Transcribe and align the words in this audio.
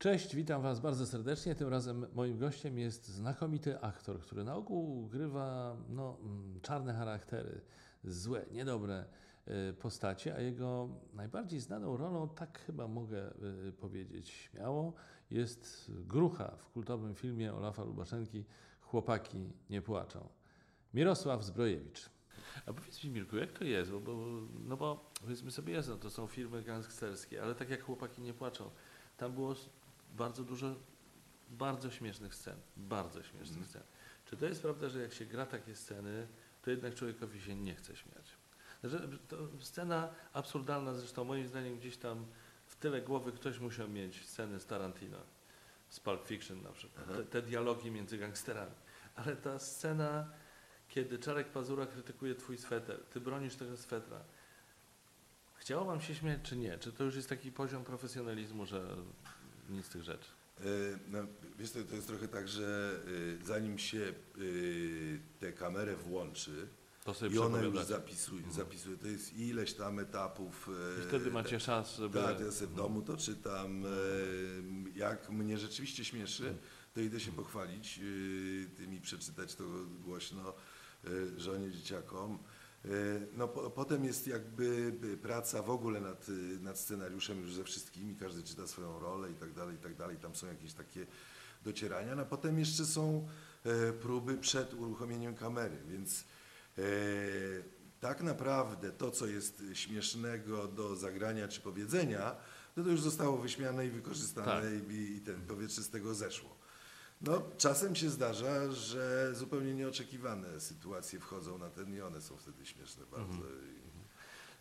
Cześć, 0.00 0.36
witam 0.36 0.62
Was 0.62 0.80
bardzo 0.80 1.06
serdecznie. 1.06 1.54
Tym 1.54 1.68
razem 1.68 2.06
moim 2.14 2.38
gościem 2.38 2.78
jest 2.78 3.08
znakomity 3.08 3.80
aktor, 3.80 4.20
który 4.20 4.44
na 4.44 4.54
ogół 4.54 5.06
grywa 5.06 5.76
no, 5.88 6.16
mm, 6.22 6.60
czarne 6.60 6.94
charaktery, 6.94 7.60
złe, 8.04 8.46
niedobre 8.52 9.04
y, 9.48 9.72
postacie, 9.72 10.34
a 10.34 10.40
jego 10.40 10.88
najbardziej 11.14 11.60
znaną 11.60 11.96
rolą, 11.96 12.28
tak 12.28 12.58
chyba 12.58 12.88
mogę 12.88 13.32
y, 13.68 13.72
powiedzieć 13.72 14.30
śmiało, 14.30 14.92
jest 15.30 15.90
Grucha 16.06 16.56
w 16.56 16.70
kultowym 16.70 17.14
filmie 17.14 17.54
Olafa 17.54 17.84
Lubaszenki 17.84 18.44
Chłopaki 18.80 19.52
nie 19.70 19.82
płaczą. 19.82 20.28
Mirosław 20.94 21.44
Zbrojewicz. 21.44 22.10
A 22.66 22.72
powiedz 22.72 23.04
mi 23.04 23.10
Mirku, 23.10 23.36
jak 23.36 23.52
to 23.52 23.64
jest? 23.64 23.90
Bo, 23.90 24.00
bo, 24.00 24.16
no 24.64 24.76
bo 24.76 25.10
powiedzmy 25.20 25.50
sobie 25.50 25.74
jasno, 25.74 25.96
to 25.96 26.10
są 26.10 26.26
filmy 26.26 26.62
gangsterskie, 26.62 27.42
ale 27.42 27.54
tak 27.54 27.70
jak 27.70 27.82
Chłopaki 27.82 28.22
nie 28.22 28.34
płaczą, 28.34 28.70
tam 29.16 29.32
było 29.32 29.54
bardzo 30.16 30.44
dużo 30.44 30.74
bardzo 31.50 31.90
śmiesznych 31.90 32.34
scen. 32.34 32.56
Bardzo 32.76 33.22
śmiesznych 33.22 33.58
Mhm. 33.58 33.66
scen. 33.66 33.82
Czy 34.24 34.36
to 34.36 34.46
jest 34.46 34.62
prawda, 34.62 34.88
że 34.88 35.02
jak 35.02 35.12
się 35.12 35.24
gra 35.26 35.46
takie 35.46 35.76
sceny, 35.76 36.26
to 36.62 36.70
jednak 36.70 36.94
człowiekowi 36.94 37.40
się 37.40 37.56
nie 37.56 37.74
chce 37.74 37.96
śmiać? 37.96 38.36
To 39.28 39.36
scena 39.60 40.08
absurdalna, 40.32 40.94
zresztą 40.94 41.24
moim 41.24 41.46
zdaniem 41.48 41.78
gdzieś 41.78 41.96
tam 41.96 42.26
w 42.66 42.76
tyle 42.76 43.02
głowy 43.02 43.32
ktoś 43.32 43.58
musiał 43.58 43.88
mieć 43.88 44.26
sceny 44.26 44.60
z 44.60 44.66
Tarantino, 44.66 45.18
z 45.88 46.00
Pulp 46.00 46.26
Fiction 46.26 46.62
na 46.62 46.72
przykład, 46.72 47.06
te, 47.08 47.24
te 47.24 47.42
dialogi 47.42 47.90
między 47.90 48.18
gangsterami. 48.18 48.74
Ale 49.14 49.36
ta 49.36 49.58
scena, 49.58 50.30
kiedy 50.88 51.18
Czarek 51.18 51.48
Pazura 51.48 51.86
krytykuje 51.86 52.34
twój 52.34 52.58
sweter, 52.58 53.04
ty 53.04 53.20
bronisz 53.20 53.56
tego 53.56 53.76
swetra, 53.76 54.20
chciało 55.54 55.84
wam 55.84 56.00
się 56.00 56.14
śmiać 56.14 56.38
czy 56.42 56.56
nie? 56.56 56.78
Czy 56.78 56.92
to 56.92 57.04
już 57.04 57.16
jest 57.16 57.28
taki 57.28 57.52
poziom 57.52 57.84
profesjonalizmu, 57.84 58.66
że 58.66 58.96
nic 59.70 59.86
z 59.86 59.88
tych 59.88 60.02
rzeczy? 60.02 60.28
E, 60.60 60.62
No, 61.08 61.18
wiesz, 61.58 61.70
to, 61.70 61.84
to 61.84 61.94
jest 61.94 62.06
trochę 62.06 62.28
tak, 62.28 62.48
że 62.48 63.00
e, 63.40 63.46
zanim 63.46 63.78
się 63.78 63.98
e, 63.98 64.40
tę 65.40 65.52
kamerę 65.52 65.96
włączy 65.96 66.68
To 67.04 67.14
sobie 67.14 67.34
i 67.36 67.38
ona 67.38 67.58
już 67.58 67.66
przepowiadacie. 67.74 67.94
zapisuje, 67.94 68.42
zapisuje, 68.52 68.96
to 68.96 69.06
jest 69.06 69.32
ileś 69.36 69.72
tam 69.74 69.98
etapów. 69.98 70.70
I 71.04 71.08
wtedy 71.08 71.30
macie 71.30 71.58
czas, 71.58 71.96
żeby... 71.96 72.18
Tak, 72.18 72.40
ja 72.40 72.50
sobie 72.50 72.66
w 72.70 72.74
domu 72.74 73.02
to 73.02 73.16
czytam. 73.16 73.84
Jak 74.94 75.30
mnie 75.30 75.58
rzeczywiście 75.58 76.04
śmieszy, 76.04 76.54
to 76.94 77.00
idę 77.00 77.20
się 77.20 77.32
pochwalić, 77.32 77.98
e, 77.98 78.76
tymi 78.76 79.00
przeczytać 79.00 79.54
to 79.54 79.64
głośno 80.04 80.54
żonie, 81.36 81.70
dzieciakom. 81.72 82.38
E, 82.84 82.88
No, 83.36 83.48
po, 83.48 83.70
potem 83.70 84.04
jest 84.04 84.26
jakby 84.26 84.92
e, 85.14 85.16
praca 85.16 85.62
w 85.62 85.70
ogóle 85.70 86.00
nad, 86.00 86.26
e, 86.28 86.32
nad 86.62 86.78
scenariuszem 86.78 87.40
już 87.40 87.54
ze 87.54 87.64
wszystkimi, 87.64 88.16
każdy 88.16 88.42
czyta 88.42 88.66
swoją 88.66 88.98
rolę 88.98 89.30
i 89.30 89.34
tak 89.34 89.52
dalej, 89.52 89.76
i 89.76 89.78
tak 89.78 89.94
dalej. 89.96 90.16
Tam 90.16 90.34
są 90.34 90.46
jakieś 90.46 90.72
takie 90.72 91.06
docierania. 91.64 92.14
No, 92.16 92.22
a 92.22 92.24
potem 92.24 92.58
jeszcze 92.58 92.84
są 92.86 93.28
próby 94.02 94.38
przed 94.38 94.74
uruchomieniem 94.74 95.34
kamery, 95.34 95.76
więc 95.88 96.24
tak 98.00 98.22
naprawdę 98.22 98.92
to, 98.92 99.10
co 99.10 99.26
jest 99.26 99.62
śmiesznego 99.72 100.68
do 100.68 100.96
zagrania 100.96 101.48
czy 101.48 101.60
powiedzenia, 101.60 102.36
to, 102.74 102.84
to 102.84 102.90
już 102.90 103.00
zostało 103.00 103.38
wyśmiane 103.38 103.86
i 103.86 103.90
wykorzystane 103.90 104.46
Tak. 104.46 104.90
i, 104.90 105.16
i 105.16 105.20
ten 105.20 105.46
powietrze 105.46 105.82
z 105.82 105.90
tego 105.90 106.14
zeszło. 106.14 106.59
No, 107.20 107.42
czasem 107.58 107.96
się 107.96 108.10
zdarza, 108.10 108.72
że 108.72 109.34
zupełnie 109.34 109.74
nieoczekiwane 109.74 110.60
sytuacje 110.60 111.20
wchodzą 111.20 111.58
na 111.58 111.70
ten 111.70 111.94
i 111.94 112.00
one 112.00 112.20
są 112.20 112.36
wtedy 112.36 112.66
śmieszne 112.66 113.06
bardzo. 113.06 113.38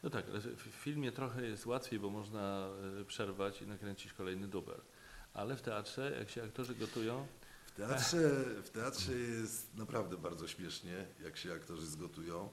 No 0.03 0.09
tak, 0.09 0.25
ale 0.29 0.39
w 0.41 0.61
filmie 0.61 1.11
trochę 1.11 1.45
jest 1.45 1.65
łatwiej, 1.65 1.99
bo 1.99 2.09
można 2.09 2.69
y, 3.01 3.05
przerwać 3.05 3.61
i 3.61 3.67
nakręcić 3.67 4.13
kolejny 4.13 4.47
dubel. 4.47 4.81
Ale 5.33 5.55
w 5.55 5.61
teatrze, 5.61 6.15
jak 6.19 6.29
się 6.29 6.43
aktorzy 6.43 6.75
gotują, 6.75 7.27
W 7.65 7.71
teatrze, 7.71 8.29
w 8.63 8.69
teatrze 8.69 9.13
jest 9.13 9.75
naprawdę 9.75 10.17
bardzo 10.17 10.47
śmiesznie, 10.47 11.05
jak 11.23 11.37
się 11.37 11.53
aktorzy 11.53 11.87
zgotują, 11.87 12.49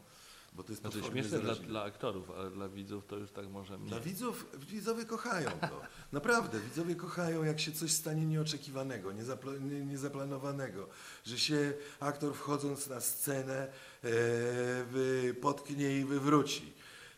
bo 0.56 0.62
to 0.62 0.72
jest 0.72 0.82
znaczy 0.82 1.02
śmieszne 1.02 1.38
dla, 1.38 1.54
dla 1.54 1.82
aktorów, 1.82 2.30
ale 2.30 2.50
dla 2.50 2.68
widzów 2.68 3.06
to 3.06 3.16
już 3.16 3.30
tak 3.30 3.48
może 3.48 3.78
mniej. 3.78 3.88
Dla 3.88 4.00
widzów, 4.00 4.46
widzowie 4.70 5.04
kochają 5.04 5.50
to. 5.50 5.80
Naprawdę, 6.12 6.60
widzowie 6.60 6.94
kochają, 6.94 7.44
jak 7.44 7.60
się 7.60 7.72
coś 7.72 7.92
stanie 7.92 8.26
nieoczekiwanego, 8.26 9.12
niezapla- 9.12 9.60
nie- 9.60 9.84
niezaplanowanego. 9.86 10.88
Że 11.24 11.38
się 11.38 11.72
aktor 12.00 12.34
wchodząc 12.34 12.86
na 12.88 13.00
scenę 13.00 13.72
e, 14.04 15.34
potknie 15.34 15.98
i 16.00 16.04
wywróci. 16.04 16.72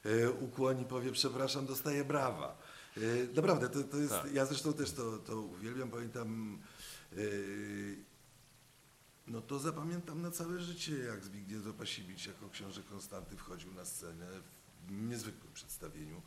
E, 0.04 0.30
ukłoni, 0.30 0.84
powie 0.84 1.12
przepraszam, 1.12 1.66
dostaje 1.66 2.04
brawa. 2.04 2.58
E, 2.96 3.00
naprawdę, 3.34 3.68
to, 3.68 3.82
to 3.84 3.96
jest, 3.96 4.12
Tak. 4.12 4.32
ja 4.32 4.46
zresztą 4.46 4.72
też 4.72 4.92
to, 4.92 5.18
to 5.18 5.40
uwielbiam, 5.40 5.90
pamiętam, 5.90 6.58
e, 7.12 7.16
no 9.30 9.40
to 9.40 9.58
zapamiętam 9.58 10.22
na 10.22 10.30
całe 10.30 10.60
życie, 10.60 10.98
jak 10.98 11.24
Zbigniew 11.24 11.62
Zapasiewicz 11.62 12.26
jako 12.26 12.50
książę 12.50 12.82
Konstanty 12.82 13.36
wchodził 13.36 13.74
na 13.74 13.84
scenę 13.84 14.26
w 14.86 14.92
niezwykłym 14.92 15.52
przedstawieniu, 15.52 16.22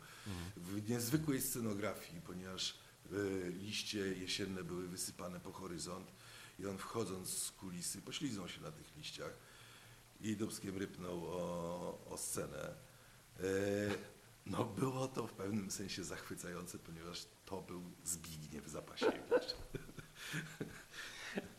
w 0.56 0.90
niezwykłej 0.90 1.40
scenografii, 1.40 2.20
ponieważ 2.20 2.74
e, 3.12 3.50
liście 3.50 3.98
jesienne 3.98 4.64
były 4.64 4.88
wysypane 4.88 5.40
po 5.40 5.52
horyzont 5.52 6.12
i 6.58 6.66
on 6.66 6.78
wchodząc 6.78 7.28
z 7.28 7.50
kulisy 7.50 8.02
pośliznął 8.02 8.48
się 8.48 8.60
na 8.60 8.72
tych 8.72 8.96
liściach 8.96 9.32
i 10.20 10.36
dubskiem 10.36 10.78
rypnął 10.78 11.26
o, 11.26 12.06
o 12.10 12.18
scenę. 12.18 12.74
E, 13.40 13.44
no 14.46 14.64
było 14.64 15.08
to 15.08 15.26
w 15.26 15.32
pewnym 15.32 15.70
sensie 15.70 16.04
zachwycające, 16.04 16.78
ponieważ 16.78 17.26
to 17.44 17.62
był 17.62 17.82
Zbigniew 18.04 18.68
Zapasiewicz. 18.68 19.56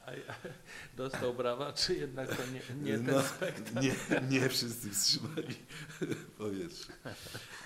Dostał 0.97 1.33
brawa, 1.33 1.73
czy 1.73 1.95
jednak 1.95 2.35
to 2.37 2.43
nie, 2.45 2.61
nie 2.91 2.97
ten 2.97 3.05
no, 3.15 3.21
spektakl? 3.21 3.79
nie, 3.81 3.95
nie 4.39 4.49
wszyscy 4.49 4.89
wstrzymali 4.89 5.55
powietrze. 6.37 6.93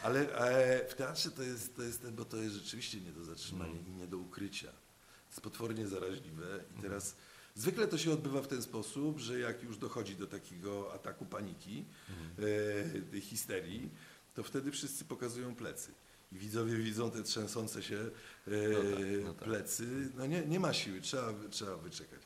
Ale 0.04 0.38
e, 0.38 0.88
w 0.90 0.94
teatrze 0.94 1.32
to 1.32 1.44
jest, 1.44 1.76
to 1.76 1.84
jest 1.84 2.02
ten, 2.02 2.16
bo 2.16 2.26
to 2.26 2.38
jest 2.38 2.56
rzeczywiście 2.56 3.02
nie 3.02 3.12
do 3.12 3.24
zatrzymania 3.24 3.72
Mhm. 3.72 3.88
i 3.88 3.92
nie 4.00 4.08
do 4.08 4.18
ukrycia. 4.18 4.68
To 4.72 5.30
jest 5.32 5.42
potwornie 5.42 5.88
zaraźliwe 5.88 6.60
i 6.78 6.82
teraz 6.82 7.16
zwykle 7.56 7.88
to 7.88 7.98
się 7.98 8.12
odbywa 8.12 8.42
w 8.42 8.48
ten 8.48 8.62
sposób, 8.62 9.20
że 9.20 9.40
jak 9.40 9.64
już 9.64 9.78
dochodzi 9.78 10.16
do 10.16 10.28
takiego 10.28 10.94
ataku 10.94 11.26
paniki, 11.26 11.86
Mhm. 12.10 12.50
e, 12.98 13.12
tej 13.12 13.22
histerii, 13.22 13.90
to 14.36 14.44
wtedy 14.44 14.72
wszyscy 14.72 15.06
pokazują 15.06 15.56
plecy. 15.56 15.92
I 16.32 16.38
widzowie 16.38 16.76
widzą 16.78 17.12
te 17.12 17.24
trzęsące 17.24 17.84
się 17.84 17.98
e, 17.98 18.52
No 18.74 18.80
tak, 18.92 19.00
no 19.24 19.34
tak. 19.34 19.44
plecy. 19.44 20.12
No 20.16 20.26
nie, 20.26 20.46
nie 20.46 20.60
ma 20.60 20.74
siły, 20.74 21.02
trzeba, 21.02 21.34
trzeba 21.50 21.78
wyczekać. 21.78 22.22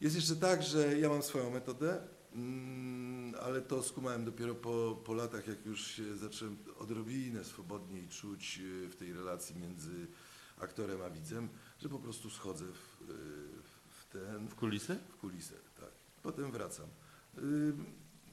Jest 0.00 0.16
jeszcze 0.16 0.36
tak, 0.36 0.62
że 0.62 0.98
ja 0.98 1.08
mam 1.08 1.22
swoją 1.22 1.50
metodę, 1.50 2.00
mm, 2.34 3.34
ale 3.42 3.60
to 3.62 3.82
skumałem 3.82 4.24
dopiero 4.24 4.54
po, 4.54 5.02
po 5.04 5.14
latach, 5.14 5.46
jak 5.46 5.66
już 5.66 5.86
się 5.86 6.16
zacząłem 6.16 6.56
odrobinę 6.78 7.44
swobodniej 7.44 8.08
czuć 8.08 8.58
y, 8.58 8.88
w 8.88 8.96
tej 8.96 9.12
relacji 9.12 9.56
między 9.56 10.06
aktorem 10.60 11.02
a 11.02 11.10
widzem, 11.10 11.48
że 11.82 11.88
po 11.88 11.98
prostu 11.98 12.30
schodzę 12.30 12.64
w, 12.64 13.10
y, 13.10 13.14
w 13.90 14.06
ten, 14.12 14.48
W 14.48 14.54
kulisy? 14.54 14.98
w 15.08 15.16
kulisę. 15.16 15.54
Tak. 15.80 15.90
Potem 16.22 16.50
wracam. 16.52 16.86
Y, 17.38 17.72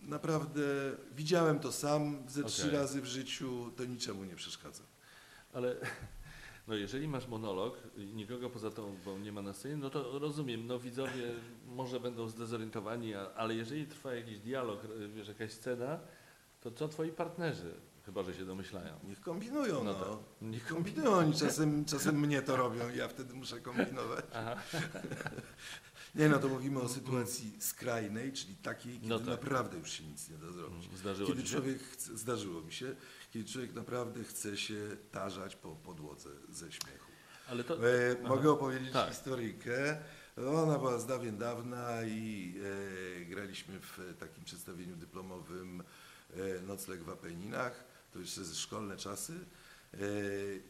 Naprawdę 0.02 0.62
widziałem 1.16 1.60
to 1.60 1.72
sam 1.72 2.24
ze 2.30 2.44
trzy 2.44 2.62
Okej. 2.68 2.80
razy 2.80 3.02
w 3.02 3.06
życiu, 3.06 3.72
to 3.76 3.86
niczemu 3.86 4.24
nie 4.24 4.36
przeszkadza. 4.36 4.84
Ale 5.54 5.76
no 6.68 6.76
jeżeli 6.76 7.08
masz 7.08 7.28
monolog 7.28 7.78
i 7.98 8.06
nikogo 8.06 8.50
poza 8.50 8.72
tobą 8.72 9.18
nie 9.20 9.32
ma 9.32 9.42
na 9.42 9.54
scenie, 9.54 9.78
no 9.78 9.90
to 9.90 10.20
rozumiem, 10.20 10.68
no 10.68 10.80
widzowie 10.80 11.32
może 11.68 12.00
będą 12.00 12.28
zdezorientowani, 12.30 13.14
ale 13.16 13.56
jeżeli 13.56 13.88
trwa 13.88 14.14
jakiś 14.16 14.40
dialog, 14.40 14.84
y, 14.86 15.08
wiesz, 15.10 15.28
jakaś 15.28 15.52
scena, 15.52 16.00
to 16.62 16.72
co 16.72 16.88
twoi 16.88 17.12
partnerzy, 17.12 17.74
chyba 18.06 18.24
że 18.24 18.34
się 18.34 18.46
domyślają? 18.46 18.94
Niech 19.08 19.22
kombinują, 19.22 19.84
No 19.84 19.94
no. 19.94 20.06
tak. 20.06 20.18
Niech 20.42 20.68
kombinują, 20.68 21.12
oni 21.14 21.34
czasem, 21.34 21.86
czasem 21.86 22.20
mnie 22.20 22.42
to 22.42 22.56
robią 22.58 22.90
i 22.94 22.98
ja 22.98 23.08
wtedy 23.08 23.34
muszę 23.34 23.60
kombinować. 23.62 24.26
Nie 26.16 26.30
no, 26.30 26.40
to 26.40 26.48
mówimy 26.48 26.82
o 26.82 26.90
sytuacji 26.90 27.62
skrajnej, 27.62 28.34
czyli 28.34 28.56
takiej, 28.56 28.94
kiedy 28.94 29.08
No 29.08 29.18
tak. 29.20 29.28
naprawdę 29.28 29.78
już 29.78 29.92
się 29.92 30.04
nic 30.04 30.30
nie 30.30 30.38
da 30.38 30.52
zrobić. 30.52 30.90
Zdarzyło 30.98 31.30
Kiedy 31.30 31.42
się? 31.42 31.48
człowiek, 31.48 31.80
chce, 31.84 32.18
zdarzyło 32.18 32.62
mi 32.62 32.74
się, 32.74 32.96
kiedy 33.36 33.50
człowiek 33.50 33.74
naprawdę 33.74 34.24
chce 34.24 34.58
się 34.58 34.98
tarzać 35.12 35.56
po 35.56 35.76
podłodze 35.76 36.30
ze 36.50 36.72
śmiechu. 36.72 37.12
To... 37.68 37.90
E, 37.90 38.22
mogę 38.28 38.52
opowiedzieć 38.52 38.94
Tak. 38.94 39.10
historyjkę. 39.10 39.98
Ona 40.38 40.80
była 40.80 41.00
z 41.00 41.06
dawien 41.06 41.38
dawna 41.38 42.04
i 42.04 42.56
e, 43.22 43.26
graliśmy 43.26 43.80
w 43.80 44.16
takim 44.20 44.44
przedstawieniu 44.44 44.96
dyplomowym 44.96 45.84
e, 46.34 46.62
Nocleg 46.62 47.04
w 47.04 47.10
Apeninach. 47.10 47.84
To 48.14 48.20
jeszcze 48.20 48.44
ze 48.44 48.56
szkolne 48.56 48.98
czasy. 48.98 49.34
E, 49.94 49.98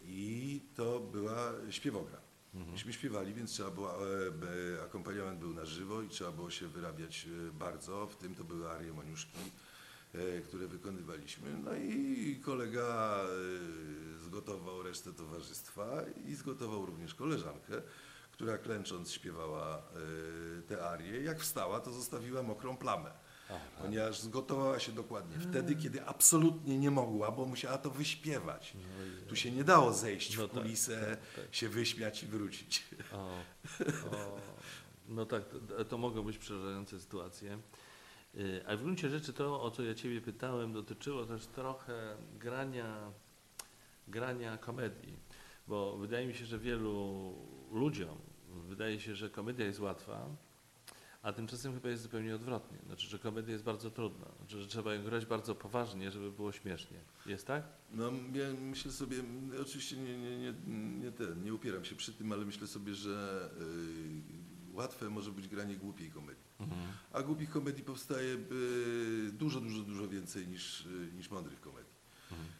I 0.03 0.61
to 0.75 0.99
była 0.99 1.51
śpiewogra. 1.69 2.17
Myśmy 2.53 2.93
śpiewali, 2.93 3.33
więc 3.33 3.51
trzeba 3.51 3.71
było, 3.71 3.95
e, 4.07 4.83
akompaniament 4.83 5.39
był 5.39 5.53
na 5.53 5.65
żywo 5.65 6.01
i 6.01 6.09
trzeba 6.09 6.31
było 6.31 6.49
się 6.49 6.67
wyrabiać 6.67 7.27
e, 7.49 7.51
bardzo. 7.51 8.07
W 8.07 8.15
tym 8.15 8.35
to 8.35 8.43
były 8.43 8.69
arie 8.69 8.93
Moniuszki 8.93 9.37
które 10.47 10.67
wykonywaliśmy. 10.67 11.57
No 11.63 11.75
i 11.75 12.39
kolega 12.43 13.19
e, 13.23 14.23
zgotował 14.25 14.83
resztę 14.83 15.13
towarzystwa 15.13 16.01
i 16.25 16.35
zgotował 16.35 16.85
również 16.85 17.15
koleżankę, 17.15 17.81
która 18.31 18.57
klęcząc 18.57 19.11
śpiewała 19.11 19.77
e, 19.77 20.61
te 20.61 20.89
arie. 20.89 21.23
Jak 21.23 21.39
wstała, 21.39 21.79
to 21.79 21.91
zostawiła 21.91 22.43
mokrą 22.43 22.77
plamę. 22.77 23.11
Ponieważ 23.81 24.19
zgotowała 24.19 24.79
się 24.79 24.91
dokładnie 24.91 25.39
wtedy, 25.39 25.75
kiedy 25.75 26.05
absolutnie 26.05 26.77
nie 26.77 26.91
mogła, 26.91 27.31
bo 27.31 27.45
musiała 27.45 27.77
to 27.77 27.89
wyśpiewać. 27.89 28.73
Tu 29.27 29.35
się 29.35 29.51
nie 29.51 29.63
dało 29.63 29.93
zejść 29.93 30.37
No 30.37 30.47
w 30.47 30.51
tak, 30.51 30.61
kulisę, 30.61 31.17
tak, 31.35 31.45
tak. 31.45 31.55
się 31.55 31.69
wyśmiać 31.69 32.23
i 32.23 32.27
wrócić. 32.27 32.83
O, 33.13 33.17
o, 34.11 34.37
no 35.07 35.25
tak, 35.25 35.43
to, 35.77 35.85
to 35.85 35.97
mogą 35.97 36.23
być 36.23 36.37
przerażające 36.37 36.99
sytuacje. 36.99 37.59
Y, 38.37 38.67
A 38.67 38.75
w 38.77 38.83
gruncie 38.83 39.09
rzeczy 39.09 39.33
to, 39.33 39.61
o 39.61 39.71
co 39.71 39.83
ja 39.83 39.93
Ciebie 39.93 40.21
pytałem, 40.21 40.73
dotyczyło 40.73 41.25
też 41.25 41.47
trochę 41.47 42.17
grania, 42.39 43.11
grania 44.07 44.57
komedii, 44.57 45.17
bo 45.67 45.97
wydaje 45.97 46.27
mi 46.27 46.33
się, 46.33 46.45
że 46.45 46.59
wielu 46.59 47.33
ludziom 47.71 48.17
wydaje 48.67 48.99
się, 48.99 49.15
że 49.15 49.29
komedia 49.29 49.65
jest 49.65 49.79
łatwa, 49.79 50.29
a 51.21 51.33
tymczasem 51.33 51.73
chyba 51.73 51.89
jest 51.89 52.03
zupełnie 52.03 52.35
odwrotnie. 52.35 52.77
Znaczy, 52.85 53.07
że 53.07 53.19
komedia 53.19 53.51
jest 53.51 53.63
bardzo 53.63 53.91
trudna, 53.91 54.27
znaczy, 54.37 54.61
że 54.61 54.67
trzeba 54.67 54.93
ją 54.93 55.03
grać 55.03 55.25
bardzo 55.25 55.55
poważnie, 55.55 56.11
żeby 56.11 56.31
było 56.31 56.51
śmiesznie. 56.51 56.97
Jest 57.25 57.47
tak? 57.47 57.63
No, 57.91 58.11
ja 58.33 58.45
myślę 58.61 58.91
sobie, 58.91 59.17
oczywiście 59.61 59.97
nie, 59.97 60.17
nie, 60.17 60.37
nie, 60.37 60.53
nie, 61.03 61.11
ten, 61.11 61.43
nie 61.43 61.53
upieram 61.53 61.85
się 61.85 61.95
przy 61.95 62.13
tym, 62.13 62.31
ale 62.31 62.45
myślę 62.45 62.67
sobie, 62.67 62.93
że 62.93 63.49
y, 63.61 64.44
łatwe 64.75 65.09
może 65.09 65.31
być 65.31 65.47
granie 65.47 65.75
głupiej 65.75 66.11
komedii. 66.11 66.45
A 67.11 67.23
głupich 67.23 67.49
komedii 67.49 67.83
powstaje 67.83 68.33
y, 68.33 69.31
dużo, 69.31 69.61
dużo, 69.61 69.83
dużo 69.83 70.07
więcej 70.07 70.47
niż, 70.47 70.85
y, 70.85 71.11
niż 71.17 71.29
mądrych 71.29 71.61
komedii. 71.61 71.95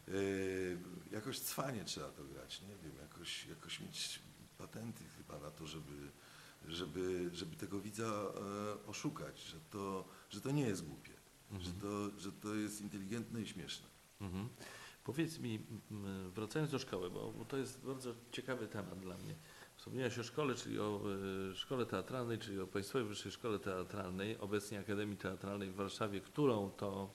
Y, 0.08 0.78
jakoś 1.10 1.38
cwanie 1.38 1.84
trzeba 1.84 2.08
to 2.08 2.24
grać, 2.24 2.62
nie 2.62 2.76
wiem, 2.76 2.96
jakoś, 3.02 3.46
jakoś 3.46 3.80
mieć 3.80 4.20
patenty 4.58 5.04
chyba 5.16 5.38
na 5.38 5.50
to, 5.50 5.66
żeby, 5.66 6.10
żeby, 6.68 7.30
żeby 7.32 7.56
tego 7.56 7.80
widza 7.80 8.04
e, 8.04 8.86
oszukać, 8.86 9.40
że 9.40 9.60
to, 9.70 10.08
że 10.30 10.40
to 10.40 10.50
nie 10.50 10.66
jest 10.66 10.84
głupie, 10.84 11.12
że, 11.60 11.72
to, 11.72 12.10
że 12.18 12.32
to 12.32 12.54
jest 12.54 12.80
inteligentne 12.80 13.42
i 13.42 13.46
śmieszne. 13.46 13.88
Mhm. 14.20 14.48
Powiedz 15.04 15.38
mi, 15.38 15.66
wracając 16.34 16.70
do 16.70 16.78
szkoły, 16.78 17.10
bo, 17.10 17.32
bo 17.32 17.44
to 17.44 17.56
jest 17.56 17.80
bardzo 17.80 18.14
ciekawy 18.32 18.68
temat 18.68 19.00
dla 19.00 19.16
mnie. 19.16 19.34
Wspomniałeś 19.76 20.18
o 20.18 20.22
szkole, 20.22 20.54
czyli 20.54 20.80
o 20.80 21.00
e, 21.50 21.54
szkole 21.54 21.86
teatralnej, 21.86 22.38
czyli 22.38 22.60
o 22.60 22.66
Państwowej 22.66 23.08
Wyższej 23.08 23.32
Szkole 23.32 23.58
Teatralnej, 23.58 24.38
obecnie 24.38 24.80
Akademii 24.80 25.16
Teatralnej 25.16 25.70
w 25.70 25.74
Warszawie, 25.74 26.20
którą 26.20 26.70
to 26.70 27.10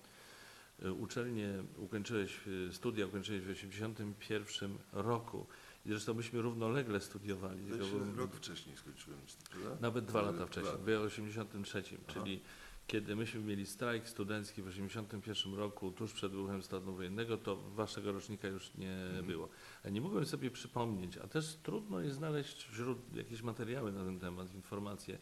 e, 0.84 0.92
uczelnię 0.92 1.64
ukończyłeś, 1.78 2.40
e, 2.70 2.74
studia 2.74 3.06
ukończyłeś 3.06 3.42
w 3.42 3.48
1981 3.48 4.78
roku. 4.92 5.48
I 5.86 5.90
zresztą 5.90 6.14
myśmy 6.14 6.42
równolegle 6.42 7.02
studiowali. 7.02 7.66
Tylko 7.66 7.86
rok 8.16 8.36
wcześniej 8.36 8.78
skończyłem, 8.78 9.20
prawda? 9.52 9.78
nawet 9.82 10.06
dwa 10.06 10.22
lata 10.22 10.46
wcześniej, 10.46 10.78
w 10.86 10.90
83, 10.90 11.84
czyli 12.08 12.42
kiedy 12.88 13.16
myśmy 13.16 13.40
mieli 13.42 13.66
strajk 13.66 14.10
studencki 14.10 14.62
w 14.62 14.68
81 14.68 15.54
roku, 15.54 15.92
tuż 15.92 16.14
przed 16.14 16.32
wybuchem 16.32 16.64
stanu 16.64 16.94
wojennego, 16.96 17.38
to 17.38 17.56
waszego 17.56 18.12
rocznika 18.12 18.48
już 18.48 18.74
nie 18.76 18.94
Mhm. 18.94 19.26
było. 19.26 19.50
Nie 19.92 20.02
mogłem 20.02 20.26
sobie 20.26 20.52
przypomnieć, 20.52 21.18
a 21.18 21.28
też 21.28 21.56
trudno 21.64 22.00
jest 22.00 22.16
znaleźć 22.16 22.64
wśród 22.64 23.16
jakieś 23.16 23.42
materiały 23.42 23.92
na 23.92 24.04
ten 24.06 24.20
temat, 24.20 24.54
informacje. 24.56 25.18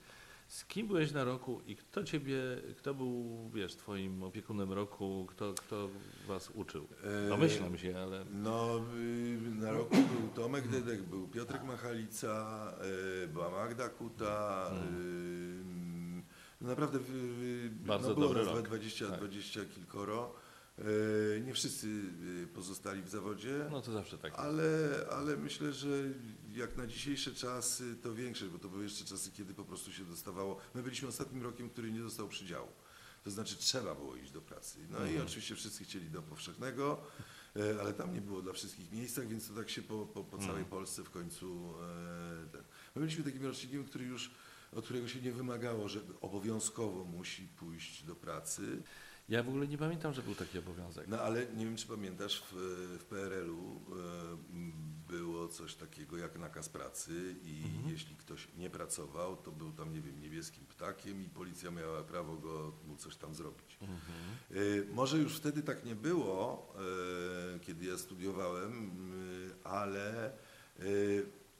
Z 0.47 0.65
kim 0.65 0.87
byłeś 0.87 1.11
na 1.11 1.23
roku 1.23 1.61
i 1.67 1.75
kto 1.75 2.03
ciebie, 2.03 2.41
kto 2.77 2.93
był, 2.93 3.49
wiesz, 3.53 3.75
twoim 3.75 4.23
opiekunem 4.23 4.73
roku, 4.73 5.25
kto, 5.29 5.53
kto 5.53 5.89
was 6.27 6.49
uczył? 6.53 6.87
E, 7.25 7.29
Domyślam 7.29 7.77
się, 7.77 7.97
ale... 7.97 8.25
No, 8.31 8.81
y, 8.97 9.37
na 9.55 9.71
roku 9.71 9.95
był 9.95 10.29
Tomek 10.43 10.67
Dedek, 10.67 11.01
był 11.01 11.27
Piotrek 11.27 11.63
Machalica, 11.63 12.73
y, 13.23 13.27
była 13.27 13.49
Magda 13.49 13.89
Kuta. 13.89 14.71
y, 14.71 15.63
no 15.65 15.88
Naprawdę. 16.61 16.99
Bardzo 17.71 18.09
no 18.09 18.15
było 18.15 18.27
dobry 18.27 18.43
rok. 18.45 18.61
20, 18.67 19.07
Tak. 19.09 19.17
20 19.19 19.65
kilkoro. 19.65 20.35
Y, 20.79 21.41
Nie 21.45 21.53
wszyscy 21.53 21.87
y, 22.43 22.47
pozostali 22.53 23.01
w 23.01 23.09
zawodzie. 23.09 23.65
No 23.71 23.81
to 23.81 23.91
zawsze 23.91 24.17
tak. 24.17 24.33
Ale, 24.35 24.89
ale 25.11 25.37
myślę, 25.37 25.73
że 25.73 25.87
jak 26.55 26.77
na 26.77 26.87
dzisiejsze 26.87 27.33
czasy 27.33 27.95
to 28.03 28.13
większość, 28.13 28.51
bo 28.51 28.59
to 28.59 28.69
były 28.69 28.83
jeszcze 28.83 29.05
czasy, 29.05 29.31
kiedy 29.31 29.53
po 29.53 29.63
prostu 29.65 29.91
się 29.91 30.03
dostawało. 30.05 30.57
My 30.75 30.83
byliśmy 30.83 31.07
ostatnim 31.07 31.43
rokiem, 31.43 31.69
który 31.69 31.91
nie 31.91 31.99
dostał 31.99 32.27
przydziału. 32.27 32.67
To 33.23 33.31
znaczy 33.31 33.55
trzeba 33.57 33.95
było 33.95 34.15
iść 34.15 34.31
do 34.31 34.41
pracy. 34.41 34.79
No 34.89 34.97
i 34.99 35.09
Mhm. 35.09 35.25
oczywiście 35.27 35.55
wszyscy 35.55 35.83
chcieli 35.83 36.09
do 36.09 36.21
powszechnego, 36.21 37.01
e, 37.55 37.79
ale 37.81 37.93
tam 37.93 38.13
nie 38.13 38.21
było 38.21 38.41
dla 38.41 38.53
wszystkich 38.53 38.91
miejscach, 38.91 39.27
więc 39.27 39.47
to 39.47 39.53
tak 39.53 39.69
się 39.69 39.81
po, 39.81 40.05
po, 40.05 40.23
po 40.23 40.37
całej 40.37 40.49
Mhm. 40.51 40.65
Polsce 40.65 41.03
w 41.03 41.09
końcu. 41.09 41.73
E, 42.45 42.47
ten. 42.51 42.63
My 42.95 43.01
byliśmy 43.01 43.23
takim 43.23 43.45
rocznikiem, 43.45 43.83
który 43.85 44.05
już, 44.05 44.31
od 44.75 44.85
którego 44.85 45.07
się 45.07 45.21
nie 45.21 45.31
wymagało, 45.31 45.87
że 45.89 45.99
obowiązkowo 46.21 47.03
musi 47.03 47.47
pójść 47.47 48.03
do 48.03 48.15
pracy. 48.15 48.81
Ja 49.29 49.43
w 49.43 49.49
ogóle 49.49 49.67
nie 49.67 49.77
pamiętam, 49.77 50.13
że 50.13 50.21
był 50.21 50.35
taki 50.35 50.57
obowiązek. 50.59 51.07
No 51.07 51.19
ale 51.21 51.45
nie 51.45 51.65
wiem, 51.65 51.75
czy 51.75 51.87
pamiętasz, 51.87 52.43
w, 52.51 52.55
w 52.99 53.03
PRL-u 53.05 53.75
e, 53.75 54.37
było 55.11 55.47
coś 55.47 55.75
takiego 55.75 56.17
jak 56.17 56.39
nakaz 56.39 56.69
pracy 56.69 57.35
i 57.43 57.63
Mhm. 57.65 57.89
jeśli 57.93 58.15
ktoś 58.15 58.47
nie 58.57 58.69
pracował, 58.69 59.37
to 59.37 59.51
był 59.51 59.71
tam, 59.71 59.93
nie 59.93 60.01
wiem, 60.01 60.19
niebieskim 60.21 60.65
ptakiem 60.65 61.25
i 61.25 61.29
policja 61.29 61.71
miała 61.71 62.03
prawo 62.03 62.35
go 62.37 62.73
mu 62.87 62.95
coś 62.95 63.15
tam 63.15 63.35
zrobić. 63.35 63.77
Mhm. 63.81 63.99
E, 64.51 64.93
Może 64.93 65.17
już 65.17 65.37
wtedy 65.37 65.63
tak 65.63 65.85
nie 65.85 65.95
było, 65.95 66.73
e, 67.55 67.59
kiedy 67.59 67.85
ja 67.85 67.97
studiowałem, 67.97 68.91
ale 69.63 70.31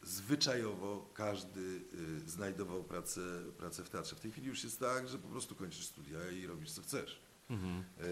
zwyczajowo 0.04 1.10
każdy 1.14 1.82
e, 2.26 2.30
znajdował 2.30 2.84
pracę, 2.84 3.22
pracę 3.58 3.84
w 3.84 3.90
teatrze. 3.90 4.16
W 4.16 4.20
tej 4.20 4.32
chwili 4.32 4.48
już 4.48 4.64
jest 4.64 4.80
tak, 4.80 5.10
że 5.10 5.18
po 5.18 5.28
prostu 5.28 5.56
kończysz 5.56 5.86
studia 5.86 6.32
i 6.32 6.48
robisz 6.48 6.72
co 6.72 6.82
chcesz. 6.82 7.20
Mhm. 7.50 7.84
E, 8.00 8.04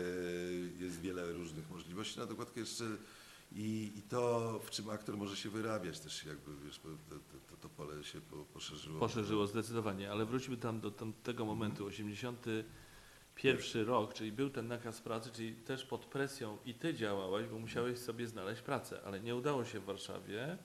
Jest 0.84 1.02
wiele 1.02 1.34
różnych 1.34 1.70
możliwości 1.70 2.20
na 2.20 2.26
dokładkę 2.26 2.60
jeszcze 2.60 2.84
i, 3.52 3.92
i 3.96 4.02
to, 4.02 4.60
w 4.64 4.70
czym 4.70 4.90
aktor 4.90 5.18
może 5.18 5.38
się 5.38 5.50
wyrabiać 5.50 6.00
też 6.00 6.26
jakby, 6.26 6.52
wiesz, 6.66 6.80
to, 6.80 6.90
to, 7.50 7.58
to, 7.62 7.70
pole 7.70 8.04
się 8.04 8.22
po, 8.22 8.36
poszerzyło. 8.38 9.00
Poszerzyło 9.00 9.48
zdecydowanie, 9.48 10.12
ale 10.12 10.26
wróćmy 10.26 10.58
tam 10.58 10.80
do 10.80 10.92
tam, 10.92 11.14
tego 11.14 11.46
momentu, 11.46 11.86
81 11.86 13.86
rok, 13.86 14.14
czyli 14.14 14.32
był 14.32 14.50
ten 14.50 14.68
nakaz 14.68 15.02
pracy, 15.02 15.30
czyli 15.34 15.56
też 15.56 15.86
pod 15.86 16.06
presją 16.06 16.58
i 16.66 16.74
ty 16.74 16.94
działałeś, 16.94 17.48
bo 17.48 17.60
musiałeś 17.60 18.00
sobie 18.00 18.28
znaleźć 18.28 18.62
pracę, 18.62 19.02
ale 19.06 19.20
nie 19.20 19.36
udało 19.36 19.66
się 19.66 19.80
w 19.80 19.86
Warszawie, 19.86 20.58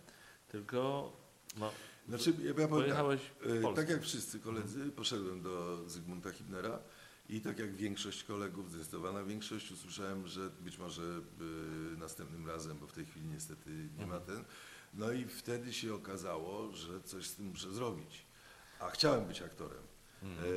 tylko 0.53 1.13
no, 1.57 1.73
Znaczy, 2.09 2.35
ja, 2.45 2.55
tak, 2.55 2.69
pojechałeś 2.69 3.21
e, 3.43 3.61
Polskę. 3.61 3.83
tak 3.83 3.91
jak 3.91 4.03
wszyscy 4.03 4.41
koledzy, 4.41 4.93
poszedłem 4.93 5.43
do 5.43 5.83
Zygmunta 5.89 6.33
Hibnera 6.33 6.79
i 7.29 7.41
tak 7.41 7.59
jak 7.59 7.77
większość 7.77 8.25
kolegów, 8.25 8.71
zdecydowana 8.71 9.25
większość, 9.25 9.73
usłyszałem, 9.73 10.27
że 10.27 10.51
być 10.51 10.79
może 10.79 11.03
e, 11.03 11.97
następnym 11.97 12.47
razem, 12.47 12.79
bo 12.79 12.87
w 12.87 12.93
tej 12.93 13.07
chwili 13.07 13.27
niestety 13.27 13.89
nie 13.99 14.07
ma 14.07 14.21
ten. 14.21 14.45
No 14.95 15.13
i 15.13 15.25
wtedy 15.25 15.73
się 15.73 15.95
okazało, 15.95 16.73
że 16.73 17.01
coś 17.01 17.27
z 17.27 17.35
tym 17.35 17.47
muszę 17.47 17.73
zrobić. 17.73 18.27
A 18.81 18.91
chciałem 18.91 19.25
być 19.25 19.43
aktorem. 19.43 19.83
Mhm. 20.23 20.49
E, 20.49 20.53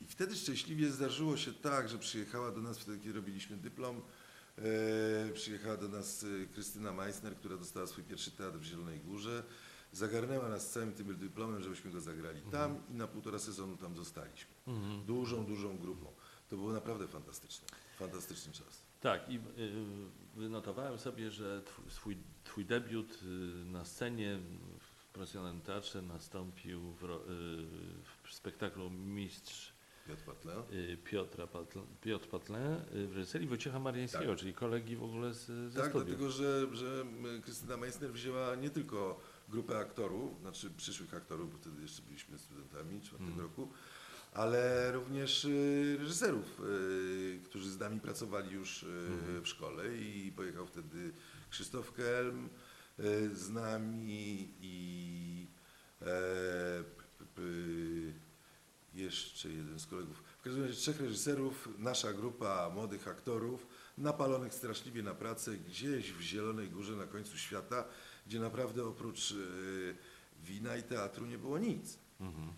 I 0.00 0.06
wtedy 0.06 0.36
szczęśliwie 0.36 0.90
zdarzyło 0.90 1.36
się 1.36 1.52
tak, 1.52 1.88
że 1.88 1.98
przyjechała 1.98 2.50
do 2.50 2.60
nas, 2.60 2.78
wtedy 2.78 2.98
kiedy 2.98 3.12
robiliśmy 3.12 3.56
dyplom, 3.56 4.02
przyjechała 5.34 5.76
do 5.76 5.88
nas 5.88 6.24
e, 6.24 6.46
Krystyna 6.46 6.92
Meissner, 6.92 7.36
która 7.36 7.56
dostała 7.56 7.86
swój 7.86 8.04
pierwszy 8.04 8.30
teatr 8.30 8.58
w 8.58 8.64
Zielonej 8.64 9.00
Górze. 9.00 9.42
Zagarnęła 9.92 10.48
nas 10.48 10.70
z 10.70 10.72
całym 10.72 10.92
tym 10.92 11.18
dyplomem, 11.18 11.62
żebyśmy 11.62 11.90
go 11.90 12.00
zagrali 12.00 12.40
tam 12.52 12.82
i 12.90 12.94
na 12.94 13.06
półtora 13.06 13.38
sezonu 13.38 13.76
tam 13.76 13.96
zostaliśmy. 13.96 14.54
Mhm. 14.66 15.04
Dużą, 15.04 15.46
dużą 15.46 15.78
grupą. 15.78 16.06
To 16.48 16.56
było 16.56 16.72
naprawdę 16.72 17.08
fantastyczne. 17.08 17.68
Fantastyczny 17.98 18.52
czas. 18.52 18.82
Tak, 19.00 19.28
i 19.28 19.36
y, 19.36 19.40
wynotowałem 20.36 20.98
sobie, 20.98 21.30
że 21.30 21.62
twój, 21.88 22.16
twój 22.44 22.64
debiut 22.64 23.18
na 23.66 23.84
scenie 23.84 24.38
w 24.80 25.12
profesjonalnym 25.12 25.62
teatrze 25.62 26.02
nastąpił 26.02 26.92
w, 26.92 27.02
w 28.24 28.34
spektaklu 28.34 28.90
Mistrz 28.90 29.73
Piotr 30.06 30.22
Patle. 30.24 30.62
y, 30.72 30.96
Piotra 31.04 31.46
Patle, 31.46 31.82
Piotr 32.00 32.28
Patle 32.28 32.84
y, 32.94 33.06
w 33.06 33.16
reżyserii 33.16 33.48
Wojciecha 33.48 33.78
Mariańskiego, 33.78 34.26
Tak. 34.30 34.38
czyli 34.38 34.54
kolegi 34.54 34.96
w 34.96 35.02
ogóle 35.02 35.34
z, 35.34 35.46
ze 35.72 35.80
Tak, 35.80 35.90
studiów. 35.90 36.06
dlatego 36.08 36.30
że, 36.30 36.66
że 36.72 37.00
m, 37.00 37.42
Krystyna 37.42 37.76
Meissner 37.76 38.12
wzięła 38.12 38.54
nie 38.54 38.70
tylko 38.70 39.20
grupę 39.48 39.78
aktorów, 39.78 40.40
znaczy 40.40 40.70
przyszłych 40.76 41.14
aktorów, 41.14 41.52
bo 41.52 41.58
wtedy 41.58 41.82
jeszcze 41.82 42.02
byliśmy 42.02 42.38
studentami 42.38 43.00
czwartego 43.00 43.30
Mhm. 43.30 43.48
roku, 43.48 43.68
ale 44.32 44.92
również 44.92 45.44
y, 45.44 45.96
reżyserów, 46.00 46.60
y, 46.60 47.40
którzy 47.44 47.70
z 47.70 47.78
nami 47.78 48.00
pracowali 48.00 48.50
już 48.50 48.82
y, 48.82 48.86
Mhm. 48.86 49.42
w 49.44 49.48
szkole 49.48 49.96
i 49.96 50.32
pojechał 50.36 50.66
wtedy 50.66 51.12
Krzysztof 51.50 51.92
Kelm 51.92 52.48
y, 53.00 53.36
z 53.36 53.50
nami 53.50 54.48
i 54.60 55.46
e, 56.00 56.04
p, 57.18 57.24
p, 57.34 57.42
jeszcze 58.94 59.48
jeden 59.48 59.78
z 59.80 59.86
kolegów. 59.86 60.22
W 60.38 60.42
każdym 60.42 60.62
razie 60.62 60.74
trzech 60.74 61.00
reżyserów, 61.00 61.68
nasza 61.78 62.12
grupa 62.12 62.70
młodych 62.74 63.08
aktorów, 63.08 63.66
napalonych 63.98 64.54
straszliwie 64.54 65.02
na 65.02 65.14
pracę 65.14 65.56
gdzieś 65.56 66.12
w 66.12 66.20
Zielonej 66.20 66.68
Górze 66.68 66.96
na 66.96 67.06
końcu 67.06 67.38
świata, 67.38 67.84
gdzie 68.26 68.40
naprawdę 68.40 68.84
oprócz 68.84 69.32
e, 69.32 69.34
wina 70.44 70.76
i 70.76 70.82
teatru 70.82 71.26
nie 71.26 71.38
było 71.38 71.58
nic. 71.58 71.98
Mhm. 72.20 72.48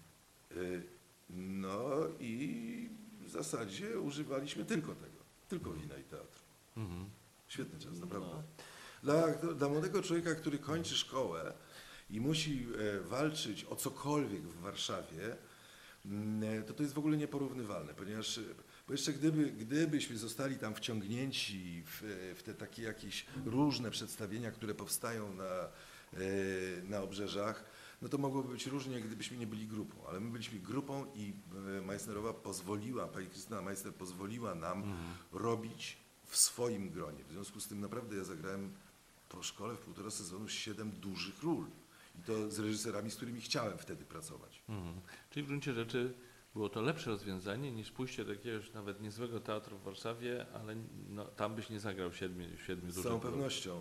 E, 0.50 0.54
No 1.30 1.90
i 2.20 2.90
w 3.20 3.30
zasadzie 3.30 4.00
używaliśmy 4.00 4.64
tylko 4.64 4.94
tego, 4.94 5.18
tylko 5.48 5.72
wina 5.72 5.96
i 5.96 6.04
teatru. 6.04 6.42
Mhm. 6.76 7.10
Świetny 7.48 7.80
czas, 7.80 7.98
naprawdę. 7.98 8.28
No. 8.28 8.42
Dla, 9.02 9.28
dla 9.54 9.68
młodego 9.68 10.02
człowieka, 10.02 10.34
który 10.34 10.58
kończy 10.58 10.96
szkołę 10.96 11.52
i 12.10 12.20
musi 12.20 12.66
e, 12.78 13.00
walczyć 13.00 13.64
o 13.64 13.76
cokolwiek 13.76 14.42
w 14.42 14.60
Warszawie, 14.60 15.36
to 16.66 16.74
to 16.74 16.82
jest 16.82 16.94
w 16.94 16.98
ogóle 16.98 17.16
nieporównywalne, 17.16 17.94
ponieważ 17.94 18.38
e, 18.38 18.42
bo 18.86 18.92
jeszcze 18.92 19.12
gdyby, 19.12 19.52
gdybyśmy 19.52 20.18
zostali 20.18 20.56
tam 20.56 20.74
wciągnięci 20.74 21.82
w, 21.86 22.02
w 22.38 22.42
te 22.42 22.54
takie 22.54 22.82
jakieś 22.82 23.26
różne 23.44 23.90
przedstawienia, 23.90 24.50
które 24.50 24.74
powstają 24.74 25.34
na, 25.34 25.44
e, 25.44 25.68
na 26.84 27.02
obrzeżach, 27.02 27.64
no 28.02 28.08
to 28.08 28.18
mogłoby 28.18 28.52
być 28.52 28.66
różnie, 28.66 29.00
gdybyśmy 29.00 29.36
nie 29.36 29.46
byli 29.46 29.66
grupą, 29.66 29.96
ale 30.08 30.20
my 30.20 30.30
byliśmy 30.30 30.58
grupą 30.58 31.06
i 31.14 31.32
e, 31.78 31.82
Meissnerowa 31.82 32.34
pozwoliła, 32.34 33.08
pani 33.08 33.26
Krystyna 33.26 33.62
Meissner 33.62 33.94
pozwoliła 33.94 34.54
nam 34.54 34.96
robić 35.32 35.98
w 36.24 36.36
swoim 36.36 36.90
gronie. 36.90 37.24
W 37.24 37.32
związku 37.32 37.60
z 37.60 37.68
tym 37.68 37.80
naprawdę 37.80 38.16
ja 38.16 38.24
zagrałem 38.24 38.72
po 39.28 39.42
szkole 39.42 39.74
w 39.74 39.78
półtora 39.78 40.10
sezonu 40.10 40.48
siedem 40.48 40.90
dużych 40.90 41.42
ról. 41.42 41.66
I 42.18 42.22
to 42.22 42.50
z 42.50 42.58
reżyserami, 42.58 43.10
z 43.10 43.16
którymi 43.16 43.40
chciałem 43.40 43.78
wtedy 43.78 44.04
pracować. 44.04 44.62
Mhm. 44.68 45.00
Czyli 45.30 45.44
w 45.44 45.46
gruncie 45.46 45.72
rzeczy 45.72 46.14
było 46.54 46.68
to 46.68 46.80
lepsze 46.80 47.10
rozwiązanie 47.10 47.72
niż 47.72 47.90
pójście 47.92 48.24
do 48.24 48.32
jakiegoś 48.32 48.72
nawet 48.72 49.00
niezłego 49.00 49.40
teatru 49.40 49.78
w 49.78 49.82
Warszawie, 49.82 50.46
ale 50.54 50.76
no, 51.08 51.24
tam 51.24 51.54
byś 51.54 51.70
nie 51.70 51.80
zagrał 51.80 52.12
siedmiu, 52.12 52.46
siedmiu 52.66 52.90
Z 52.90 52.94
dużych 52.94 53.10
całą 53.10 53.22
ról. 53.22 53.30
pewnością. 53.32 53.80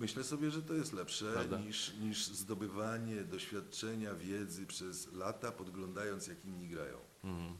Myślę 0.00 0.24
sobie, 0.24 0.50
że 0.50 0.62
to 0.62 0.74
jest 0.74 0.92
lepsze 0.92 1.32
Prawda? 1.32 1.58
niż, 1.60 1.94
niż 1.94 2.26
zdobywanie 2.26 3.24
doświadczenia, 3.24 4.14
wiedzy 4.14 4.66
przez 4.66 5.12
lata, 5.12 5.52
podglądając 5.52 6.26
jak 6.26 6.44
inni 6.44 6.68
grają. 6.68 6.98
Mhm. 7.24 7.56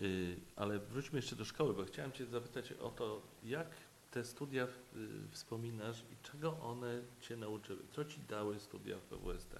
Y, 0.00 0.36
ale 0.56 0.78
wróćmy 0.78 1.18
jeszcze 1.18 1.36
do 1.36 1.44
szkoły, 1.44 1.74
bo 1.74 1.84
chciałem 1.84 2.12
Cię 2.12 2.26
zapytać 2.26 2.72
o 2.72 2.90
to, 2.90 3.22
jak 3.42 3.70
te 4.16 4.24
studia 4.24 4.64
y, 4.64 4.68
wspominasz 5.30 6.00
i 6.12 6.16
czego 6.22 6.58
one 6.60 7.02
Cię 7.20 7.36
nauczyły? 7.36 7.78
Co 7.92 8.04
Ci 8.04 8.20
dały 8.20 8.60
studia 8.60 8.96
w 8.98 9.02
PWST? 9.02 9.54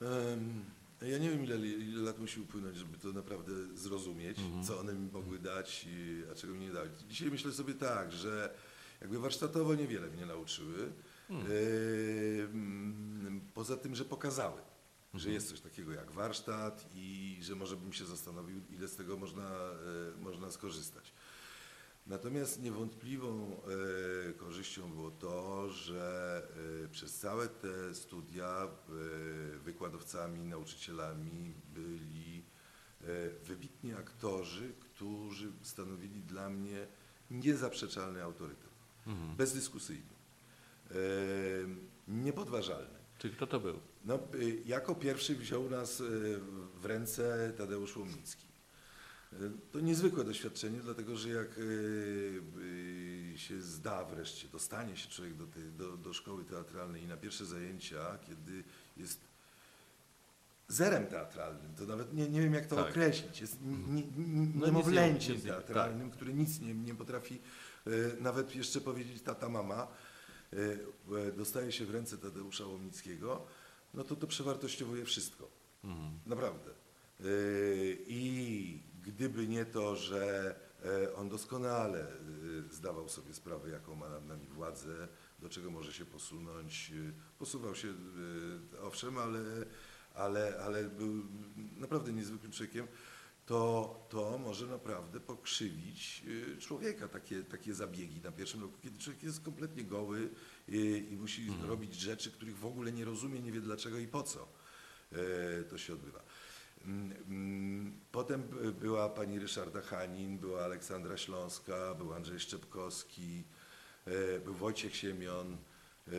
Em, 0.00 0.64
Ja 1.02 1.18
nie 1.18 1.30
wiem, 1.30 1.44
ile, 1.44 1.56
ile 1.68 2.02
lat 2.02 2.18
musi 2.18 2.40
upłynąć, 2.40 2.76
żeby 2.76 2.98
to 2.98 3.08
naprawdę 3.12 3.52
zrozumieć, 3.76 4.38
Mhm. 4.38 4.64
co 4.64 4.80
one 4.80 4.94
mi 4.94 5.12
mogły 5.12 5.38
dać, 5.38 5.86
i- 5.88 6.22
a 6.32 6.34
czego 6.34 6.54
mi 6.54 6.60
nie 6.60 6.72
dały. 6.72 6.90
Dzisiaj 7.08 7.30
myślę 7.30 7.52
sobie 7.52 7.74
tak, 7.74 8.12
że 8.12 8.54
jakby 9.00 9.18
warsztatowo 9.18 9.74
niewiele 9.74 10.06
mnie 10.08 10.26
nauczyły, 10.26 10.92
Hmm. 11.28 11.46
poza 13.54 13.76
tym, 13.76 13.94
że 13.94 14.04
pokazały, 14.04 14.60
że 15.14 15.18
Mhm. 15.28 15.34
jest 15.34 15.48
coś 15.48 15.60
takiego 15.60 15.92
jak 15.92 16.10
warsztat 16.12 16.88
i 16.94 17.38
że 17.42 17.54
może 17.54 17.76
bym 17.76 17.92
się 17.92 18.04
zastanowił, 18.04 18.60
ile 18.70 18.88
z 18.88 18.96
tego 18.96 19.16
można, 19.16 19.50
e, 19.50 20.20
można 20.20 20.50
skorzystać. 20.50 21.12
Natomiast 22.06 22.62
niewątpliwą 22.62 23.56
e, 24.28 24.32
korzyścią 24.32 24.90
było 24.92 25.10
to, 25.10 25.68
że 25.70 26.42
e, 26.84 26.88
przez 26.88 27.18
całe 27.18 27.48
te 27.48 27.94
studia 27.94 28.68
e, 28.68 29.58
wykładowcami, 29.58 30.40
nauczycielami 30.44 31.54
byli 31.74 32.44
wybitni 33.44 33.92
aktorzy, 33.94 34.72
którzy 34.80 35.52
stanowili 35.62 36.22
dla 36.22 36.50
mnie 36.50 36.86
niezaprzeczalny 37.30 38.22
autorytet, 38.22 38.70
Mhm. 39.06 39.36
bezdyskusyjny, 39.36 40.14
niepodważalny. 42.08 42.98
Czyli 43.18 43.34
kto 43.34 43.46
to 43.46 43.60
był? 43.60 43.80
No, 44.04 44.18
jako 44.66 44.94
pierwszy 44.94 45.34
wziął 45.34 45.70
nas 45.70 46.02
w 46.80 46.84
ręce 46.84 47.52
Tadeusz 47.58 47.96
Łomnicki. 47.96 48.46
Y, 49.40 49.50
To 49.72 49.80
niezwykłe 49.80 50.24
doświadczenie, 50.24 50.80
dlatego 50.80 51.16
że 51.16 51.28
jak 51.28 51.58
y, 51.58 51.62
y, 53.34 53.38
się 53.38 53.60
zda 53.62 54.04
wreszcie, 54.04 54.48
dostanie 54.48 54.96
się 54.96 55.08
człowiek 55.08 55.34
do, 55.34 55.46
tej, 55.46 55.62
do, 55.72 55.96
do 55.96 56.12
szkoły 56.12 56.44
teatralnej 56.44 57.02
i 57.02 57.06
na 57.06 57.16
pierwsze 57.16 57.46
zajęcia, 57.46 58.18
kiedy 58.26 58.64
jest 58.96 59.20
zerem 60.68 61.06
teatralnym, 61.06 61.74
to 61.74 61.86
nawet 61.86 62.14
nie, 62.14 62.28
nie 62.28 62.40
wiem 62.40 62.54
jak 62.54 62.66
to 62.66 62.76
Tak. 62.76 62.90
określić, 62.90 63.40
jest 63.40 63.58
ni- 63.62 64.08
No, 64.54 64.66
niemowlęciem 64.66 65.36
nie- 65.36 65.42
tak. 65.42 65.50
teatralnym, 65.64 66.10
który 66.10 66.34
nic 66.34 66.60
nie, 66.60 66.74
nie 66.74 66.94
potrafi 66.94 67.40
nawet 68.20 68.54
jeszcze 68.56 68.80
powiedzieć 68.80 69.22
tata, 69.22 69.48
mama, 69.48 69.88
dostaje 71.36 71.72
się 71.72 71.86
w 71.86 71.90
ręce 71.90 72.18
Tadeusza 72.18 72.66
Łomnickiego, 72.66 73.46
no 73.94 74.04
to 74.04 74.16
to 74.16 74.26
przewartościowuje 74.26 75.04
wszystko. 75.04 75.48
Mhm. 75.84 76.18
Naprawdę. 76.26 76.70
I 78.06 78.82
gdyby 79.06 79.46
nie 79.48 79.64
to, 79.64 79.96
że 79.96 80.54
e, 80.84 81.14
on 81.14 81.28
doskonale 81.28 82.06
y, 82.70 82.74
zdawał 82.74 83.08
sobie 83.08 83.34
sprawę, 83.34 83.70
jaką 83.70 83.94
ma 83.94 84.08
nad 84.08 84.26
nami 84.26 84.46
władzę, 84.46 85.08
do 85.38 85.48
czego 85.48 85.70
może 85.70 85.92
się 85.92 86.04
posunąć, 86.04 86.90
y, 86.94 87.12
posuwał 87.38 87.74
się, 87.74 87.94
owszem, 88.82 89.18
ale, 89.18 89.40
ale, 90.14 90.58
ale 90.64 90.84
był 90.84 91.22
naprawdę 91.76 92.12
niezwykłym 92.12 92.52
człowiekiem, 92.52 92.86
to, 93.46 94.06
to 94.10 94.38
może 94.38 94.66
naprawdę 94.66 95.20
pokrzywić 95.20 96.24
człowieka, 96.60 97.08
takie, 97.08 97.42
takie 97.42 97.74
zabiegi 97.74 98.20
na 98.20 98.32
pierwszym 98.32 98.62
roku, 98.62 98.74
kiedy 98.82 98.98
człowiek 98.98 99.22
jest 99.22 99.40
kompletnie 99.40 99.84
goły 99.84 100.30
i, 100.68 101.08
i 101.10 101.16
musi 101.16 101.48
Mhm. 101.48 101.68
robić 101.68 101.94
rzeczy, 101.94 102.30
których 102.30 102.58
w 102.58 102.66
ogóle 102.66 102.92
nie 102.92 103.04
rozumie, 103.04 103.40
nie 103.40 103.52
wie 103.52 103.60
dlaczego 103.60 103.98
i 103.98 104.06
po 104.08 104.22
co 104.22 104.48
e, 105.12 105.16
to 105.64 105.78
się 105.78 105.92
odbywa. 105.92 106.22
Potem 108.12 108.42
by- 108.42 108.72
była 108.72 109.08
pani 109.08 109.38
Ryszarda 109.38 109.80
Hanin, 109.80 110.38
była 110.38 110.64
Aleksandra 110.64 111.16
Śląska, 111.16 111.94
był 111.94 112.12
Andrzej 112.14 112.40
Szczepkowski, 112.40 113.44
e, 114.06 114.40
był 114.40 114.54
Wojciech 114.54 114.96
Siemion. 114.96 115.52
E, 116.08 116.10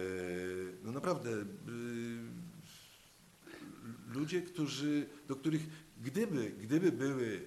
No 0.84 0.92
naprawdę 0.92 1.30
y, 1.32 1.46
ludzie, 4.14 4.42
którzy, 4.42 5.06
do 5.28 5.36
których 5.36 5.62
gdyby, 6.02 6.50
gdyby 6.50 6.92
były 6.92 7.26
e, 7.26 7.42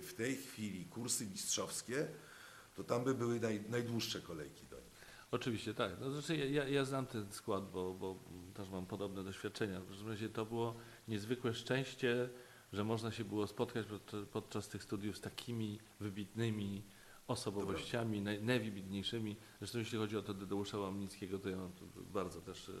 w 0.00 0.14
tej 0.16 0.36
chwili 0.36 0.84
kursy 0.84 1.26
mistrzowskie, 1.26 2.06
to 2.74 2.84
tam 2.84 3.04
by 3.04 3.14
były 3.14 3.40
naj, 3.40 3.64
najdłuższe 3.68 4.20
kolejki 4.20 4.66
do 4.66 4.76
nich. 4.76 4.84
Oczywiście 5.30 5.74
tak. 5.74 5.92
No, 6.00 6.10
znaczy 6.10 6.36
ja, 6.36 6.68
ja 6.68 6.84
znam 6.84 7.06
ten 7.06 7.32
skład, 7.32 7.70
bo, 7.70 7.94
bo 7.94 8.18
też 8.54 8.68
mam 8.70 8.86
podobne 8.86 9.24
doświadczenia. 9.24 9.80
W 9.80 9.88
każdym 9.88 10.08
razie 10.08 10.28
to 10.28 10.46
było 10.46 10.74
niezwykłe 11.08 11.54
szczęście, 11.54 12.28
że 12.74 12.84
można 12.84 13.10
się 13.10 13.24
było 13.24 13.46
spotkać 13.46 13.86
pod, 13.86 14.12
podczas 14.32 14.68
tych 14.68 14.82
studiów 14.82 15.16
z 15.16 15.20
takimi 15.20 15.78
wybitnymi 16.00 16.82
osobowościami, 17.28 18.20
naj, 18.20 18.42
najwybitniejszymi. 18.42 19.36
Zresztą 19.58 19.78
jeśli 19.78 19.98
chodzi 19.98 20.16
o 20.16 20.22
to 20.22 20.34
Tadeusza 20.34 20.78
Łamnickiego, 20.78 21.38
to 21.38 21.48
ja 21.48 21.56
mam 21.56 21.70
bardzo 22.12 22.40
też 22.40 22.68
e, 22.68 22.72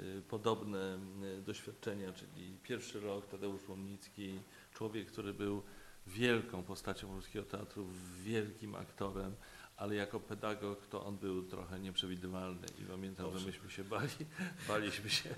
e, 0.00 0.22
podobne 0.22 0.98
e, 1.38 1.42
doświadczenia, 1.42 2.12
czyli 2.12 2.56
pierwszy 2.62 3.00
rok 3.00 3.26
Tadeusz 3.26 3.68
Łomnicki, 3.68 4.38
człowiek, 4.74 5.06
który 5.08 5.34
był 5.34 5.62
wielką 6.06 6.62
postacią 6.62 7.08
polskiego 7.08 7.44
teatru, 7.44 7.86
wielkim 8.22 8.74
aktorem, 8.74 9.34
ale 9.76 9.94
jako 9.94 10.20
pedagog 10.20 10.86
to 10.86 11.04
on 11.04 11.16
był 11.16 11.42
trochę 11.42 11.80
nieprzewidywalny 11.80 12.66
i 12.78 12.84
pamiętam, 12.84 13.26
że 13.26 13.36
Owszem. 13.36 13.46
myśmy 13.46 13.70
się 13.70 13.84
bali, 13.84 14.10
baliśmy 14.68 15.10
się. 15.10 15.34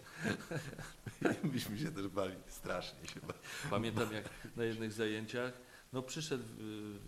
Myśmy 1.53 1.79
się 1.79 1.93
też 1.93 2.09
bali, 2.09 2.35
strasznie 2.49 3.09
się 3.09 3.21
bali. 3.21 3.39
Pamiętam 3.71 4.13
jak 4.13 4.25
na 4.57 4.65
jednych 4.65 4.93
zajęciach, 4.93 5.53
no 5.93 6.03
przyszedł 6.03 6.45
w, 6.47 6.99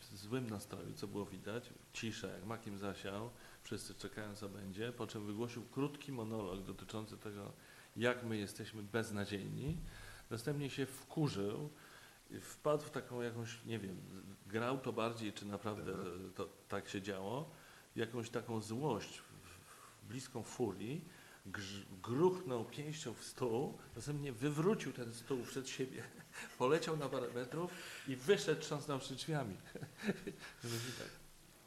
w 0.00 0.16
złym 0.16 0.50
nastroju, 0.50 0.94
co 0.94 1.06
było 1.06 1.26
widać, 1.26 1.70
cisza, 1.92 2.28
jak 2.28 2.44
makiem 2.44 2.78
zasiał, 2.78 3.30
wszyscy 3.62 3.94
czekają 3.94 4.34
co 4.34 4.48
będzie, 4.48 4.92
po 4.92 5.06
czym 5.06 5.26
wygłosił 5.26 5.64
krótki 5.64 6.12
monolog 6.12 6.62
dotyczący 6.62 7.18
tego, 7.18 7.52
jak 7.96 8.24
my 8.24 8.36
jesteśmy 8.36 8.82
beznadziejni, 8.82 9.76
następnie 10.30 10.70
się 10.70 10.86
wkurzył, 10.86 11.70
wpadł 12.40 12.84
w 12.84 12.90
taką 12.90 13.22
jakąś, 13.22 13.64
nie 13.64 13.78
wiem, 13.78 13.96
grał 14.46 14.78
to 14.78 14.92
bardziej, 14.92 15.32
czy 15.32 15.46
naprawdę 15.46 15.92
to 16.34 16.48
tak 16.74 16.88
się 16.88 17.02
działo, 17.02 17.50
jakąś 17.96 18.30
taką 18.30 18.60
złość, 18.60 19.22
bliską 20.08 20.42
furii, 20.42 21.04
gruchnął 22.02 22.64
pięścią 22.64 23.14
w 23.14 23.24
stół, 23.24 23.78
następnie 23.96 24.32
wywrócił 24.32 24.92
ten 24.92 25.14
stół 25.14 25.42
przed 25.42 25.68
siebie, 25.68 26.02
poleciał 26.58 26.96
na 26.96 27.08
parę 27.08 27.28
metrów 27.34 27.70
i 28.08 28.16
wyszedł 28.16 28.60
trząsnąwszy 28.60 29.14
drzwiami. 29.14 29.56
Mówi 30.64 30.92
tak, 30.98 31.10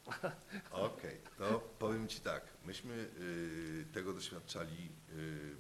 Okej, 0.72 1.18
to 1.38 1.60
powiem 1.80 2.08
Ci 2.08 2.20
tak. 2.20 2.44
Myśmy 2.66 2.94
y, 2.94 3.86
tego 3.94 4.14
doświadczali, 4.14 4.90
y, 5.10 5.56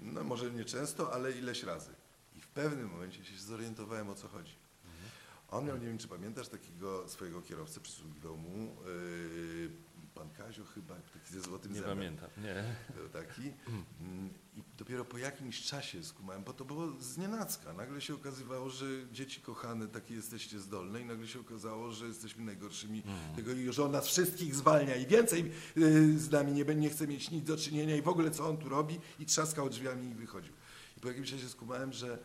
no 0.00 0.24
może 0.24 0.50
nie 0.50 0.64
często, 0.64 1.12
ale 1.12 1.32
ileś 1.32 1.62
razy. 1.62 1.90
I 2.36 2.40
w 2.40 2.48
pewnym 2.48 2.90
momencie 2.90 3.24
się 3.24 3.36
zorientowałem 3.36 4.08
o 4.08 4.14
co 4.14 4.28
chodzi. 4.28 4.65
On 5.56 5.64
miał, 5.66 5.76
nie 5.78 5.86
wiem 5.86 5.98
czy 5.98 6.08
pamiętasz, 6.08 6.48
takiego 6.48 7.08
swojego 7.08 7.42
kierowcę, 7.42 7.80
przysługiwał 7.80 8.36
mu 8.36 8.58
yy, 8.58 9.70
pan 10.14 10.30
Kazio 10.30 10.64
chyba, 10.64 10.94
taki 10.94 11.32
ze 11.32 11.40
złotym 11.40 11.72
Nie 11.72 11.78
zębem. 11.78 11.98
pamiętam, 11.98 12.30
nie. 12.36 12.64
Był 12.96 13.08
taki. 13.08 13.42
Mm, 13.42 14.30
I 14.56 14.62
dopiero 14.78 15.04
po 15.04 15.18
jakimś 15.18 15.62
czasie 15.62 16.04
skumałem, 16.04 16.44
bo 16.44 16.52
to 16.52 16.64
było 16.64 16.92
znienacka. 17.00 17.72
Nagle 17.72 18.00
się 18.00 18.14
okazywało, 18.14 18.70
że 18.70 18.86
dzieci 19.12 19.40
kochane, 19.40 19.88
takie 19.88 20.14
jesteście 20.14 20.60
zdolne 20.60 21.00
i 21.00 21.04
nagle 21.04 21.26
się 21.26 21.40
okazało, 21.40 21.92
że 21.92 22.06
jesteśmy 22.06 22.44
najgorszymi 22.44 23.02
tego 23.36 23.52
i 23.52 23.72
że 23.72 23.84
on 23.84 23.92
nas 23.92 24.06
wszystkich 24.06 24.54
zwalnia 24.54 24.96
i 24.96 25.06
więcej 25.06 25.52
y, 25.76 26.18
z 26.18 26.30
nami 26.30 26.52
nie, 26.52 26.64
nie 26.64 26.90
chce 26.90 27.06
mieć 27.06 27.30
nic 27.30 27.44
do 27.44 27.56
czynienia 27.56 27.96
i 27.96 28.02
w 28.02 28.08
ogóle 28.08 28.30
co 28.30 28.48
on 28.48 28.56
tu 28.56 28.68
robi 28.68 29.00
i 29.18 29.26
trzaskał 29.26 29.68
drzwiami 29.70 30.10
i 30.10 30.14
wychodził. 30.14 30.52
I 30.96 31.00
po 31.00 31.08
jakimś 31.08 31.30
czasie 31.30 31.48
skumałem, 31.48 31.92
że 31.92 32.18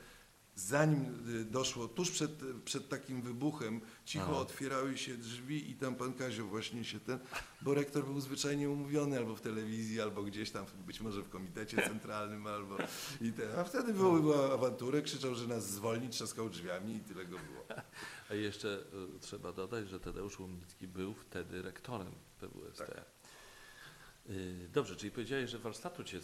zanim 0.56 1.30
y, 1.30 1.46
doszło, 1.46 1.88
tuż 1.88 2.12
przed, 2.12 2.32
przed 2.66 2.90
takim 2.90 3.22
wybuchem, 3.22 3.82
cicho 4.06 4.26
Aha. 4.30 4.38
otwierały 4.38 4.98
się 4.98 5.18
drzwi 5.18 5.72
i 5.72 5.76
tam 5.76 5.96
pan 5.96 6.14
Kazio 6.14 6.46
właśnie 6.46 6.84
się 6.84 7.00
ten, 7.00 7.20
bo 7.62 7.74
rektor 7.74 8.06
był 8.06 8.22
zwyczajnie 8.22 8.70
umówiony 8.70 9.18
albo 9.18 9.36
w 9.36 9.42
telewizji, 9.42 10.02
albo 10.02 10.24
gdzieś 10.24 10.52
tam, 10.52 10.66
być 10.88 11.02
może 11.02 11.22
w 11.22 11.30
komitecie 11.30 11.78
centralnym, 11.78 12.48
albo 12.48 12.78
i 13.22 13.34
ten, 13.34 13.60
a 13.60 13.64
wtedy 13.64 13.94
było, 13.94 14.20
była 14.20 14.54
awanturę, 14.54 15.02
krzyczał, 15.02 15.36
że 15.36 15.48
nas 15.48 15.70
zwolni, 15.70 16.10
trzaskał 16.10 16.50
drzwiami 16.50 16.96
i 16.96 17.00
tyle 17.00 17.26
go 17.26 17.38
było. 17.38 17.66
A 18.30 18.34
jeszcze 18.34 18.80
y, 19.16 19.20
trzeba 19.20 19.54
dodać, 19.54 19.90
że 19.90 20.00
Tadeusz 20.00 20.40
Łomnicki 20.40 20.88
był 20.88 21.14
wtedy 21.14 21.62
rektorem 21.62 22.14
PWST. 22.40 22.78
Tak. 22.78 23.21
Y, 24.30 24.70
Dobrze, 24.74 24.96
czyli 24.96 25.12
powiedziałeś, 25.12 25.50
że 25.50 25.60
warsztatu 25.60 26.04
cię 26.04 26.20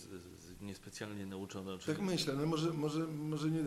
niespecjalnie 0.62 1.26
nauczono. 1.26 1.78
Czyli, 1.78 1.98
Tak 1.98 2.06
myślę, 2.06 2.34
no 2.34 2.46
może, 2.46 2.74
może, 2.74 3.00
może 3.08 3.50
nie, 3.50 3.64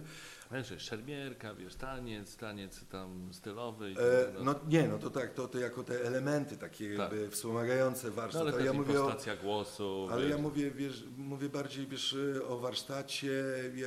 Wiesz, 0.52 0.82
szermierka, 0.82 1.54
wiesz, 1.54 1.74
taniec, 1.74 2.36
taniec 2.36 2.84
tam 2.84 3.28
stylowy. 3.32 3.86
e, 3.98 4.24
tak, 4.24 4.44
no 4.44 4.54
nie, 4.68 4.88
no 4.88 4.98
to 4.98 5.10
tak, 5.10 5.34
to, 5.34 5.48
to 5.48 5.58
jako 5.58 5.84
te 5.84 6.06
elementy 6.06 6.56
takie 6.56 6.96
Tak. 6.96 7.12
jakby 7.12 7.30
wspomagające 7.30 8.06
no, 8.08 8.12
warsztat, 8.12 8.42
ale 8.42 8.52
to 8.52 8.56
też 8.56 8.66
ja 8.66 8.72
mówię 8.72 9.02
o, 9.02 9.16
głosu. 9.42 10.08
Ale 10.10 10.22
wiesz. 10.22 10.30
ja 10.30 10.38
mówię, 10.38 10.70
wiesz, 10.70 11.04
mówię 11.16 11.48
bardziej 11.48 11.86
wiesz, 11.86 12.16
o 12.48 12.58
warsztacie, 12.58 13.44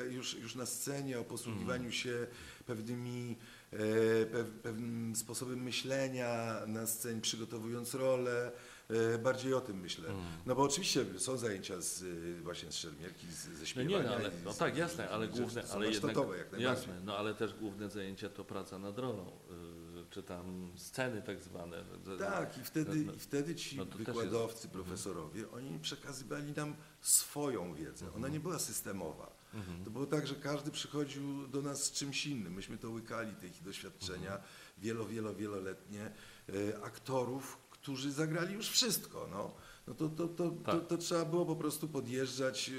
już, 0.10 0.34
już 0.34 0.56
na 0.56 0.66
scenie, 0.66 1.20
o 1.20 1.24
posługiwaniu 1.24 1.92
się 1.92 2.28
pewnymi, 2.66 3.38
e, 3.72 3.78
pew, 4.26 4.48
pewnym 4.64 5.16
sposobem 5.16 5.64
myślenia 5.64 6.62
na 6.68 6.88
scenie, 6.88 7.22
przygotowując 7.22 7.94
rolę. 7.94 8.52
E, 8.90 9.18
bardziej 9.18 9.54
o 9.54 9.62
tym 9.62 9.80
myślę. 9.80 10.10
No 10.46 10.56
bo 10.56 10.64
oczywiście 10.64 11.06
są 11.18 11.38
zajęcia 11.38 11.82
z, 11.82 12.04
właśnie 12.42 12.72
z 12.72 12.76
szermierki, 12.76 13.28
z, 13.32 13.44
ze 13.44 13.60
No 13.60 13.66
śpiewania. 13.66 13.98
nie, 13.98 14.04
no, 14.04 14.16
ale, 14.16 14.32
no 14.46 14.54
tak, 14.54 14.78
jasne, 14.78 15.10
ale 15.10 15.28
główne, 15.28 15.64
ale 15.74 15.88
jednak, 15.92 16.18
jak 16.52 16.62
jasne, 16.62 17.02
no 17.06 17.18
ale 17.18 17.36
też 17.36 17.54
główne 17.54 17.90
zajęcia 17.90 18.30
to 18.30 18.46
praca 18.46 18.80
nad 18.80 19.00
rolą, 19.00 19.28
y, 19.28 20.10
czy 20.10 20.24
tam 20.24 20.72
sceny 20.76 21.22
tak 21.22 21.42
zwane. 21.42 21.84
Tak, 22.20 22.58
i 22.58 22.64
wtedy, 22.64 22.96
No, 22.96 23.06
no, 23.06 23.14
i 23.14 23.20
wtedy 23.20 23.56
ci 23.56 23.78
no 23.78 23.86
to 23.86 23.98
też 23.98 24.06
wykładowcy, 24.06 24.68
profesorowie, 24.70 25.52
oni 25.52 25.80
przekazywali 25.80 26.54
nam 26.54 26.76
swoją 27.02 27.76
wiedzę. 27.76 28.14
Ona 28.16 28.28
nie 28.28 28.40
była 28.40 28.60
systemowa. 28.60 29.44
Mhm. 29.54 29.84
To 29.84 29.92
było 29.92 30.06
tak, 30.06 30.28
że 30.28 30.36
każdy 30.36 30.72
przychodził 30.72 31.48
do 31.48 31.62
nas 31.62 31.84
z 31.84 31.92
czymś 31.92 32.26
innym. 32.26 32.54
Myśmy 32.54 32.78
to 32.78 32.90
łykali, 32.90 33.36
te 33.36 33.48
ich 33.48 33.64
doświadczenia, 33.64 34.40
wielo, 34.78 35.06
wielo, 35.06 35.36
wieloletnie 35.36 36.12
e, 36.50 36.84
aktorów, 36.84 37.58
którzy 37.84 38.12
zagrali 38.12 38.54
już 38.54 38.70
wszystko. 38.70 39.28
No. 39.32 39.52
No 39.88 39.94
to, 39.94 40.10
to, 40.10 40.28
to, 40.28 40.50
to, 40.50 40.52
Tak. 40.52 40.88
to 40.88 40.98
trzeba 40.98 41.26
było 41.26 41.46
po 41.46 41.56
prostu 41.56 41.88
podjeżdżać 41.88 42.72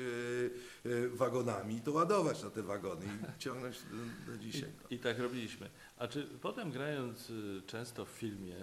e, 0.85 0.91
e, 0.91 1.09
wagonami 1.09 1.77
i 1.77 1.81
to 1.81 1.93
ładować 1.93 2.43
na 2.43 2.51
te 2.51 2.63
wagony 2.63 3.07
i 3.07 3.39
ciągnąć 3.43 3.77
do, 3.83 4.33
do 4.33 4.39
dzisiaj. 4.39 4.73
No. 4.83 4.89
I, 4.91 4.95
I 4.95 4.99
tak 4.99 5.19
robiliśmy. 5.19 5.71
A 5.99 6.09
czy 6.09 6.23
potem 6.23 6.71
grając 6.71 7.31
y, 7.31 7.63
często 7.67 8.05
w 8.05 8.09
filmie, 8.09 8.57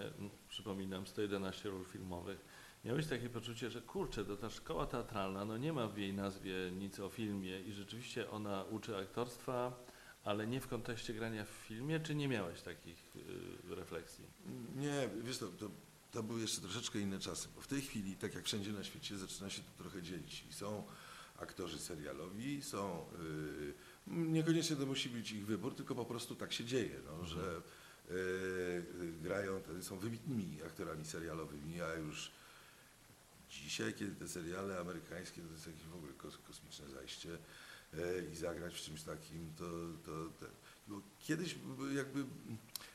przypominam 0.48 1.06
111 1.06 1.70
ról 1.70 1.84
filmowych, 1.84 2.44
miałeś 2.84 3.06
takie 3.06 3.28
poczucie, 3.28 3.70
że 3.70 3.80
kurczę, 3.80 4.24
to 4.24 4.36
ta 4.36 4.50
szkoła 4.50 4.86
teatralna, 4.86 5.44
no 5.44 5.56
nie 5.56 5.72
ma 5.72 5.88
w 5.88 5.98
jej 5.98 6.14
nazwie 6.14 6.54
nic 6.78 7.00
o 7.00 7.08
filmie 7.08 7.60
i 7.60 7.72
rzeczywiście 7.72 8.30
ona 8.30 8.64
uczy 8.64 8.96
aktorstwa, 8.96 9.84
ale 10.24 10.46
nie 10.46 10.60
w 10.60 10.68
kontekście 10.68 11.14
grania 11.14 11.44
w 11.44 11.48
filmie, 11.48 12.00
czy 12.00 12.14
nie 12.14 12.28
miałeś 12.28 12.62
takich 12.62 13.16
y, 13.70 13.74
refleksji? 13.74 14.24
Nie, 14.76 15.08
wiesz, 15.22 15.38
to, 15.38 15.46
to, 15.46 15.70
to 16.12 16.22
były 16.22 16.40
jeszcze 16.40 16.60
troszeczkę 16.60 17.00
inne 17.00 17.18
czasy, 17.18 17.48
bo 17.54 17.60
w 17.60 17.66
tej 17.66 17.82
chwili, 17.82 18.16
tak 18.16 18.34
jak 18.34 18.44
wszędzie 18.44 18.72
na 18.72 18.84
świecie, 18.84 19.18
zaczyna 19.18 19.50
się 19.50 19.62
to 19.62 19.82
trochę 19.82 20.02
dzielić. 20.02 20.44
I 20.50 20.52
są 20.52 20.84
aktorzy 21.36 21.78
serialowi, 21.78 22.62
są, 22.62 23.06
yy, 23.18 23.74
niekoniecznie 24.06 24.76
to 24.76 24.86
musi 24.86 25.08
być 25.08 25.32
ich 25.32 25.46
wybór, 25.46 25.74
tylko 25.74 25.94
po 25.94 26.04
prostu 26.04 26.34
tak 26.34 26.52
się 26.52 26.64
dzieje, 26.64 27.00
no, 27.06 27.24
że 27.24 27.62
yy, 28.10 29.12
grają, 29.22 29.62
są 29.80 29.98
wybitnymi 29.98 30.62
aktorami 30.66 31.04
serialowymi, 31.04 31.80
a 31.80 31.94
już 31.94 32.30
dzisiaj, 33.50 33.94
kiedy 33.94 34.14
te 34.14 34.28
seriale 34.28 34.80
amerykańskie, 34.80 35.42
to 35.42 35.52
jest 35.52 35.66
jakieś 35.66 35.84
w 35.84 35.94
ogóle 35.94 36.12
kos, 36.12 36.38
kosmiczne 36.38 36.88
zajście 36.88 37.28
yy, 37.28 38.28
i 38.32 38.36
zagrać 38.36 38.74
w 38.74 38.80
czymś 38.80 39.02
takim, 39.02 39.52
to, 39.58 39.64
to, 40.04 40.12
to 40.38 41.02
kiedyś 41.20 41.56
jakby 41.96 42.24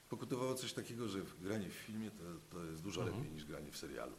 pokutowało 0.10 0.56
coś 0.56 0.74
takiego, 0.74 1.08
że 1.08 1.20
granie 1.42 1.70
w 1.70 1.74
filmie 1.74 2.12
to, 2.12 2.24
to 2.58 2.64
jest 2.66 2.82
dużo 2.82 3.02
Mhm. 3.02 3.18
lepiej 3.20 3.34
niż 3.36 3.46
granie 3.46 3.72
w 3.72 3.78
serialu. 3.78 4.14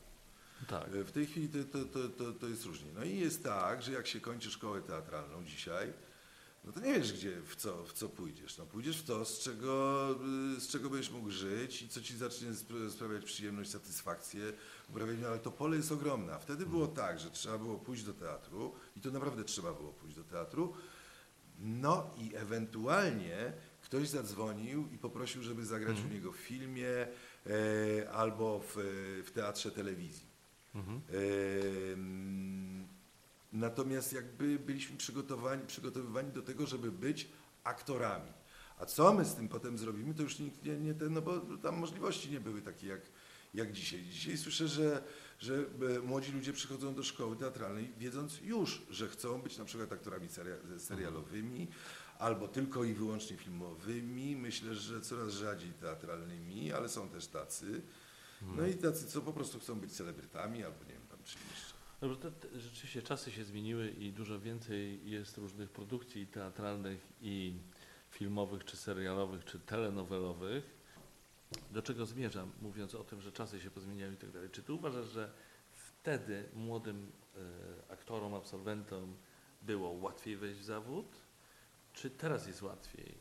Tak. 0.68 0.88
E, 0.94 1.04
W 1.04 1.12
tej 1.12 1.26
chwili 1.26 1.48
to, 1.48 1.84
to, 1.84 2.08
to, 2.08 2.32
to, 2.32 2.48
jest 2.48 2.64
różnie. 2.64 2.88
No 2.94 3.04
i 3.04 3.16
jest 3.18 3.44
tak, 3.44 3.82
że 3.82 3.92
jak 3.92 4.06
się 4.06 4.20
kończy 4.20 4.50
szkołę 4.50 4.82
teatralną 4.82 5.44
dzisiaj, 5.44 5.92
no 6.64 6.72
to 6.72 6.80
nie 6.80 6.94
wiesz, 6.94 7.12
gdzie, 7.12 7.40
w 7.42 7.56
co, 7.56 7.84
w 7.84 7.92
co 7.92 8.08
pójdziesz. 8.08 8.58
No 8.58 8.66
pójdziesz 8.66 8.98
w 9.02 9.04
to, 9.06 9.24
z 9.24 9.38
czego, 9.40 10.08
y, 10.56 10.60
z 10.60 10.68
czego 10.68 10.90
będziesz 10.90 11.10
mógł 11.10 11.30
żyć 11.30 11.82
i 11.82 11.88
co 11.88 12.00
ci 12.00 12.16
zacznie 12.16 12.48
spra- 12.50 12.90
sprawiać 12.90 13.24
przyjemność, 13.24 13.70
satysfakcję, 13.70 14.52
uprawianie, 14.90 15.26
ale 15.28 15.38
to 15.38 15.50
pole 15.50 15.76
jest 15.76 15.92
ogromne. 15.92 16.34
A 16.34 16.38
wtedy 16.38 16.66
było 16.66 16.86
tak, 16.86 17.20
że 17.20 17.30
trzeba 17.30 17.58
było 17.58 17.78
pójść 17.78 18.02
do 18.04 18.12
teatru 18.14 18.74
i 18.96 19.00
to 19.00 19.10
naprawdę 19.10 19.44
trzeba 19.44 19.72
było 19.72 19.92
pójść 19.92 20.16
do 20.16 20.24
teatru, 20.24 20.74
no 21.58 22.10
i 22.18 22.34
ewentualnie 22.36 23.52
ktoś 23.88 24.08
zadzwonił 24.08 24.88
i 24.94 24.98
poprosił, 24.98 25.42
żeby 25.42 25.64
zagrać 25.66 25.90
Mhm. 25.96 26.10
u 26.10 26.14
niego 26.14 26.32
w 26.32 26.36
filmie 26.36 26.88
e, 27.46 28.10
albo 28.12 28.60
w, 28.60 28.74
w 29.26 29.30
teatrze 29.34 29.70
telewizji. 29.70 30.26
Mhm. 30.74 31.00
Em, 31.92 32.88
Natomiast 33.52 34.12
jakby 34.12 34.58
byliśmy 34.58 34.96
przygotowani, 34.96 35.66
przygotowywani 35.66 36.32
do 36.32 36.42
tego, 36.42 36.66
żeby 36.66 36.92
być 36.92 37.28
aktorami. 37.64 38.32
A 38.78 38.86
co 38.86 39.14
my 39.14 39.24
z 39.24 39.34
tym 39.34 39.48
potem 39.48 39.78
zrobimy, 39.78 40.14
to 40.14 40.22
już 40.22 40.38
nikt 40.38 40.64
nie, 40.64 40.76
nie 40.76 40.94
ten, 40.94 41.12
no 41.12 41.22
bo 41.22 41.40
tam 41.40 41.76
możliwości 41.78 42.30
nie 42.30 42.40
były 42.40 42.62
takie 42.62 42.86
jak, 42.86 43.00
jak 43.54 43.72
dzisiaj. 43.72 44.02
Dzisiaj 44.02 44.36
słyszę, 44.38 44.68
że, 44.68 45.02
że 45.38 45.64
e, 45.96 45.98
młodzi 46.00 46.32
ludzie 46.32 46.52
przychodzą 46.52 46.94
do 46.94 47.02
szkoły 47.02 47.36
teatralnej 47.36 47.92
wiedząc 47.98 48.40
już, 48.40 48.82
że 48.90 49.08
chcą 49.08 49.42
być 49.42 49.58
na 49.58 49.64
przykład 49.64 49.92
aktorami 49.92 50.28
seria- 50.28 50.78
serialowymi 50.78 51.68
albo 52.18 52.48
tylko 52.48 52.84
i 52.84 52.94
wyłącznie 52.94 53.36
filmowymi. 53.36 54.36
Myślę, 54.36 54.74
że 54.74 55.00
coraz 55.00 55.32
rzadziej 55.32 55.72
teatralnymi, 55.72 56.72
ale 56.72 56.88
są 56.88 57.08
też 57.08 57.26
tacy. 57.26 57.82
No 58.42 58.66
i 58.66 58.74
tacy, 58.74 59.06
co 59.06 59.20
po 59.20 59.32
prostu 59.32 59.60
chcą 59.60 59.80
być 59.80 59.92
celebrytami 59.92 60.64
albo 60.64 60.84
nie 60.84 60.92
wiem, 60.92 61.06
tam 61.10 61.18
czym 61.24 61.40
jeszcze. 61.50 61.78
To, 62.00 62.58
rzeczywiście 62.58 63.02
czasy 63.02 63.32
się 63.32 63.44
zmieniły 63.44 63.90
i 63.90 64.12
dużo 64.12 64.40
więcej 64.40 65.10
jest 65.10 65.38
różnych 65.38 65.70
produkcji 65.70 66.26
teatralnych 66.26 67.06
i 67.20 67.54
filmowych, 68.10 68.64
czy 68.64 68.76
serialowych, 68.76 69.44
czy 69.44 69.60
telenowelowych. 69.60 70.78
Do 71.70 71.82
czego 71.82 72.06
zmierzam, 72.06 72.52
mówiąc 72.62 72.94
o 72.94 73.04
tym, 73.04 73.20
że 73.20 73.32
czasy 73.32 73.60
się 73.60 73.70
pozmieniały 73.70 74.14
i 74.14 74.16
tak 74.16 74.30
dalej? 74.30 74.50
Czy 74.50 74.62
ty 74.62 74.72
uważasz, 74.72 75.06
że 75.06 75.32
wtedy 75.72 76.48
młodym 76.54 77.12
e, 77.36 77.92
aktorom, 77.92 78.34
absolwentom 78.34 79.16
było 79.62 79.90
łatwiej 79.90 80.36
wejść 80.36 80.60
w 80.60 80.64
zawód, 80.64 81.06
czy 81.98 82.10
teraz 82.10 82.46
jest 82.46 82.62
łatwiej? 82.62 83.14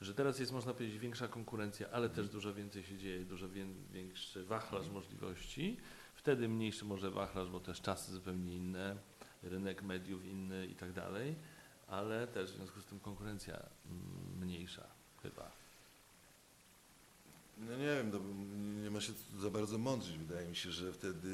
Że 0.00 0.14
teraz 0.14 0.38
jest, 0.38 0.52
można 0.52 0.74
powiedzieć, 0.74 0.98
większa 0.98 1.28
konkurencja, 1.28 1.90
ale 1.90 2.08
też 2.08 2.28
dużo 2.28 2.54
więcej 2.54 2.82
się 2.82 2.98
dzieje, 2.98 3.24
dużo 3.24 3.48
wię, 3.48 3.66
większy 3.92 4.44
wachlarz 4.44 4.88
możliwości. 4.88 5.76
Wtedy 6.14 6.48
mniejszy 6.48 6.84
może 6.84 7.10
wachlarz, 7.10 7.48
bo 7.48 7.60
też 7.60 7.80
czasy 7.80 8.12
zupełnie 8.12 8.56
inne, 8.56 8.96
rynek 9.42 9.82
mediów 9.82 10.24
inny 10.24 10.66
i 10.66 10.74
tak 10.74 10.92
dalej, 10.92 11.34
ale 11.86 12.26
też 12.26 12.52
w 12.52 12.56
związku 12.56 12.80
z 12.80 12.84
tym 12.84 13.00
konkurencja 13.00 13.54
mm, 13.54 14.40
mniejsza 14.40 14.86
chyba. 15.22 15.50
No 17.58 17.76
nie 17.76 17.96
wiem, 17.96 18.10
to 18.10 18.20
nie 18.82 18.90
ma 18.90 19.00
się 19.00 19.12
za 19.38 19.50
bardzo 19.50 19.78
mądrzyć. 19.78 20.18
Wydaje 20.18 20.48
mi 20.48 20.56
się, 20.56 20.70
że 20.70 20.92
wtedy 20.92 21.28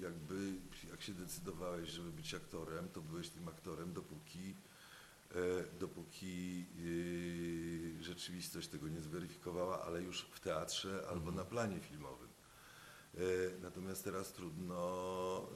jakby 0.00 0.52
jak 0.90 1.02
się 1.02 1.14
decydowałeś, 1.14 1.88
żeby 1.88 2.12
być 2.12 2.34
aktorem, 2.34 2.88
to 2.88 3.00
byłeś 3.00 3.28
tym 3.28 3.48
aktorem, 3.48 3.92
dopóki, 3.92 4.54
dopóki 5.80 6.66
y, 6.78 8.02
rzeczywistość 8.02 8.68
tego 8.68 8.88
nie 8.88 9.00
zweryfikowała, 9.00 9.82
ale 9.82 10.02
już 10.02 10.22
w 10.22 10.40
teatrze 10.40 11.04
albo 11.10 11.30
na 11.30 11.44
planie 11.44 11.80
filmowym. 11.80 12.28
E, 13.14 13.20
Natomiast 13.62 14.04
teraz 14.04 14.32
trudno, 14.32 15.48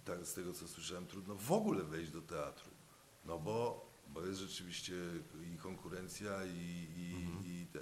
y, 0.00 0.04
tak 0.04 0.26
z 0.26 0.34
tego 0.34 0.52
co 0.52 0.68
słyszałem, 0.68 1.06
trudno 1.06 1.34
w 1.34 1.52
ogóle 1.52 1.84
wejść 1.84 2.10
do 2.10 2.22
teatru. 2.22 2.70
No 3.24 3.38
bo 3.38 3.84
bo 4.08 4.26
jest 4.26 4.40
rzeczywiście 4.40 4.94
i 5.54 5.58
konkurencja 5.58 6.44
i, 6.46 6.86
i, 6.96 7.28
i 7.48 7.66
te. 7.66 7.80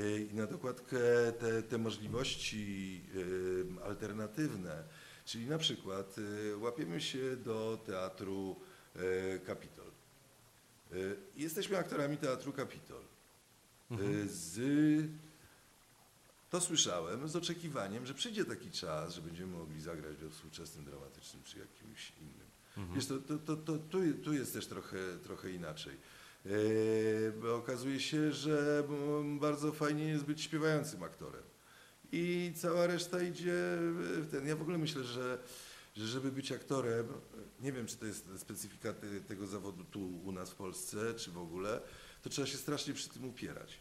E, 0.00 0.20
I 0.20 0.34
na 0.34 0.46
dokładkę 0.46 0.98
te, 1.38 1.62
te 1.62 1.78
możliwości 1.78 3.02
e, 3.80 3.84
alternatywne, 3.84 4.84
czyli 5.24 5.46
na 5.46 5.58
przykład 5.58 6.16
e, 6.52 6.56
łapiemy 6.56 7.00
się 7.00 7.36
do 7.36 7.78
teatru 7.86 8.56
e, 8.96 9.38
Kapitol. 9.38 9.85
E, 10.96 11.16
Jesteśmy 11.36 11.78
aktorami 11.78 12.16
teatru 12.16 12.52
Kapitol. 12.52 13.02
E, 13.90 14.28
Z, 14.28 14.60
to 16.50 16.60
słyszałem 16.60 17.28
z 17.28 17.36
oczekiwaniem, 17.36 18.06
że 18.06 18.14
przyjdzie 18.14 18.44
taki 18.44 18.70
czas, 18.70 19.14
że 19.14 19.22
będziemy 19.22 19.52
mogli 19.58 19.80
zagrać 19.80 20.16
we 20.16 20.30
współczesnym 20.30 20.84
dramatycznym 20.84 21.42
czy 21.42 21.58
jakimś 21.58 22.12
innym. 22.20 22.46
Wiesz, 22.94 23.06
to, 23.06 23.18
to, 23.18 23.38
to, 23.38 23.56
to, 23.56 23.78
tu, 23.78 23.98
tu 24.24 24.32
jest 24.32 24.52
też 24.52 24.66
trochę, 24.66 24.98
trochę 25.24 25.50
inaczej. 25.50 25.94
E, 26.46 26.50
bo 27.42 27.56
okazuje 27.56 28.00
się, 28.00 28.32
że 28.32 28.84
bardzo 29.40 29.72
fajnie 29.72 30.04
jest 30.08 30.24
być 30.24 30.42
śpiewającym 30.42 31.02
aktorem. 31.02 31.42
I 32.12 32.52
cała 32.56 32.86
reszta 32.86 33.22
idzie 33.22 33.54
w 34.20 34.28
ten. 34.30 34.46
Ja 34.46 34.56
w 34.56 34.62
ogóle 34.62 34.78
myślę, 34.78 35.04
że, 35.04 35.38
że 35.96 36.06
żeby 36.06 36.32
być 36.32 36.52
aktorem, 36.52 37.06
nie 37.60 37.72
wiem, 37.72 37.86
czy 37.86 37.96
to 37.96 38.06
jest 38.06 38.28
specyfika 38.38 38.92
te, 38.92 39.20
tego 39.20 39.46
zawodu 39.46 39.84
tu 39.84 40.20
u 40.24 40.32
nas 40.32 40.50
w 40.50 40.54
Polsce, 40.54 41.14
czy 41.14 41.30
w 41.30 41.38
ogóle, 41.38 41.80
to 42.22 42.30
trzeba 42.30 42.46
się 42.46 42.56
strasznie 42.56 42.94
przy 42.94 43.08
tym 43.08 43.24
upierać. 43.24 43.80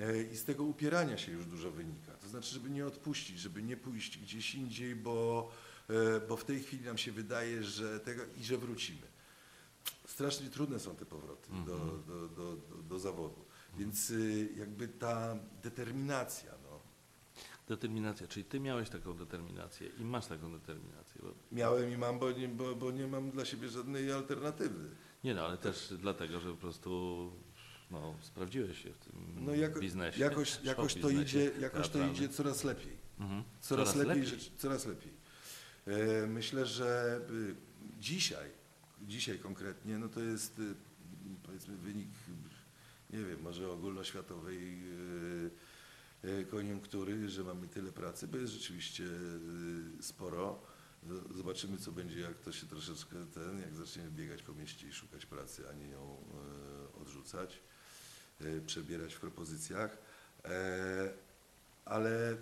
E, 0.00 0.22
I 0.22 0.36
z 0.36 0.44
tego 0.44 0.64
upierania 0.64 1.18
się 1.18 1.32
już 1.32 1.46
dużo 1.46 1.70
wynika. 1.70 2.12
To 2.12 2.28
znaczy, 2.28 2.54
żeby 2.54 2.70
nie 2.70 2.86
odpuścić, 2.86 3.38
żeby 3.38 3.62
nie 3.62 3.76
pójść 3.76 4.18
gdzieś 4.18 4.54
indziej, 4.54 4.96
bo, 4.96 5.50
e, 5.90 6.20
bo 6.28 6.36
w 6.36 6.44
tej 6.44 6.62
chwili 6.62 6.84
nam 6.84 6.98
się 6.98 7.12
wydaje, 7.12 7.62
że 7.62 8.00
tego 8.00 8.22
i 8.40 8.44
że 8.44 8.58
wrócimy. 8.58 9.14
Strasznie 10.06 10.50
trudne 10.50 10.80
są 10.80 10.96
te 10.96 11.06
powroty 11.06 11.50
do, 11.66 11.76
do, 11.76 12.28
do, 12.28 12.56
do, 12.56 12.82
do 12.82 12.98
zawodu. 12.98 13.44
Więc 13.78 14.10
y, 14.10 14.48
jakby 14.56 14.88
ta 14.88 15.36
determinacja, 15.62 16.52
Determinacja, 17.68 18.26
czyli 18.26 18.44
ty 18.44 18.60
miałeś 18.60 18.90
taką 18.90 19.16
determinację 19.16 19.88
i 19.98 20.04
masz 20.04 20.26
taką 20.26 20.52
determinację. 20.52 21.20
Miałem 21.52 21.90
i 21.92 21.96
mam, 21.98 22.18
bo 22.18 22.32
nie, 22.32 22.48
bo, 22.48 22.74
bo 22.74 22.90
nie 22.90 23.06
mam 23.06 23.30
dla 23.30 23.44
siebie 23.44 23.68
żadnej 23.68 24.12
alternatywy. 24.12 24.90
nie 25.24 25.34
no, 25.34 25.46
ale 25.46 25.56
też 25.56 25.94
dlatego, 26.00 26.40
że 26.40 26.50
po 26.50 26.56
prostu 26.56 27.32
no, 27.90 28.14
sprawdziłeś 28.20 28.82
się 28.82 28.92
w 28.92 28.98
tym 28.98 29.12
No 29.40 29.54
jako, 29.54 29.80
biznesie. 29.80 30.20
jakoś, 30.20 30.58
jakoś, 30.64 30.94
to 30.94 31.10
idzie, 31.10 31.50
jakoś 31.60 31.88
to 31.88 32.06
idzie 32.06 32.28
coraz 32.28 32.64
lepiej. 32.64 32.96
Mhm. 33.20 33.42
Coraz, 33.60 33.96
lepiej, 33.96 34.26
Rzecz, 34.26 34.52
coraz 34.56 34.86
lepiej. 34.86 35.12
E, 35.86 36.26
myślę, 36.26 36.66
że 36.66 37.20
y, 37.30 37.54
dzisiaj, 38.00 38.50
dzisiaj 39.02 39.38
konkretnie, 39.38 39.98
no 39.98 40.08
to 40.08 40.20
jest 40.20 40.58
y, 40.58 40.74
powiedzmy 41.42 41.76
wynik, 41.76 42.08
nie 43.10 43.18
wiem, 43.24 43.42
może 43.42 43.70
ogólnoświatowej 43.70 44.58
y, 45.46 45.50
koniunktury, 46.50 47.28
że 47.28 47.44
mamy 47.44 47.68
tyle 47.68 47.92
pracy, 47.92 48.28
bo 48.28 48.36
jest 48.38 48.52
rzeczywiście 48.52 49.04
y, 49.04 50.02
sporo. 50.02 50.60
Z- 51.08 51.36
Zobaczymy, 51.36 51.78
co 51.78 51.92
będzie, 51.92 52.20
jak 52.20 52.38
to 52.38 52.52
się 52.52 52.66
troszeczkę 52.66 53.26
ten, 53.34 53.60
jak 53.60 53.74
zaczniemy 53.74 54.10
biegać 54.10 54.42
po 54.42 54.52
mieście 54.54 54.88
i 54.88 54.92
szukać 54.92 55.26
pracy, 55.26 55.68
a 55.70 55.72
nie 55.72 55.88
ją 55.88 56.16
y, 56.96 57.00
odrzucać, 57.02 57.60
przebierać 58.66 59.14
w 59.14 59.20
propozycjach. 59.20 59.98
E, 60.44 61.12
ale 61.84 62.36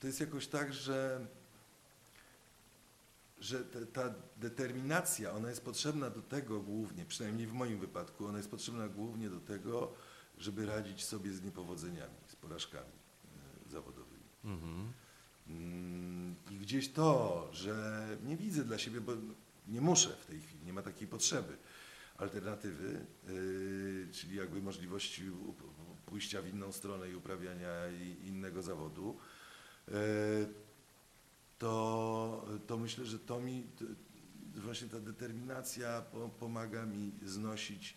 to 0.00 0.06
jest 0.06 0.20
jakoś 0.20 0.46
tak, 0.46 0.74
że, 0.74 1.26
że 3.40 3.64
ta 3.92 4.14
determinacja, 4.36 5.32
ona 5.32 5.48
jest 5.48 5.64
potrzebna 5.64 6.10
do 6.10 6.22
tego 6.22 6.60
głównie, 6.60 7.04
przynajmniej 7.04 7.46
w 7.46 7.52
moim 7.52 7.78
wypadku, 7.78 8.26
ona 8.26 8.38
jest 8.38 8.50
potrzebna 8.50 8.88
głównie 8.88 9.30
do 9.30 9.40
tego, 9.40 9.94
żeby 10.38 10.66
radzić 10.66 11.04
sobie 11.04 11.32
z 11.32 11.42
niepowodzeniami, 11.42 12.16
z 12.26 12.36
porażkami 12.36 12.92
e, 13.66 13.70
zawodowymi. 13.70 14.28
Mhm. 14.44 14.92
Mm, 15.48 16.36
I 16.50 16.58
gdzieś 16.58 16.92
to, 16.92 17.48
że 17.52 18.06
nie 18.24 18.36
widzę 18.36 18.64
dla 18.64 18.78
siebie, 18.78 19.00
bo 19.00 19.12
nie 19.68 19.80
muszę 19.80 20.16
w 20.20 20.26
tej 20.26 20.40
chwili, 20.40 20.64
nie 20.64 20.72
ma 20.72 20.82
takiej 20.82 21.08
potrzeby, 21.08 21.56
alternatywy, 22.16 23.06
yy, 23.28 24.08
czyli 24.12 24.36
jakby 24.36 24.62
możliwości 24.62 25.30
pójścia 26.06 26.42
w 26.42 26.48
inną 26.48 26.72
stronę 26.72 27.10
i 27.10 27.14
uprawiania 27.14 27.70
innego 28.24 28.62
zawodu, 28.62 29.16
yy, 29.88 29.94
to, 31.58 32.46
to 32.66 32.78
myślę, 32.78 33.04
że 33.04 33.18
to 33.18 33.40
mi, 33.40 33.66
to, 33.78 33.84
właśnie 34.60 34.88
ta 34.88 35.00
determinacja 35.00 36.02
po, 36.02 36.28
pomaga 36.28 36.86
mi 36.86 37.12
znosić 37.24 37.96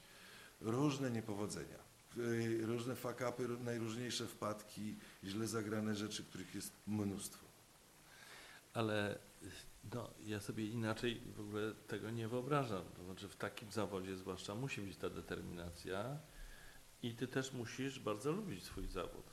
różne 0.62 1.12
niepowodzenia, 1.12 1.85
różne 2.62 2.96
fakapy, 2.96 3.48
najróżniejsze 3.48 4.28
wpadki, 4.28 4.96
źle 5.24 5.48
zagrane 5.48 5.96
rzeczy, 5.96 6.24
których 6.24 6.56
jest 6.56 6.72
mnóstwo. 6.88 7.46
Ale 8.74 9.20
no, 9.94 10.10
ja 10.26 10.40
sobie 10.40 10.66
inaczej 10.66 11.22
w 11.36 11.40
ogóle 11.40 11.74
tego 11.88 12.12
nie 12.12 12.28
wyobrażam. 12.28 12.84
To 12.98 13.04
znaczy 13.04 13.28
w 13.28 13.36
takim 13.36 13.72
zawodzie 13.72 14.18
zwłaszcza 14.18 14.56
musi 14.56 14.82
być 14.82 14.98
ta 14.98 15.10
determinacja 15.10 16.18
i 17.04 17.16
ty 17.16 17.28
też 17.28 17.54
musisz 17.54 18.00
bardzo 18.00 18.32
lubić 18.32 18.64
swój 18.64 18.88
zawód. 18.88 19.26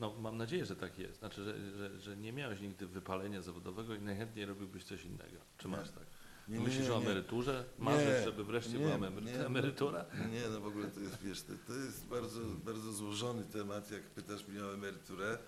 No 0.00 0.14
mam 0.20 0.36
nadzieję, 0.36 0.64
że 0.64 0.76
tak 0.76 0.98
jest. 0.98 1.18
Znaczy, 1.18 1.44
że, 1.44 1.70
że, 1.70 2.00
że 2.00 2.16
nie 2.16 2.32
miałeś 2.32 2.60
nigdy 2.60 2.86
wypalenia 2.86 3.42
zawodowego 3.42 3.94
i 3.94 4.00
najchętniej 4.00 4.46
robiłbyś 4.46 4.84
coś 4.84 5.04
innego. 5.04 5.36
Czy 5.58 5.68
masz 5.68 5.90
tak? 5.90 6.06
Nie, 6.48 6.60
Myślisz 6.60 6.86
nie, 6.88 6.92
o 6.94 6.96
emeryturze? 7.02 7.64
Marzysz, 7.78 8.24
żeby 8.24 8.44
wreszcie 8.44 8.72
nie, 8.78 8.78
była 8.78 9.08
emerytura? 9.46 10.04
Nie, 10.32 10.42
no 10.52 10.60
w 10.60 10.66
ogóle 10.66 10.86
to 10.88 11.00
jest, 11.00 11.18
wiesz, 11.22 11.42
to, 11.42 11.52
to 11.66 11.74
jest 11.74 12.04
bardzo, 12.06 12.40
bardzo 12.64 12.92
złożony 12.92 13.44
temat, 13.44 13.90
jak 13.90 14.02
pytasz 14.02 14.48
mnie 14.48 14.64
o 14.64 14.74
emeryturę. 14.74 15.38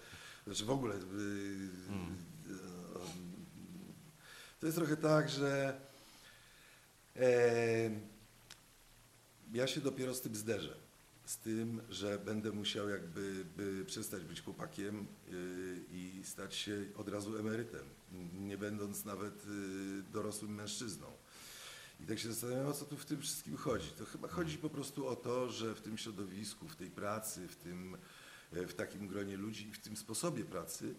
Znaczy 0.46 0.64
w 0.64 0.70
ogóle, 0.70 0.94
y, 0.94 0.98
Mm. 0.98 2.16
y, 2.50 2.98
o- 2.98 3.06
to 4.60 4.66
jest 4.66 4.78
trochę 4.78 4.96
tak, 4.96 5.28
że 5.30 5.80
e, 7.16 7.90
ja 9.52 9.66
się 9.66 9.80
dopiero 9.80 10.14
z 10.14 10.20
tym 10.20 10.36
zderzę. 10.36 10.76
Z 11.24 11.38
tym, 11.38 11.80
że 11.90 12.18
będę 12.18 12.52
musiał 12.52 12.88
jakby 12.88 13.44
by 13.56 13.84
przestać 13.84 14.24
być 14.24 14.42
chłopakiem 14.42 15.06
y, 15.32 15.76
i 15.92 16.20
stać 16.24 16.54
się 16.54 16.84
od 16.96 17.08
razu 17.08 17.38
emerytem, 17.38 17.86
nie 18.32 18.58
będąc 18.58 19.04
nawet 19.04 19.44
y, 19.46 20.02
dorosłym 20.12 20.54
mężczyzną. 20.54 21.06
I 22.00 22.06
tak 22.06 22.18
się 22.18 22.28
zastanawiam, 22.28 22.66
o 22.66 22.72
co 22.72 22.84
tu 22.84 22.96
w 22.96 23.04
tym 23.04 23.20
wszystkim 23.20 23.56
chodzi. 23.56 23.88
To 23.98 24.04
chyba 24.04 24.28
chodzi 24.28 24.58
po 24.58 24.70
prostu 24.70 25.06
o 25.06 25.16
to, 25.16 25.50
że 25.50 25.74
w 25.74 25.80
tym 25.80 25.98
środowisku, 25.98 26.68
w 26.68 26.76
tej 26.76 26.90
pracy, 26.90 27.48
w, 27.48 27.56
tym, 27.56 27.96
e, 28.52 28.66
w 28.66 28.74
takim 28.74 29.08
gronie 29.08 29.36
ludzi 29.36 29.68
i 29.68 29.72
w 29.72 29.78
tym 29.78 29.96
sposobie 29.96 30.44
pracy 30.44 30.94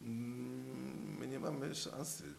mm, 0.00 1.18
my 1.18 1.26
nie 1.26 1.40
mamy 1.40 1.74
szansy 1.74 2.24
y, 2.24 2.34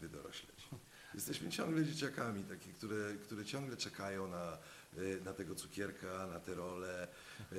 wydorośleć. 0.00 0.68
Jesteśmy 1.14 1.50
ciągle 1.50 1.84
dzieciakami, 1.84 2.44
takie, 2.44 2.72
które, 2.72 3.14
które 3.22 3.44
ciągle 3.44 3.76
czekają 3.76 4.28
na, 4.28 4.58
na 5.24 5.32
tego 5.32 5.54
cukierka, 5.54 6.26
na 6.26 6.40
te 6.40 6.54
role. 6.54 7.08
E, 7.40 7.56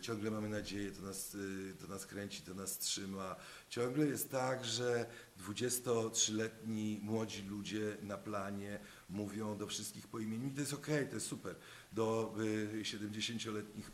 Ciągle 0.00 0.30
mamy 0.30 0.48
nadzieję, 0.48 0.90
to 0.90 1.02
nas, 1.02 1.34
e, 1.34 1.74
to 1.74 1.86
nas 1.88 2.06
kręci, 2.06 2.42
to 2.42 2.54
nas 2.54 2.78
trzyma. 2.78 3.36
Ciągle 3.68 4.06
jest 4.06 4.30
tak, 4.30 4.64
że 4.64 5.06
23-letni 5.48 7.00
młodzi 7.02 7.42
ludzie 7.42 7.96
na 8.02 8.18
planie 8.18 8.78
mówią 9.10 9.56
do 9.58 9.66
wszystkich 9.66 10.08
po 10.08 10.18
imieniu 10.18 10.48
i 10.48 10.50
to 10.50 10.60
jest 10.60 10.72
okej, 10.72 11.08
to 11.08 11.14
jest 11.14 11.26
super. 11.26 11.54
Do 11.92 12.34
e, 12.74 12.82
70-letnich 12.82 13.90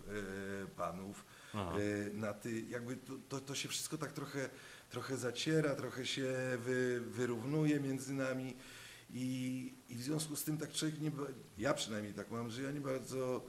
e, 0.63 0.67
panów. 0.67 1.25
Aha. 1.55 1.73
E, 1.79 2.11
Na 2.15 2.35
ty, 2.35 2.61
jakby 2.61 2.97
to, 2.97 3.13
to, 3.29 3.41
to 3.41 3.55
się 3.55 3.69
wszystko 3.69 3.99
tak 3.99 4.13
trochę, 4.13 4.51
trochę 4.91 5.17
zaciera, 5.17 5.75
trochę 5.75 6.07
się 6.07 6.33
wy, 6.59 7.01
wyrównuje 7.07 7.81
między 7.81 8.13
nami 8.13 8.57
i, 9.11 9.75
i 9.89 9.95
w 9.95 10.03
związku 10.03 10.37
z 10.37 10.45
tym 10.45 10.59
tak 10.59 10.73
człowiek 10.73 11.01
nie, 11.01 11.11
ja 11.59 11.75
przynajmniej 11.75 12.15
tak 12.15 12.31
mam, 12.31 12.51
że 12.51 12.63
ja 12.63 12.73
nie 12.73 12.81
bardzo 12.81 13.45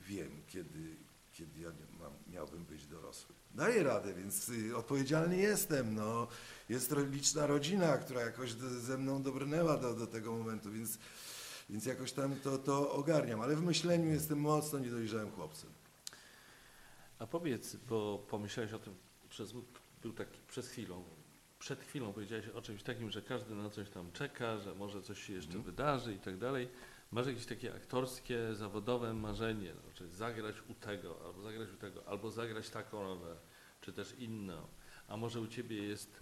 wiem, 0.00 0.42
kiedy, 0.46 0.96
kiedy 1.32 1.60
ja 1.60 1.68
mam, 2.00 2.12
miałbym 2.32 2.64
być 2.64 2.86
dorosły. 2.86 3.34
Daję 3.54 3.82
radę, 3.82 4.14
więc 4.14 4.48
y, 4.48 4.76
odpowiedzialny 4.76 5.36
jestem. 5.36 5.94
No. 5.94 6.28
Jest 6.68 6.94
liczna 7.10 7.46
rodzina, 7.46 7.98
która 7.98 8.20
jakoś 8.20 8.54
do, 8.54 8.68
ze 8.80 8.98
mną 8.98 9.22
dobrnęła 9.22 9.76
do, 9.76 9.94
do 9.94 10.06
tego 10.06 10.32
momentu, 10.32 10.72
więc, 10.72 10.98
więc 11.70 11.86
jakoś 11.86 12.12
tam 12.12 12.36
to, 12.36 12.58
to 12.58 12.92
ogarniam. 12.92 13.40
Ale 13.40 13.56
w 13.56 13.62
myśleniu 13.62 14.10
jestem 14.10 14.40
mocno 14.40 14.78
niedojrzałym 14.78 15.30
chłopcem. 15.30 15.70
A 17.18 17.26
powiedz, 17.26 17.76
bo 17.76 18.18
pomyślałeś 18.18 18.72
o 18.72 18.78
tym 18.78 18.94
przez, 19.28 19.54
był 20.02 20.12
taki 20.12 20.38
przez 20.48 20.68
chwilą. 20.68 21.04
Przed 21.64 21.80
chwilą 21.80 22.12
powiedziałeś 22.12 22.48
o 22.48 22.62
czymś 22.62 22.82
takim, 22.82 23.10
że 23.10 23.22
każdy 23.22 23.54
na 23.54 23.70
coś 23.70 23.90
tam 23.90 24.12
czeka, 24.12 24.58
że 24.58 24.74
może 24.74 25.02
coś 25.02 25.22
się 25.22 25.32
jeszcze 25.32 25.56
Mhm. 25.56 25.64
wydarzy 25.64 26.14
i 26.14 26.18
tak 26.18 26.38
dalej. 26.38 26.68
Masz 27.12 27.26
jakieś 27.26 27.46
takie 27.46 27.74
aktorskie, 27.74 28.54
zawodowe 28.54 29.14
marzenie, 29.14 29.72
no, 29.74 30.06
zagrać 30.08 30.56
u 30.68 30.74
tego, 30.74 31.20
albo 31.26 31.42
zagrać 31.42 31.68
u 31.70 31.76
tego, 31.76 32.08
albo 32.08 32.30
zagrać 32.30 32.70
taką 32.70 33.02
rolę, 33.02 33.36
czy 33.80 33.92
też 33.92 34.14
inną. 34.18 34.66
A 35.08 35.16
może 35.16 35.40
u 35.40 35.46
ciebie 35.46 35.82
jest, 35.82 36.20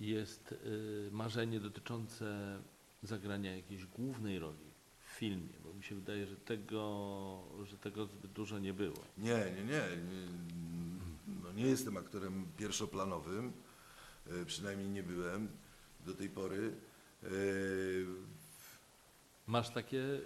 jest 0.00 0.52
y, 0.52 1.08
marzenie 1.12 1.60
dotyczące 1.60 2.58
zagrania 3.02 3.56
jakiejś 3.56 3.86
głównej 3.86 4.38
roli 4.38 4.72
w 5.00 5.08
filmie? 5.10 5.54
Bo 5.64 5.74
mi 5.74 5.84
się 5.84 5.94
wydaje, 5.94 6.26
że 6.26 6.36
tego, 6.36 7.42
że 7.64 7.78
tego 7.78 8.06
zbyt 8.06 8.32
dużo 8.32 8.58
nie 8.58 8.74
było. 8.74 9.04
Nie, 9.18 9.52
nie, 9.56 9.64
nie. 9.64 9.64
nie 9.64 10.28
no 11.42 11.52
nie 11.52 11.66
jestem 11.66 11.96
aktorem 11.96 12.46
pierwszoplanowym, 12.56 13.52
przynajmniej 14.46 14.88
nie 14.88 15.02
byłem 15.02 15.48
do 16.06 16.14
tej 16.14 16.28
pory. 16.28 16.72
E, 17.22 17.28
Masz 19.46 19.70
takie 19.70 19.98
y, 19.98 20.22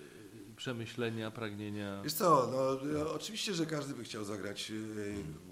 przemyślenia, 0.57 1.31
pragnienia? 1.31 2.03
Wiesz 2.03 2.13
co, 2.13 2.49
no, 2.53 2.87
no, 2.93 3.13
oczywiście, 3.13 3.55
że 3.55 3.67
każdy 3.67 3.95
by 3.95 4.05
chciał 4.05 4.25
zagrać 4.25 4.71
e, 4.71 4.75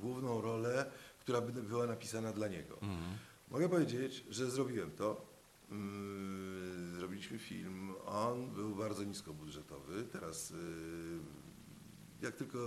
główną 0.00 0.40
rolę, 0.40 0.90
która 1.20 1.40
by 1.40 1.62
była 1.62 1.86
napisana 1.86 2.32
dla 2.32 2.48
niego. 2.48 2.74
Mhm. 2.74 3.18
Mogę 3.50 3.68
powiedzieć, 3.68 4.24
że 4.30 4.50
zrobiłem 4.50 4.90
to. 4.90 5.26
Mm, 5.70 6.96
Zrobiliśmy 6.96 7.38
film. 7.38 7.94
On 8.06 8.50
był 8.50 8.74
bardzo 8.74 9.04
niskobudżetowy. 9.04 10.04
Teraz, 10.12 10.52
jak 12.22 12.36
tylko 12.36 12.58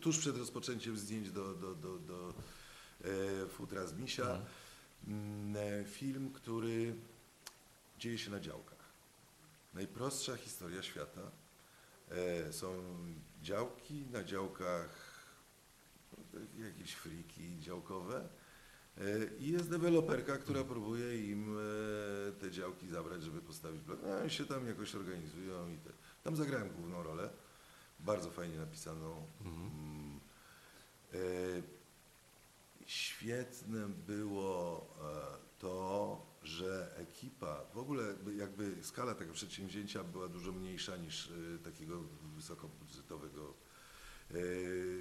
tuż 0.00 0.18
przed 0.18 0.36
rozpoczęciem 0.36 0.96
zdjęć 0.96 1.30
do, 1.30 1.54
do, 1.54 1.74
do, 1.74 1.98
do 1.98 2.28
e, 2.30 2.32
futra 3.48 3.86
z 3.86 3.92
misia, 3.92 4.40
Mhm. 5.08 5.56
e, 5.56 5.84
film, 5.84 6.32
który 6.32 6.94
dzieje 7.98 8.18
się 8.18 8.30
na 8.30 8.40
działkach. 8.40 8.78
Najprostsza 9.74 10.36
historia 10.36 10.82
świata. 10.82 11.20
E, 12.10 12.52
Są 12.52 12.82
działki, 13.42 14.06
na 14.12 14.24
działkach 14.24 15.12
no, 16.32 16.40
jakieś 16.66 16.92
friki 16.94 17.60
działkowe. 17.60 18.28
E, 18.98 19.02
I 19.38 19.52
jest 19.52 19.70
deweloperka, 19.70 20.38
która 20.38 20.64
próbuje 20.64 21.30
im 21.30 21.58
e, 21.58 22.32
te 22.32 22.50
działki 22.50 22.88
zabrać, 22.88 23.22
żeby 23.22 23.40
postawić 23.42 23.80
blok. 23.80 23.98
No, 24.02 24.18
oni 24.18 24.30
się 24.30 24.44
tam 24.46 24.66
jakoś 24.66 24.94
organizują 24.94 25.68
i 25.68 25.78
te. 25.78 25.90
Tam 26.22 26.36
zagrałem 26.36 26.68
główną 26.70 27.02
rolę, 27.02 27.30
bardzo 28.00 28.30
fajnie 28.30 28.56
napisaną. 28.58 29.26
Mhm. 29.40 29.66
Mm, 29.66 30.20
e, 31.12 31.81
Świetne 32.86 33.88
było 33.88 34.86
e, 35.00 35.58
to, 35.58 36.26
że 36.42 36.94
ekipa, 36.96 37.64
w 37.74 37.78
ogóle 37.78 38.14
jakby 38.36 38.76
skala 38.82 39.14
tego 39.14 39.32
przedsięwzięcia 39.32 40.04
była 40.04 40.28
dużo 40.28 40.52
mniejsza 40.52 40.96
niż 40.96 41.30
e, 41.30 41.58
takiego 41.64 42.00
wysokobudżetowego 42.36 43.54
e, 44.30 44.34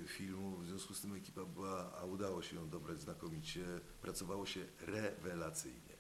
filmu. 0.08 0.58
W 0.58 0.66
związku 0.68 0.94
z 0.94 1.02
tym 1.02 1.16
ekipa 1.16 1.46
była, 1.46 1.94
a 2.02 2.06
udało 2.06 2.42
się 2.42 2.56
ją 2.56 2.70
dobrać 2.70 3.02
znakomicie, 3.02 3.66
pracowało 4.02 4.46
się 4.46 4.66
rewelacyjnie. 4.82 5.92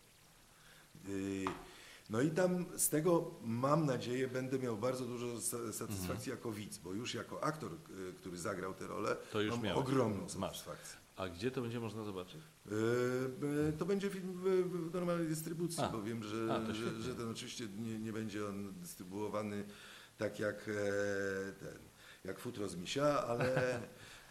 No 2.10 2.22
i 2.22 2.32
tam 2.32 2.66
z 2.78 2.90
tego 2.90 3.32
mam 3.44 3.86
nadzieję 3.86 4.28
będę 4.28 4.60
miał 4.60 4.78
bardzo 4.78 5.06
dużo 5.06 5.26
sa- 5.42 5.74
satysfakcji 5.74 6.30
jako 6.30 6.52
widz, 6.52 6.78
bo 6.78 6.94
już 6.94 7.14
jako 7.14 7.44
aktor, 7.44 7.72
który 8.18 8.38
zagrał 8.38 8.74
tę 8.74 8.88
rolę, 8.88 9.18
To 9.32 9.42
już 9.42 9.52
mam 9.56 9.64
miałeś. 9.64 9.80
ogromną 9.80 10.28
Masz. 10.38 10.64
A 11.22 11.30
gdzie 11.30 11.52
to 11.52 11.62
będzie 11.62 11.80
można 11.80 12.04
zobaczyć? 12.04 12.42
Y, 12.72 12.76
y, 13.70 13.74
To 13.78 13.86
będzie 13.86 14.10
film 14.10 14.34
w, 14.44 14.94
normalnej 14.94 15.28
dystrybucji, 15.28 15.84
A. 15.84 15.90
bo 15.90 16.02
wiem, 16.04 16.24
że, 16.24 16.54
A, 16.70 16.74
że, 16.74 17.02
że 17.02 17.16
ten 17.16 17.30
oczywiście 17.30 17.68
nie, 17.80 18.00
nie 18.00 18.14
będzie 18.14 18.48
on 18.48 18.74
dystrybuowany 18.80 19.64
tak 20.18 20.40
jak 20.40 20.56
e, 20.70 21.52
ten, 21.54 21.78
jak 22.26 22.40
futro 22.40 22.68
z 22.70 22.76
misia, 22.76 23.24
ale, 23.28 23.76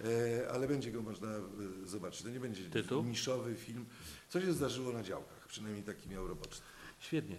e, 0.01 0.51
ale 0.53 0.69
będzie 0.69 0.93
go 0.93 1.03
można 1.03 1.29
e, 1.29 1.43
zobaczyć. 1.85 2.23
To 2.23 2.29
nie 2.31 2.41
będzie 2.41 2.71
Tytuł? 2.71 3.05
niszowy 3.05 3.55
film. 3.55 3.87
Co 4.29 4.41
się 4.41 4.53
zdarzyło 4.53 4.93
na 4.93 5.03
działkach, 5.03 5.47
przynajmniej 5.49 5.85
taki 5.85 6.09
miał 6.09 6.29
roboczy. 6.29 6.61
Świetnie. 6.99 7.39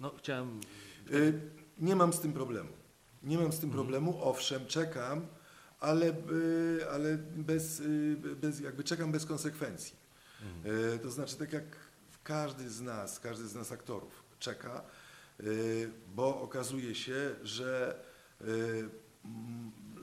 No, 0.00 0.14
chciałem. 0.18 0.60
Nie 1.78 1.96
mam 1.96 2.12
z 2.12 2.20
tym 2.20 2.32
problemu. 2.32 2.70
Nie 3.22 3.38
mam 3.38 3.52
z 3.52 3.58
tym 3.58 3.68
Mhm. 3.70 3.72
problemu, 3.84 4.18
owszem, 4.24 4.66
czekam, 4.66 5.26
ale, 5.80 6.06
y, 6.06 6.90
ale 6.90 7.18
bez, 7.18 7.80
y, 7.80 8.16
bez, 8.40 8.60
jakby 8.60 8.84
czekam 8.84 9.12
bez 9.12 9.26
konsekwencji. 9.26 9.96
Mhm. 10.42 10.76
Y, 10.94 10.98
To 10.98 11.10
znaczy, 11.10 11.36
tak 11.36 11.52
jak 11.52 11.64
każdy 12.24 12.70
z 12.70 12.80
nas, 12.80 13.20
każdy 13.20 13.48
z 13.48 13.54
nas 13.54 13.72
aktorów 13.72 14.22
czeka, 14.38 14.82
bo 16.14 16.40
okazuje 16.42 16.94
się, 16.94 17.36
że, 17.42 18.00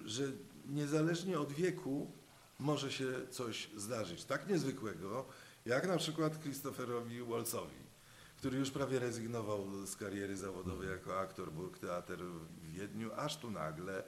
że 0.06 0.24
niezależnie 0.66 1.40
od 1.40 1.52
wieku 1.52 2.12
może 2.60 2.92
się 2.92 3.06
coś 3.30 3.70
zdarzyć 3.76 4.26
tak 4.26 4.50
niezwykłego, 4.50 5.26
jak 5.66 5.88
na 5.88 5.98
przykład 5.98 6.42
Christopherowi 6.42 7.22
Waltzowi, 7.24 7.88
który 8.38 8.58
już 8.58 8.72
prawie 8.72 9.00
rezygnował 9.00 9.86
z 9.86 9.96
kariery 9.96 10.38
zawodowej 10.38 10.90
jako 10.90 11.20
aktor, 11.20 11.52
był 11.52 11.70
teatr 11.70 12.18
w 12.24 12.72
Wiedniu, 12.72 13.12
aż 13.16 13.38
tu 13.38 13.52
nagle. 13.52 14.04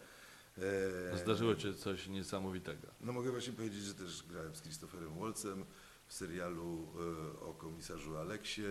E, 0.58 1.18
Zdarzyło 1.18 1.56
się 1.56 1.74
coś 1.74 2.08
niesamowitego. 2.08 2.88
no 3.02 3.14
mogę 3.14 3.32
właśnie 3.32 3.54
powiedzieć, 3.54 3.84
że 3.84 3.94
też 3.94 4.24
grałem 4.24 4.56
z 4.56 4.62
Christopherem 4.62 5.20
Waltzem 5.20 5.66
w 6.08 6.14
serialu 6.14 6.88
e, 7.36 7.40
o 7.40 7.54
komisarzu 7.54 8.18
Aleksie 8.18 8.62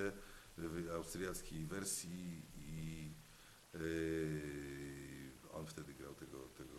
w 0.59 0.91
austriackiej 0.97 1.67
wersji 1.67 2.43
i 2.57 3.11
e, 3.75 3.79
on 5.53 5.67
wtedy 5.67 5.95
grał 5.95 6.15
tego, 6.15 6.39
tego 6.39 6.75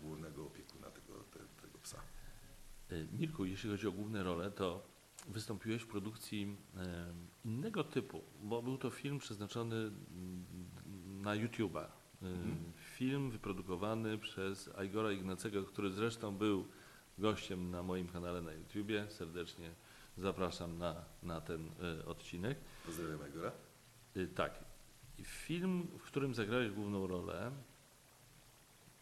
głównego 0.00 0.46
opiekuna 0.46 0.90
tego, 0.90 1.24
te, 1.24 1.38
tego 1.62 1.78
psa. 1.78 2.02
Mirku, 3.12 3.44
jeśli 3.44 3.70
chodzi 3.70 3.86
o 3.86 3.92
główne 3.92 4.22
role, 4.22 4.50
to 4.50 4.86
wystąpiłeś 5.28 5.82
w 5.82 5.86
produkcji 5.86 6.56
innego 7.44 7.84
typu, 7.84 8.22
bo 8.42 8.62
był 8.62 8.78
to 8.78 8.90
film 8.90 9.18
przeznaczony 9.18 9.76
mm, 9.76 10.44
na 11.22 11.30
YouTube'a. 11.30 11.86
Mhm. 12.22 12.72
Film 12.96 13.30
wyprodukowany 13.30 14.18
przez 14.18 14.70
Igora 14.86 15.12
Ignacego, 15.12 15.64
który 15.64 15.90
zresztą 15.90 16.36
był 16.36 16.64
gościem 17.18 17.70
na 17.70 17.82
moim 17.82 18.08
kanale 18.08 18.42
na 18.42 18.52
YouTubie. 18.52 19.06
Serdecznie 19.08 19.70
zapraszam 20.18 20.78
na, 20.78 21.04
na 21.22 21.40
ten 21.40 21.70
e, 22.00 22.06
odcinek. 22.06 22.58
Pozdrawiam 22.86 23.28
Igora. 23.28 23.52
Y, 24.16 24.28
Tak. 24.28 24.64
Film, 25.22 25.86
w 25.98 26.02
którym 26.02 26.34
zagrałeś 26.34 26.70
główną 26.70 27.06
rolę, 27.06 27.50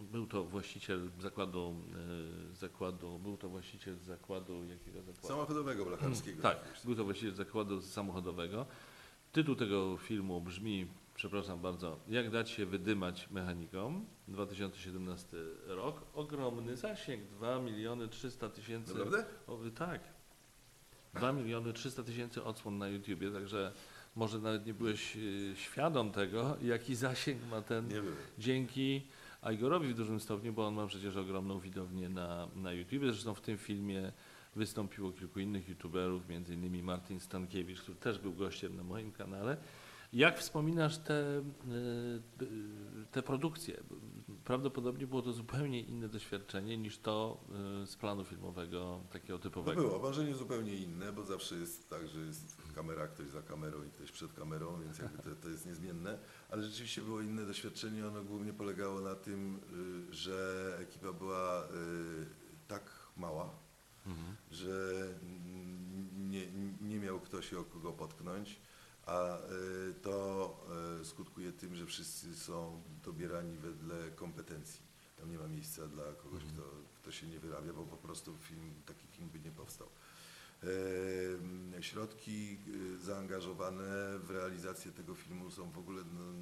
był 0.00 0.26
to 0.26 0.44
właściciel 0.44 1.11
zakładu, 1.20 1.76
y, 2.52 2.57
zakładu 2.57 3.18
był 3.18 3.37
to 3.37 3.48
właściciel 3.48 3.98
zakładu, 3.98 4.64
jakiego 4.64 5.02
zakładu? 5.02 5.28
Samochodowego 5.28 5.85
blacharskiego. 5.85 6.42
Tak, 6.42 6.59
był 6.85 6.96
to 6.96 7.04
właściciel 7.04 7.35
zakładu 7.35 7.83
samochodowego. 7.83 8.66
Tytuł 9.33 9.54
tego 9.54 9.96
filmu 9.96 10.40
brzmi, 10.40 10.87
przepraszam 11.14 11.61
bardzo, 11.61 11.98
Jak 12.09 12.31
dać 12.31 12.50
się 12.50 12.66
wydymać 12.66 13.31
mechanikom, 13.31 14.07
2017 14.29 15.37
rok. 15.66 16.03
Ogromny 16.14 16.77
zasięg, 16.77 17.24
2 17.24 17.59
miliony 17.59 18.09
300 18.09 18.48
tysięcy. 18.48 18.94
Naprawdę? 18.94 19.24
O, 19.46 19.59
tak. 19.74 20.00
2 21.14 21.33
miliony 21.33 21.72
300 21.72 22.03
tysięcy 22.03 22.44
odsłon 22.44 22.79
na 22.79 22.88
YouTubie, 22.88 23.31
także 23.31 23.72
może 24.16 24.38
nawet 24.38 24.66
nie 24.66 24.74
byłeś 24.74 25.16
y, 25.16 25.53
świadom 25.57 26.11
tego, 26.11 26.57
jaki 26.62 26.94
zasięg 26.94 27.38
ma 27.50 27.62
ten 27.62 27.88
dzięki 28.38 29.03
Igorowi 29.53 29.88
w 29.88 29.96
dużym 29.96 30.20
stopniu, 30.20 30.53
bo 30.53 30.66
on 30.66 30.74
ma 30.74 30.87
przecież 30.87 31.16
ogromną 31.16 31.61
widownię 31.61 32.09
na, 32.09 32.48
na 32.57 32.72
YouTube. 32.72 33.03
Zresztą 33.03 33.35
w 33.35 33.40
tym 33.40 33.59
filmie 33.59 34.12
wystąpiło 34.57 35.12
kilku 35.12 35.40
innych 35.40 35.68
YouTuberów, 35.68 36.29
między 36.29 36.55
innymi 36.55 36.83
Martin 36.83 37.20
Stankiewicz, 37.20 37.81
który 37.81 37.96
też 37.96 38.18
był 38.18 38.33
gościem 38.33 38.77
na 38.77 38.83
moim 38.83 39.12
kanale. 39.12 39.57
Jak 40.14 40.38
wspominasz 40.38 40.98
te, 40.98 41.38
y, 42.42 43.07
te 43.12 43.22
produkcje? 43.22 43.83
Prawdopodobnie 44.44 45.07
było 45.07 45.22
to 45.22 45.33
zupełnie 45.33 45.81
inne 45.81 46.09
doświadczenie 46.09 46.77
niż 46.79 46.98
to 46.98 47.44
y, 47.83 47.87
z 47.87 47.96
planu 47.96 48.24
filmowego, 48.24 49.00
takiego 49.12 49.38
typowego. 49.38 49.81
było, 49.83 49.98
marzenie 49.98 50.35
zupełnie 50.35 50.74
inne, 50.77 51.12
bo 51.12 51.24
zawsze 51.24 51.55
jest 51.55 51.90
tak, 51.90 52.09
że 52.09 52.20
jest 52.20 52.57
kamera, 52.74 53.07
ktoś 53.09 53.29
za 53.29 53.42
kamerą 53.42 53.85
i 53.85 53.90
ktoś 53.90 54.12
przed 54.12 54.33
kamerą, 54.33 54.81
więc 54.83 54.98
jakby 54.98 55.18
to, 55.22 55.31
to 55.42 55.48
jest 55.48 55.66
niezmienne. 55.66 56.18
Ale 56.50 56.62
rzeczywiście 56.62 57.03
było 57.03 57.20
inne 57.20 57.46
doświadczenie. 57.46 58.07
Ono 58.09 58.24
głównie 58.24 58.53
polegało 58.53 59.00
na 59.00 59.14
tym, 59.14 59.61
y, 60.11 60.14
że 60.14 60.77
ekipa 60.81 61.12
była 61.12 61.68
tak 62.68 62.90
mała, 63.16 63.50
Mhm. 64.07 64.37
że 64.50 65.07
nie, 66.31 66.46
nie 66.81 66.98
miał 67.00 67.20
ktoś 67.20 67.55
o 67.55 67.64
kogo 67.64 67.92
potknąć, 67.92 68.61
a 69.06 69.38
y, 69.90 69.94
to 69.94 70.56
y, 71.00 71.04
skutkuje 71.04 71.52
tym, 71.52 71.74
że 71.74 71.86
wszyscy 71.86 72.36
są 72.36 72.82
dobierani 73.04 73.56
wedle 73.56 74.10
kompetencji. 74.10 74.80
Tam 75.16 75.30
nie 75.30 75.38
ma 75.38 75.48
miejsca 75.48 75.86
dla 75.88 76.04
kogoś, 76.12 76.42
Mhm. 76.42 76.52
kto, 76.54 76.62
kto 77.02 77.12
się 77.12 77.26
nie 77.26 77.38
wyrabia, 77.38 77.72
bo 77.72 77.84
po 77.84 77.96
prostu 77.96 78.36
film, 78.36 78.74
taki 78.86 79.06
film 79.06 79.28
by 79.30 79.40
nie 79.40 79.50
powstał. 79.50 79.88
Em, 80.62 81.82
Środki 81.82 82.58
y, 82.68 82.98
zaangażowane 82.98 84.18
w 84.18 84.30
realizację 84.30 84.92
tego 84.92 85.14
filmu 85.14 85.50
są 85.50 85.70
w 85.70 85.78
ogóle 85.78 86.02
no, 86.14 86.32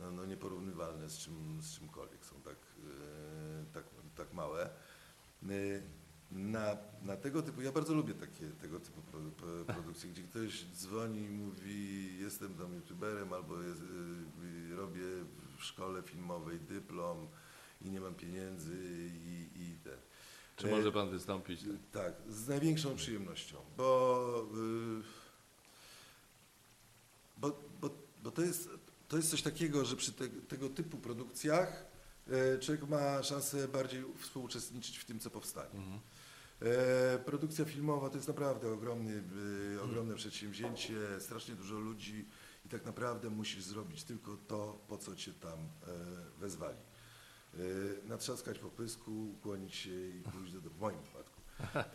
no, 0.00 0.10
no 0.10 0.24
nieporównywalne 0.26 1.10
z, 1.10 1.18
czym, 1.18 1.62
z 1.62 1.78
czymkolwiek, 1.78 2.26
są 2.26 2.40
tak, 2.42 2.56
tak, 3.72 3.84
tak 4.16 4.32
małe. 4.32 4.70
Y, 6.32 6.38
na, 6.38 6.76
na 7.02 7.16
tego 7.16 7.42
typu, 7.42 7.62
ja 7.62 7.72
bardzo 7.72 7.94
lubię 7.94 8.14
takie, 8.14 8.46
tego 8.60 8.80
typu 8.80 9.02
pro, 9.02 9.20
pro, 9.20 9.74
produkcje, 9.74 10.10
gdzie 10.10 10.22
ktoś 10.22 10.64
dzwoni 10.64 11.24
i 11.24 11.30
mówi 11.30 12.18
jestem 12.18 12.54
tam 12.54 12.74
youtuberem 12.74 13.32
albo 13.32 13.62
jest, 13.62 13.80
y, 13.80 14.76
robię 14.76 15.02
w 15.58 15.64
szkole 15.64 16.02
filmowej 16.02 16.60
dyplom 16.60 17.28
i 17.82 17.90
nie 17.90 18.00
mam 18.00 18.14
pieniędzy 18.14 18.74
i, 19.26 19.48
i 19.56 19.76
ten. 19.84 19.98
Czy 20.56 20.66
może 20.66 20.92
pan 20.92 21.10
wystąpić? 21.10 21.60
tak, 21.92 22.14
z 22.28 22.48
największą 22.48 22.96
przyjemnością, 22.96 23.56
bo, 23.76 24.46
y, 24.54 25.02
bo, 27.36 27.60
bo, 27.80 27.90
bo 28.22 28.30
to, 28.30 28.42
jest, 28.42 28.68
to 29.08 29.16
jest 29.16 29.30
coś 29.30 29.42
takiego, 29.42 29.84
że 29.84 29.96
przy 29.96 30.12
te, 30.12 30.28
tego 30.28 30.68
typu 30.68 30.98
produkcjach 30.98 31.92
człowiek 32.60 32.88
ma 32.88 33.22
szansę 33.22 33.68
bardziej 33.68 34.04
współuczestniczyć 34.18 34.98
w 34.98 35.04
tym, 35.04 35.20
co 35.20 35.30
powstanie. 35.30 35.74
Mhm. 35.74 36.00
E, 36.64 37.18
produkcja 37.18 37.64
filmowa 37.64 38.10
to 38.10 38.16
jest 38.16 38.28
naprawdę 38.28 38.72
ogromny, 38.72 39.22
e, 39.76 39.82
ogromne 39.82 40.14
przedsięwzięcie, 40.14 40.94
strasznie 41.20 41.54
dużo 41.54 41.78
ludzi 41.78 42.28
i 42.66 42.68
tak 42.68 42.84
naprawdę 42.84 43.30
musisz 43.30 43.64
zrobić 43.64 44.04
tylko 44.04 44.36
to, 44.36 44.84
po 44.88 44.98
co 44.98 45.16
cię 45.16 45.32
tam 45.32 45.58
e, 45.58 45.66
wezwali. 46.40 46.78
Natrzaskać 48.04 48.58
po 48.58 48.70
pysku, 48.70 49.30
ukłonić 49.30 49.74
się 49.74 50.08
i 50.08 50.22
pójść 50.32 50.52
do 50.52 50.60
domu, 50.60 50.76
w 50.76 50.80
moim 50.80 50.98
wypadku. 51.02 51.42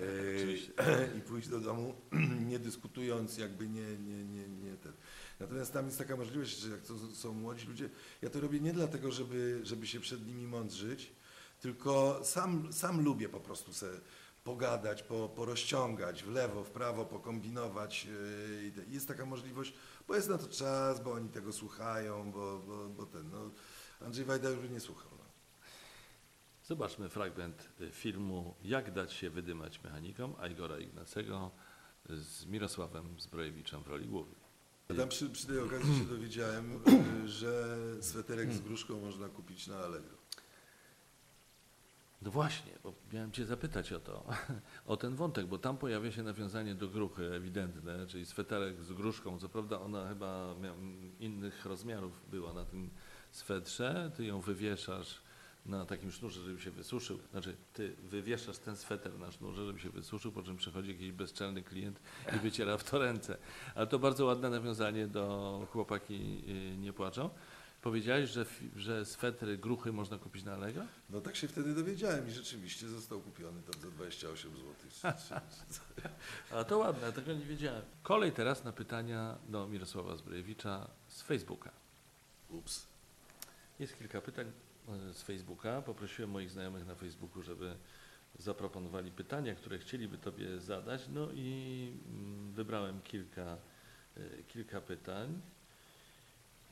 I 1.17 1.21
pójść 1.21 1.47
do 1.47 1.60
domu, 1.60 1.95
nie 2.49 2.60
dyskutując, 2.60 3.38
jakby 3.38 3.67
nie, 3.67 3.97
nie, 3.97 4.23
nie, 4.23 4.47
nie 4.47 4.77
ten. 4.77 4.93
Natomiast 5.39 5.73
tam 5.73 5.86
jest 5.86 5.97
taka 5.97 6.17
możliwość, 6.17 6.60
że 6.60 6.69
jak 6.69 6.82
to 6.82 6.97
są 6.97 7.34
młodzi 7.34 7.67
ludzie, 7.67 7.89
ja 8.21 8.30
to 8.30 8.39
robię 8.39 8.60
nie 8.60 8.73
dlatego, 8.73 9.12
żeby, 9.12 9.60
żeby 9.63 9.88
się 9.88 9.99
przed 9.99 10.27
nimi 10.27 10.47
mądrzyć, 10.47 11.12
tylko 11.60 12.21
sam, 12.23 12.73
sam 12.73 13.03
lubię 13.03 13.30
po 13.30 13.39
prostu 13.39 13.73
se 13.73 14.01
pogadać, 14.47 15.03
po, 15.03 15.29
porozciągać 15.29 16.23
w 16.23 16.31
lewo, 16.31 16.63
w 16.63 16.71
prawo, 16.71 17.05
pokombinować. 17.05 18.05
yy, 18.05 18.86
Jest 18.89 19.07
taka 19.07 19.25
możliwość, 19.25 19.73
bo 20.07 20.15
jest 20.15 20.29
na 20.29 20.38
to 20.38 20.47
czas, 20.47 21.03
bo 21.03 21.12
oni 21.12 21.29
tego 21.29 21.53
słuchają, 21.53 22.31
bo, 22.31 22.60
bo, 22.67 22.89
bo 22.89 23.05
ten, 23.05 23.29
no, 23.31 23.51
Andrzej 24.01 24.25
Wajda 24.25 24.49
już 24.49 24.69
nie 24.69 24.79
słuchał. 24.79 25.12
No. 25.12 25.25
Zobaczmy 26.63 27.10
fragment 27.10 27.69
y, 27.81 27.91
filmu 27.91 28.55
Jak 28.63 28.91
dać 28.91 29.13
się 29.13 29.29
wydymać 29.29 29.83
mechanikom 29.83 30.36
Igora 30.51 30.79
Ignacego 30.79 31.51
z 32.10 32.45
Mirosławem 32.45 33.19
Zbrojewiczem 33.19 33.83
w 33.83 33.88
roli. 33.88 34.10
Ja 34.89 34.95
Tam 34.95 35.10
przy, 35.10 35.29
przy 35.29 35.47
tej 35.47 35.60
okazji 35.60 35.97
się 35.97 36.05
dowiedziałem, 36.05 36.79
yy, 37.21 37.27
że 37.27 37.77
sweterek 38.01 38.53
z 38.53 38.60
gruszką 38.62 39.01
można 39.01 39.29
kupić 39.29 39.67
na 39.67 39.77
Allegro. 39.77 40.16
No 42.21 42.32
właśnie, 42.32 42.71
bo 42.84 42.93
miałem 43.13 43.32
Cię 43.32 43.45
zapytać 43.45 43.93
o 43.93 43.99
to, 43.99 44.25
o 44.86 44.97
ten 44.97 45.15
wątek, 45.15 45.45
bo 45.45 45.58
tam 45.58 45.77
pojawia 45.77 46.12
się 46.12 46.23
nawiązanie 46.23 46.75
do 46.75 46.88
gruchy 46.88 47.34
ewidentne, 47.34 48.08
czyli 48.08 48.25
sweterek 48.25 48.84
z 48.84 48.93
gruszką. 48.93 49.39
Co 49.39 49.49
prawda 49.49 49.80
ona 49.80 50.08
chyba 50.08 50.56
innych 51.19 51.65
rozmiarów 51.65 52.30
była 52.32 52.53
na 52.53 52.65
tym 52.65 52.89
swetrze, 53.32 54.12
Ty 54.15 54.25
ją 54.25 54.41
wywieszasz 54.41 55.21
na 55.65 55.86
takim 55.86 56.12
sznurze, 56.12 56.41
żeby 56.41 56.62
się 56.62 56.71
wysuszył. 56.71 57.19
Znaczy, 57.32 57.56
Ty 57.73 57.95
wywieszasz 58.03 58.58
ten 58.58 58.75
sweter 58.75 59.19
na 59.19 59.32
sznurze, 59.32 59.65
żeby 59.65 59.80
się 59.80 59.89
wysuszył, 59.89 60.32
po 60.32 60.43
czym 60.43 60.58
przychodzi 60.58 60.89
jakiś 60.89 61.12
bezczelny 61.12 61.63
klient 61.63 61.99
i 62.36 62.39
wyciera 62.39 62.77
w 62.77 62.84
to 62.84 62.99
ręce. 62.99 63.38
Ale 63.75 63.88
to 63.88 63.99
bardzo 63.99 64.25
ładne 64.25 64.49
nawiązanie 64.49 65.08
do 65.08 65.67
Chłopaki 65.71 66.43
y, 66.47 66.77
nie 66.77 66.93
płaczą. 66.93 67.30
Powiedziałeś, 67.88 68.30
że, 68.30 68.45
że 68.76 69.06
swetry 69.06 69.58
gruchy 69.58 69.91
można 69.91 70.17
kupić 70.17 70.43
na 70.43 70.54
Allegro? 70.54 70.84
No 71.10 71.21
tak 71.21 71.36
się 71.36 71.47
wtedy 71.47 71.76
dowiedziałem 71.76 72.28
i 72.28 72.32
rzeczywiście 72.32 72.88
został 72.88 73.21
kupiony 73.21 73.62
tam 73.62 73.82
za 73.82 73.91
28 73.91 74.52
zł. 74.52 75.12
A 76.60 76.63
to 76.63 76.78
ładne, 76.78 77.12
tego 77.12 77.34
nie 77.34 77.45
wiedziałem. 77.45 77.82
Kolej 78.04 78.32
teraz 78.32 78.63
na 78.63 78.71
pytania 78.71 79.38
do 79.50 79.67
Mirosława 79.67 80.15
Zbrojewicza 80.15 80.88
z 81.08 81.21
Facebooka. 81.21 81.71
Ups. 82.50 82.88
Jest 83.80 83.97
kilka 83.97 84.21
pytań 84.21 84.52
z 85.13 85.21
Facebooka. 85.21 85.82
Poprosiłem 85.82 86.32
moich 86.32 86.52
znajomych 86.52 86.88
na 86.88 86.95
Facebooku, 86.95 87.41
żeby 87.41 87.76
zaproponowali 88.39 89.12
pytania, 89.12 89.56
które 89.56 89.80
chcieliby 89.80 90.17
Tobie 90.17 90.60
zadać. 90.60 91.02
No 91.13 91.28
i 91.34 91.93
mm, 92.08 92.52
wybrałem 92.52 93.02
kilka, 93.02 93.58
e, 94.17 94.43
kilka 94.47 94.82
pytań. 94.82 95.41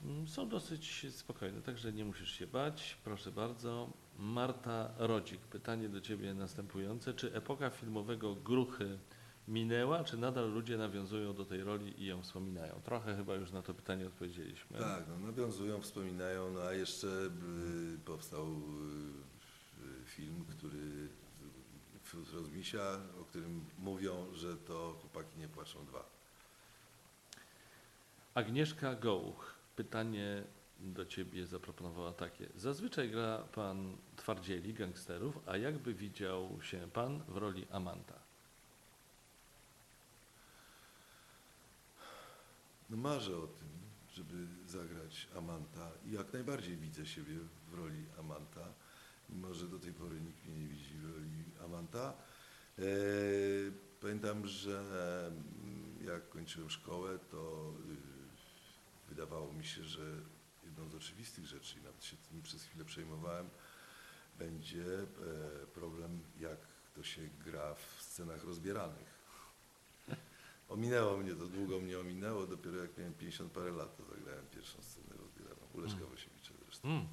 Mm, 0.04 0.28
Są 0.28 0.48
dosyć 0.48 1.06
spokojne, 1.10 1.62
także 1.62 1.92
nie 1.92 2.04
musisz 2.04 2.32
się 2.32 2.46
bać. 2.46 2.98
Proszę 3.04 3.32
bardzo. 3.32 3.90
Marta 4.18 4.90
Rodzik, 4.98 5.40
pytanie 5.40 5.88
do 5.88 6.00
Ciebie 6.00 6.34
następujące. 6.34 7.14
Czy 7.14 7.34
epoka 7.34 7.70
filmowego 7.70 8.34
Gruchy 8.34 8.98
minęła, 9.48 10.04
czy 10.04 10.16
nadal 10.16 10.50
ludzie 10.50 10.76
nawiązują 10.76 11.34
do 11.34 11.44
tej 11.44 11.64
roli 11.64 12.02
i 12.02 12.06
ją 12.06 12.22
wspominają? 12.22 12.80
Trochę 12.84 13.16
chyba 13.16 13.34
już 13.34 13.52
na 13.52 13.62
to 13.62 13.74
pytanie 13.74 14.06
odpowiedzieliśmy. 14.06 14.78
Tak, 14.78 15.04
no, 15.08 15.26
nawiązują, 15.26 15.80
wspominają, 15.80 16.50
no 16.50 16.60
a 16.62 16.72
jeszcze 16.72 17.06
y, 17.06 17.98
powstał 18.04 18.46
y, 18.46 20.04
film, 20.04 20.44
który 20.50 21.08
wśród 22.02 22.32
Rozmisia, 22.32 22.82
o 23.20 23.24
którym 23.24 23.64
mówią, 23.78 24.26
że 24.34 24.56
to 24.56 24.96
chłopaki 25.00 25.38
nie 25.38 25.48
płaczą 25.48 25.86
dwa. 25.86 26.04
Agnieszka 28.34 28.94
Gołuch, 28.94 29.55
pytanie 29.76 30.44
do 30.80 31.06
Ciebie 31.06 31.46
zaproponowała 31.46 32.12
takie. 32.12 32.48
Zazwyczaj 32.56 33.10
gra 33.10 33.38
Pan 33.38 33.96
twardzieli, 34.16 34.74
gangsterów, 34.74 35.38
a 35.46 35.56
jakby 35.56 35.94
widział 35.94 36.62
się 36.62 36.88
Pan 36.92 37.22
w 37.28 37.36
roli 37.36 37.66
Amanta? 37.70 38.14
No 42.90 42.96
marzę 42.96 43.36
o 43.36 43.46
tym, 43.46 43.68
żeby 44.14 44.46
zagrać 44.66 45.28
Amanta 45.36 45.90
i 46.06 46.12
jak 46.12 46.32
najbardziej 46.32 46.76
widzę 46.76 47.06
siebie 47.06 47.34
w 47.70 47.74
roli 47.74 48.04
Amanta, 48.18 48.72
mimo 49.28 49.54
że 49.54 49.68
do 49.68 49.78
tej 49.78 49.92
pory 49.92 50.20
nikt 50.20 50.46
mnie 50.46 50.58
nie 50.58 50.68
widzi 50.68 50.98
w 50.98 51.12
roli 51.14 51.44
Amanta. 51.64 52.12
E, 52.78 52.82
pamiętam, 54.00 54.46
że 54.46 55.26
mm, 55.26 56.06
jak 56.06 56.28
kończyłem 56.28 56.70
szkołę, 56.70 57.18
to 57.30 57.72
y, 58.12 58.15
wydawało 59.08 59.52
mi 59.52 59.64
się, 59.64 59.84
że 59.84 60.20
jedną 60.62 60.88
z 60.88 60.94
oczywistych 60.94 61.46
rzeczy, 61.46 61.78
i 61.78 61.82
nawet 61.82 62.04
się 62.04 62.16
tym 62.16 62.42
przez 62.42 62.62
chwilę 62.62 62.84
przejmowałem, 62.84 63.50
będzie 64.38 64.84
e, 65.02 65.06
problem, 65.66 66.20
jak 66.38 66.58
to 66.94 67.02
się 67.02 67.28
gra 67.44 67.74
w 67.74 68.02
scenach 68.02 68.44
rozbieranych. 68.44 69.16
Ominęło 70.68 71.16
mnie 71.16 71.34
to, 71.34 71.46
długo 71.46 71.80
mnie 71.80 71.98
ominęło, 71.98 72.46
dopiero 72.46 72.76
jak 72.76 72.98
miałem 72.98 73.14
50 73.14 73.52
parę 73.52 73.70
lat, 73.70 73.96
to 73.96 74.04
zagrałem 74.04 74.46
pierwszą 74.46 74.82
scenę 74.82 75.16
rozbieraną. 75.18 75.60
U 75.74 75.80
Leszka 75.80 75.98
Mm. 75.98 76.10
Wosiewicza 76.10 76.54
zresztą. 76.64 76.88
Mm. 76.88 77.06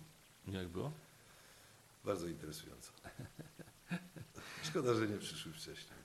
Jak 0.48 0.68
było? 0.68 0.92
Bardzo 2.04 2.28
interesująco. 2.28 2.92
Szkoda, 4.64 4.94
że 4.94 5.08
nie 5.08 5.18
przyszły 5.18 5.54
wcześniej. 5.54 6.00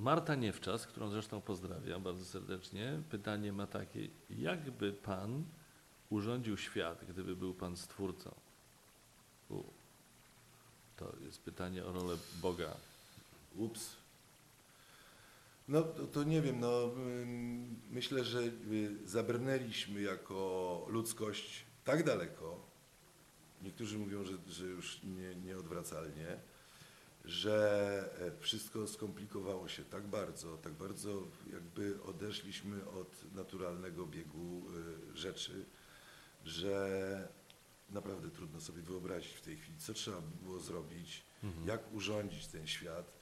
Marta 0.00 0.34
Niewczas, 0.34 0.86
którą 0.86 1.10
zresztą 1.10 1.40
pozdrawiam 1.40 2.02
bardzo 2.02 2.24
serdecznie, 2.24 3.02
pytanie 3.10 3.52
ma 3.52 3.66
takie, 3.66 4.08
jakby 4.30 4.92
Pan 4.92 5.44
urządził 6.10 6.56
świat, 6.56 7.04
gdyby 7.08 7.36
był 7.36 7.54
Pan 7.54 7.76
stwórcą? 7.76 8.34
U. 9.48 9.62
To 10.96 11.12
jest 11.26 11.42
pytanie 11.42 11.84
o 11.84 11.92
rolę 11.92 12.16
Boga. 12.42 12.76
Ups. 13.56 13.96
No 15.68 15.82
to, 15.82 16.06
to 16.06 16.24
nie 16.24 16.42
wiem, 16.42 16.60
no 16.60 16.90
myślę, 17.90 18.24
że 18.24 18.40
y, 18.40 18.96
zabrnęliśmy 19.04 20.00
jako 20.00 20.86
ludzkość 20.88 21.64
tak 21.84 22.04
daleko, 22.04 22.60
niektórzy 23.62 23.98
mówią, 23.98 24.24
że, 24.24 24.32
że 24.48 24.66
już 24.66 25.00
nie, 25.02 25.34
nieodwracalnie, 25.34 26.36
że 27.24 28.10
e, 28.36 28.40
wszystko 28.40 28.86
skomplikowało 28.86 29.68
się 29.68 29.84
tak 29.84 30.06
bardzo, 30.06 30.56
tak 30.56 30.72
bardzo 30.72 31.22
jakby 31.52 32.02
odeszliśmy 32.02 32.88
od 32.88 33.34
naturalnego 33.34 34.06
biegu 34.06 34.62
y, 35.14 35.16
rzeczy, 35.18 35.64
że 36.44 37.28
naprawdę 37.90 38.30
trudno 38.30 38.60
sobie 38.60 38.82
wyobrazić 38.82 39.32
w 39.32 39.40
tej 39.40 39.56
chwili, 39.56 39.78
co 39.78 39.94
trzeba 39.94 40.20
by 40.20 40.44
było 40.44 40.60
zrobić, 40.60 41.22
Mhm. 41.44 41.66
jak 41.66 41.92
urządzić 41.94 42.46
ten 42.46 42.66
świat. 42.66 43.12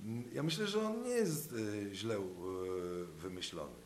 Mm, 0.00 0.24
Ja 0.32 0.42
myślę, 0.42 0.66
że 0.66 0.86
on 0.86 1.02
nie 1.02 1.10
jest 1.10 1.52
e, 1.52 1.94
źle 1.94 2.16
e, 2.16 2.20
wymyślony. 3.18 3.84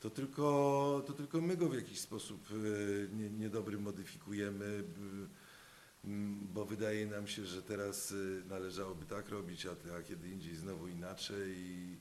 To 0.00 0.10
tylko, 0.10 1.02
to 1.06 1.12
tylko 1.12 1.40
my 1.40 1.56
go 1.56 1.68
w 1.68 1.74
jakiś 1.74 2.00
sposób 2.00 2.48
e, 2.50 3.14
nie- 3.16 3.30
niedobry 3.30 3.78
modyfikujemy, 3.78 4.84
bo 6.54 6.64
wydaje 6.64 7.06
nam 7.06 7.26
się, 7.26 7.44
że 7.44 7.62
teraz 7.62 8.12
e, 8.12 8.48
należałoby 8.48 9.06
tak 9.06 9.28
robić, 9.28 9.66
a, 9.66 9.70
a 9.98 10.02
kiedy 10.02 10.28
indziej 10.28 10.56
znowu 10.56 10.88
inaczej. 10.88 11.54
I, 11.56 11.96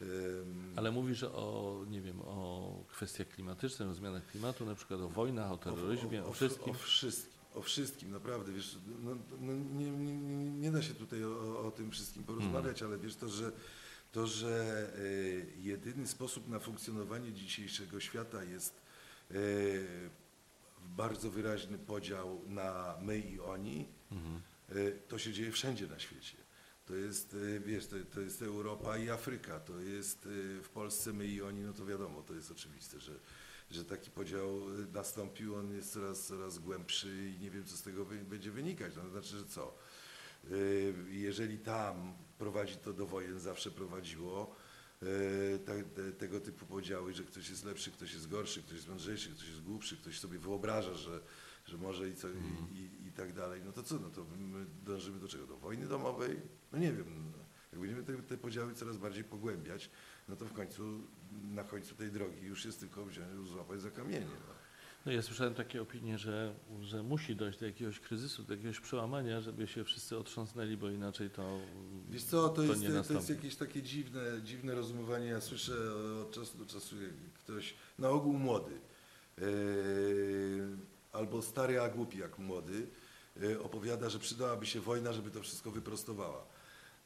em, 0.00 0.72
Ale 0.76 0.90
mówisz 0.92 1.22
o, 1.22 1.84
nie 1.88 2.00
wiem, 2.00 2.20
o 2.20 2.84
kwestiach 2.88 3.28
klimatycznych, 3.28 3.88
o 3.88 3.94
zmianach 3.94 4.26
klimatu, 4.26 4.66
na 4.66 4.74
przykład 4.74 5.00
o 5.00 5.08
wojnach, 5.08 5.52
o 5.52 5.56
terroryzmie, 5.58 6.24
o, 6.24 6.32
wszystkim. 6.32 6.70
O, 6.70 6.74
wszystkim. 6.78 7.32
o 7.54 7.62
wszystkim, 7.62 8.10
naprawdę, 8.10 8.52
wiesz, 8.52 8.78
no, 9.04 9.16
no, 9.40 9.52
nie, 9.52 9.90
nie, 9.90 10.12
nie- 10.50 10.72
da 10.72 10.82
się 10.82 10.94
tutaj 10.94 11.24
o, 11.24 11.60
o 11.66 11.70
tym 11.70 11.90
wszystkim 11.90 12.24
porozmawiać, 12.24 12.82
ale 12.82 12.98
wiesz 12.98 13.16
to, 13.16 13.28
że 13.28 13.52
to, 14.12 14.26
że 14.26 14.86
y, 14.98 15.46
jedyny 15.58 16.06
sposób 16.06 16.48
na 16.48 16.58
funkcjonowanie 16.58 17.32
dzisiejszego 17.32 18.00
świata 18.00 18.44
jest 18.44 18.74
y, 19.30 20.10
bardzo 20.86 21.30
wyraźny 21.30 21.78
podział 21.78 22.42
na 22.46 22.98
my 23.02 23.18
i 23.18 23.40
oni, 23.40 23.88
Mhm. 24.12 24.40
y, 24.76 24.98
to 25.08 25.18
się 25.18 25.32
dzieje 25.32 25.52
wszędzie 25.52 25.86
na 25.86 25.98
świecie. 25.98 26.36
To 26.86 26.94
jest, 26.94 27.34
y, 27.34 27.60
wiesz, 27.66 27.86
to, 27.86 27.96
to 28.14 28.20
jest 28.20 28.42
Europa 28.42 28.98
i 28.98 29.10
Afryka, 29.10 29.60
to 29.60 29.80
jest 29.80 30.26
y, 30.26 30.62
w 30.62 30.68
Polsce 30.68 31.12
my 31.12 31.26
i 31.26 31.42
oni, 31.42 31.60
no 31.60 31.72
to 31.72 31.86
wiadomo, 31.86 32.22
to 32.22 32.34
jest 32.34 32.50
oczywiste, 32.50 33.00
że, 33.00 33.12
że 33.70 33.84
taki 33.84 34.10
podział 34.10 34.60
nastąpił, 34.92 35.54
on 35.56 35.72
jest 35.72 35.92
coraz, 35.92 36.26
coraz 36.26 36.58
głębszy 36.58 37.32
i 37.36 37.38
nie 37.42 37.50
wiem, 37.50 37.64
co 37.64 37.76
z 37.76 37.82
tego 37.82 38.04
będzie 38.06 38.50
wynikać. 38.50 38.96
No, 38.96 39.02
to 39.02 39.10
znaczy, 39.10 39.28
że 39.38 39.44
co? 39.44 39.74
Jeżeli 41.08 41.58
tam 41.58 42.14
prowadzi 42.38 42.76
to 42.76 42.92
do 42.92 43.06
wojen, 43.06 43.40
zawsze 43.40 43.70
prowadziło 43.70 44.56
tego 46.18 46.40
typu 46.40 46.66
podziały, 46.66 47.12
że 47.12 47.24
ktoś 47.24 47.50
jest 47.50 47.64
lepszy, 47.64 47.90
ktoś 47.90 48.12
jest 48.12 48.28
gorszy, 48.28 48.62
ktoś 48.62 48.72
jest 48.72 48.88
mądrzejszy, 48.88 49.30
ktoś 49.30 49.48
jest 49.48 49.62
głupszy, 49.62 49.96
ktoś 49.96 50.20
sobie 50.20 50.38
wyobraża, 50.38 50.94
że, 50.94 51.20
że 51.64 51.78
może 51.78 52.08
i, 52.08 52.14
co, 52.14 52.28
i, 52.28 52.78
i, 52.78 53.06
i 53.08 53.12
tak 53.12 53.32
dalej. 53.32 53.62
No 53.64 53.72
to 53.72 53.82
co, 53.82 53.98
no 53.98 54.10
to 54.10 54.24
my 54.24 54.66
dążymy 54.84 55.20
do 55.20 55.28
czego? 55.28 55.46
Do 55.46 55.56
wojny 55.56 55.86
domowej? 55.86 56.40
No 56.72 56.78
nie 56.78 56.92
wiem. 56.92 57.32
No. 57.32 57.38
Jak 57.72 57.80
będziemy 57.80 58.02
te, 58.02 58.22
te 58.22 58.38
podziały 58.38 58.74
coraz 58.74 58.96
bardziej 58.96 59.24
pogłębiać, 59.24 59.90
no 60.28 60.36
to 60.36 60.44
w 60.44 60.52
końcu, 60.52 61.00
na 61.42 61.64
końcu 61.64 61.94
tej 61.94 62.10
drogi 62.10 62.46
już 62.46 62.64
jest 62.64 62.80
tylko 62.80 63.04
wziąć, 63.04 63.48
złapać 63.48 63.80
za 63.80 63.90
kamienie. 63.90 64.26
No. 64.26 64.55
No 65.06 65.12
ja 65.12 65.22
słyszałem 65.22 65.54
takie 65.54 65.82
opinie, 65.82 66.18
że, 66.18 66.54
że 66.80 67.02
musi 67.02 67.36
dojść 67.36 67.58
do 67.58 67.66
jakiegoś 67.66 68.00
kryzysu, 68.00 68.42
do 68.42 68.54
jakiegoś 68.54 68.80
przełamania, 68.80 69.40
żeby 69.40 69.66
się 69.66 69.84
wszyscy 69.84 70.18
otrząsnęli, 70.18 70.76
bo 70.76 70.90
inaczej 70.90 71.30
to 71.30 71.58
Wiesz 72.10 72.22
co, 72.22 72.48
to, 72.48 72.54
To 72.54 72.62
jest, 72.62 72.80
nie 72.82 73.02
to 73.02 73.12
jest 73.12 73.30
jakieś 73.30 73.56
takie 73.56 73.82
dziwne, 73.82 74.20
dziwne 74.44 74.74
rozumowanie. 74.74 75.26
Ja 75.26 75.40
słyszę 75.40 75.74
od 76.22 76.30
czasu 76.30 76.58
do 76.58 76.66
czasu, 76.66 77.02
jak 77.02 77.12
ktoś, 77.34 77.74
na 77.98 78.08
ogół 78.08 78.32
młody, 78.32 78.72
yy, 79.38 79.46
albo 81.12 81.42
stary, 81.42 81.80
a 81.80 81.88
głupi 81.88 82.18
jak 82.18 82.38
młody, 82.38 82.86
yy, 83.36 83.62
opowiada, 83.62 84.10
że 84.10 84.18
przydałaby 84.18 84.66
się 84.66 84.80
wojna, 84.80 85.12
żeby 85.12 85.30
to 85.30 85.42
wszystko 85.42 85.70
wyprostowała. 85.70 86.46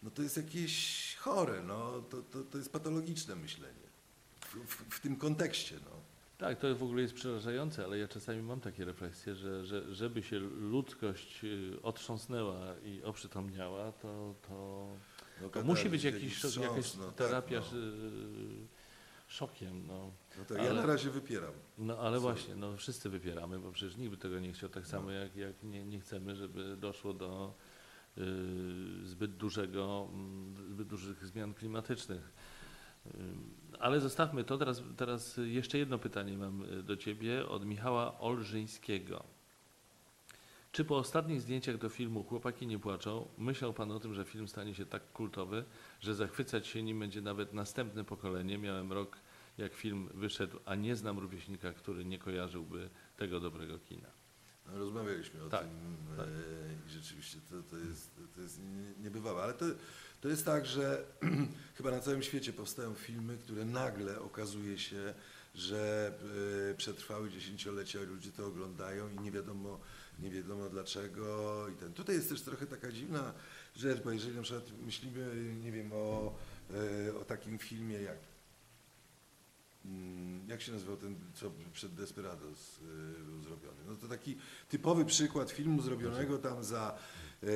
No 0.02 0.10
to 0.10 0.22
jest 0.22 0.36
jakieś 0.36 1.16
chore, 1.16 1.62
no, 1.62 2.02
to, 2.10 2.22
to, 2.22 2.42
to 2.42 2.58
jest 2.58 2.72
patologiczne 2.72 3.36
myślenie. 3.36 3.90
W, 4.40 4.54
w, 4.54 4.96
w 4.96 5.00
tym 5.00 5.16
kontekście, 5.16 5.76
no. 5.84 5.99
Tak, 6.40 6.58
to 6.58 6.74
w 6.76 6.82
ogóle 6.82 7.02
jest 7.02 7.14
przerażające, 7.14 7.84
ale 7.84 7.98
ja 7.98 8.08
czasami 8.08 8.42
mam 8.42 8.60
takie 8.60 8.84
refleksje, 8.84 9.34
że, 9.34 9.66
że 9.66 9.94
żeby 9.94 10.22
się 10.22 10.38
ludzkość 10.38 11.44
y, 11.44 11.82
otrząsnęła 11.82 12.60
i 12.84 13.02
oprzytomniała, 13.02 13.92
to, 13.92 14.34
to, 14.48 14.88
no 15.42 15.48
to 15.48 15.62
musi 15.62 15.88
być 15.90 16.04
jakiś, 16.04 16.34
wstrząs, 16.34 16.56
jakaś 16.56 16.94
no 16.96 17.04
tak, 17.04 17.14
terapia 17.14 17.60
no. 17.72 17.78
y, 17.78 18.66
szokiem. 19.26 19.86
No. 19.86 20.10
No 20.38 20.44
to 20.44 20.54
ja 20.54 20.60
ale- 20.60 20.74
na 20.74 20.86
razie 20.86 21.10
wypieram. 21.10 21.52
No 21.78 21.98
ale 21.98 22.20
właśnie, 22.20 22.54
no 22.56 22.76
wszyscy 22.76 23.10
wypieramy, 23.10 23.58
bo 23.58 23.72
przecież 23.72 23.96
nikt 23.96 24.10
by 24.10 24.16
tego 24.16 24.40
nie 24.40 24.52
chciał, 24.52 24.68
tak 24.70 24.86
samo 24.86 25.04
No. 25.06 25.12
jak, 25.12 25.36
jak 25.36 25.62
nie, 25.62 25.84
nie 25.84 26.00
chcemy, 26.00 26.36
żeby 26.36 26.76
doszło 26.76 27.14
do 27.14 27.54
y, 28.18 28.22
zbyt 29.04 29.36
dużego, 29.36 30.08
mm, 30.12 30.70
zbyt 30.70 30.88
dużych 30.88 31.26
zmian 31.26 31.54
klimatycznych. 31.54 32.32
Y, 33.06 33.10
ale 33.78 34.00
zostawmy 34.00 34.44
to, 34.44 34.58
teraz, 34.58 34.82
teraz 34.96 35.36
jeszcze 35.44 35.78
jedno 35.78 35.98
pytanie 35.98 36.38
mam 36.38 36.62
y, 36.62 36.82
do 36.82 36.96
Ciebie 36.96 37.48
od 37.48 37.64
Michała 37.66 38.18
Olżyńskiego. 38.20 39.24
Czy 40.72 40.84
po 40.84 40.96
ostatnich 40.98 41.40
zdjęciach 41.40 41.78
do 41.78 41.88
filmu 41.88 42.24
Chłopaki 42.24 42.66
nie 42.66 42.78
płaczą, 42.78 43.28
myślał 43.38 43.72
Pan 43.72 43.90
o 43.90 44.00
tym, 44.00 44.14
że 44.14 44.24
film 44.24 44.48
stanie 44.48 44.74
się 44.74 44.86
tak 44.86 45.12
kultowy, 45.12 45.64
że 46.00 46.14
zachwycać 46.14 46.66
się 46.66 46.82
nim 46.82 47.00
będzie 47.00 47.20
nawet 47.22 47.52
następne 47.52 48.04
pokolenie? 48.04 48.58
Miałem 48.58 48.92
rok, 48.92 49.16
jak 49.58 49.74
film 49.74 50.08
wyszedł, 50.14 50.58
a 50.64 50.74
nie 50.74 50.96
znam 50.96 51.18
rówieśnika, 51.18 51.72
który 51.72 52.04
nie 52.04 52.18
kojarzyłby 52.18 52.90
tego 53.16 53.40
dobrego 53.40 53.78
kina. 53.78 54.08
No, 54.66 54.78
Rozmawialiśmy 54.78 55.42
o 55.44 55.48
Tak, 55.48 55.60
tym 55.60 55.96
tak. 56.16 56.26
e, 56.26 56.30
i 56.86 56.90
rzeczywiście 56.90 57.38
to, 57.50 57.62
to 57.62 57.76
jest, 57.76 58.20
to 58.34 58.40
jest 58.40 58.58
nie- 58.58 59.02
niebywałe, 59.04 59.42
ale 59.42 59.54
to, 59.54 59.64
to 60.20 60.28
jest 60.28 60.44
tak, 60.44 60.66
że 60.66 61.04
chyba 61.76 61.90
na 61.90 62.00
całym 62.00 62.22
świecie 62.22 62.52
powstają 62.52 62.94
filmy, 62.94 63.38
które 63.38 63.64
nagle 63.64 64.20
okazuje 64.20 64.78
się, 64.78 65.14
że 65.54 66.12
e, 66.70 66.74
przetrwały 66.74 67.30
dziesięciolecia, 67.30 68.00
ludzie 68.00 68.32
to 68.32 68.46
oglądają 68.46 69.08
i 69.08 69.18
nie 69.18 69.30
wiadomo, 69.30 69.80
nie 70.18 70.30
wiadomo 70.30 70.68
dlaczego. 70.68 71.66
I 71.68 71.72
ten. 71.72 71.92
Tutaj 71.92 72.16
jest 72.16 72.28
też 72.28 72.42
trochę 72.42 72.66
taka 72.66 72.92
dziwna 72.92 73.32
rzecz, 73.76 74.02
bo 74.02 74.12
jeżeli 74.12 74.36
na 74.36 74.42
przykład 74.42 74.64
myślimy, 74.86 75.54
nie 75.62 75.72
wiem, 75.72 75.90
o, 75.92 76.34
e, 77.06 77.14
o 77.14 77.24
takim 77.24 77.58
filmie 77.58 78.02
jak 78.02 78.18
Mm, 79.84 80.48
jak 80.48 80.60
się 80.60 80.72
nazywał 80.72 80.96
ten, 80.96 81.16
co 81.34 81.50
przed 81.72 81.94
Desperados 81.94 82.78
y, 82.78 83.24
był 83.24 83.42
zrobiony? 83.42 83.78
No 83.86 83.94
to 83.96 84.08
taki 84.08 84.36
typowy 84.68 85.04
przykład 85.04 85.50
filmu 85.50 85.82
zrobionego 85.82 86.38
tam 86.38 86.64
za 86.64 86.98
e, 87.42 87.46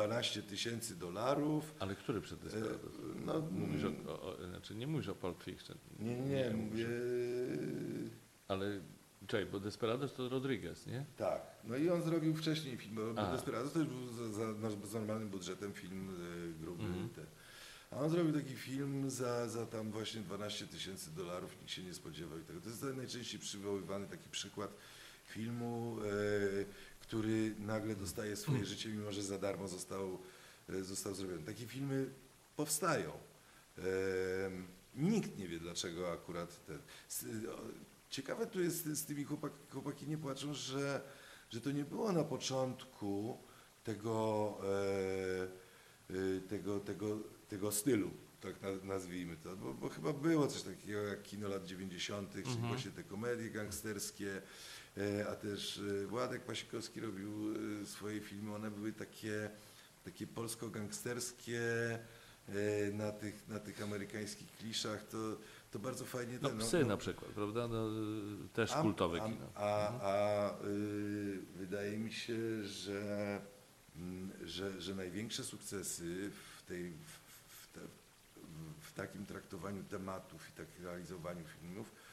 12 0.00 0.42
tysięcy 0.42 0.96
dolarów. 0.96 1.74
Ale 1.78 1.94
który 1.94 2.20
przed 2.20 2.40
Desperados? 2.40 2.94
E, 2.94 3.24
no, 3.26 3.40
Mówisz 3.40 3.84
o, 3.84 4.12
o, 4.12 4.22
o, 4.22 4.46
znaczy 4.46 4.74
nie 4.74 4.86
mówisz 4.86 5.08
o 5.08 5.14
Pulp 5.14 5.42
Fiction. 5.42 5.78
Nie, 5.98 6.20
nie, 6.20 6.26
nie, 6.26 6.50
mówię... 6.50 6.88
Ale 8.48 8.80
czekaj, 9.26 9.46
bo 9.46 9.60
Desperados 9.60 10.12
to 10.12 10.28
Rodriguez, 10.28 10.86
nie? 10.86 11.04
Tak. 11.16 11.42
No 11.64 11.76
i 11.76 11.90
on 11.90 12.02
zrobił 12.02 12.34
wcześniej 12.34 12.76
film, 12.76 12.94
bo, 12.94 13.14
bo 13.14 13.20
A. 13.20 13.32
Desperados 13.32 13.72
to 13.72 13.78
już 13.78 13.88
był 13.88 14.06
za, 14.08 14.52
za, 14.52 14.70
z 14.86 14.94
normalnym 14.94 15.28
budżetem 15.28 15.72
film 15.72 16.08
e, 16.08 16.62
gruby. 16.62 16.84
Te. 17.14 17.22
A 17.90 17.96
on 17.96 18.10
zrobił 18.10 18.32
taki 18.32 18.56
film 18.56 19.10
za, 19.10 19.48
za 19.48 19.66
tam 19.66 19.90
właśnie 19.90 20.20
12 20.20 20.66
tysięcy 20.66 21.14
dolarów, 21.14 21.56
nikt 21.60 21.70
się 21.70 21.82
nie 21.82 21.94
spodziewał 21.94 22.38
i 22.38 22.42
tego. 22.42 22.60
To 22.60 22.68
jest 22.68 22.82
najczęściej 22.82 23.40
przywoływany 23.40 24.06
taki 24.06 24.28
przykład 24.30 24.70
filmu, 25.24 25.96
e, 26.00 26.10
który 27.10 27.54
nagle 27.58 27.96
dostaje 27.96 28.36
swoje 28.36 28.64
życie, 28.64 28.88
mimo 28.88 29.12
że 29.12 29.22
za 29.22 29.38
darmo 29.38 29.68
został, 29.68 30.18
e, 30.68 30.82
został 30.84 31.14
zrobiony. 31.14 31.42
Takie 31.42 31.66
filmy 31.66 32.10
powstają. 32.56 33.10
E, 33.78 33.82
nikt 34.94 35.38
nie 35.38 35.48
wie, 35.48 35.58
dlaczego 35.58 36.12
akurat 36.12 36.66
ten. 36.66 36.78
O, 37.48 37.60
Ciekawe 38.10 38.46
tu 38.46 38.60
jest 38.62 38.84
z 38.84 39.04
tymi 39.04 39.24
chłopak, 39.24 39.52
chłopaki 39.72 40.06
nie 40.06 40.18
płaczą, 40.18 40.54
że, 40.54 41.00
że 41.50 41.60
to 41.60 41.70
nie 41.70 41.84
było 41.84 42.12
na 42.12 42.24
początku 42.24 43.38
tego, 43.84 44.58
e, 44.64 45.48
e, 46.36 46.40
tego, 46.40 46.80
tego, 46.80 47.18
tego 47.48 47.72
stylu, 47.72 48.10
tak 48.40 48.62
na, 48.62 48.68
nazwijmy 48.84 49.36
to, 49.36 49.56
bo, 49.56 49.74
bo 49.74 49.88
chyba 49.88 50.12
było 50.12 50.46
coś 50.46 50.62
takiego 50.62 51.02
jak 51.02 51.22
kino 51.22 51.48
lat 51.48 51.64
90., 51.66 52.32
czyli 52.32 52.46
Mhm. 52.46 52.68
właśnie 52.68 52.90
te 52.90 53.04
komedie 53.04 53.50
gangsterskie, 53.50 54.36
e, 54.36 54.42
a 55.30 55.36
też 55.36 55.80
e, 56.02 56.06
Władek 56.06 56.42
Pasikowski 56.42 57.00
robił 57.00 57.54
e, 57.82 57.86
swoje 57.86 58.20
filmy, 58.20 58.54
one 58.54 58.70
były 58.70 58.92
takie, 58.92 59.50
takie 60.04 60.26
polsko-gangsterskie, 60.26 61.60
e, 62.48 62.92
na 62.92 63.12
tych, 63.12 63.48
na 63.48 63.58
tych 63.58 63.82
amerykańskich 63.82 64.52
kliszach, 64.56 65.06
to, 65.08 65.18
to 65.70 65.78
bardzo 65.78 66.04
fajnie... 66.04 66.38
No 66.42 66.48
ten, 66.48 66.58
psy 66.58 66.84
na 66.84 66.96
przykład, 66.96 67.30
prawda? 67.30 67.68
No, 67.68 67.88
też 68.52 68.72
kultowe 68.72 69.22
a, 69.22 69.28
kino. 69.28 69.46
A, 69.54 69.88
Mhm. 69.92 70.00
a 70.04 70.50
y, 70.66 71.38
wydaje 71.56 71.98
mi 71.98 72.12
się, 72.12 72.64
że, 72.64 73.40
mm, 73.96 74.30
że, 74.44 74.80
że 74.80 74.94
największe 74.94 75.44
sukcesy 75.44 76.30
w, 76.30 76.62
tej, 76.68 76.90
w, 76.92 77.18
w, 77.48 77.72
te, 77.72 77.80
w 78.80 78.92
takim 78.92 79.26
traktowaniu 79.26 79.84
tematów 79.84 80.48
i 80.48 80.52
tak 80.52 80.66
realizowaniu 80.82 81.44
filmów 81.60 81.86
e, 81.88 82.09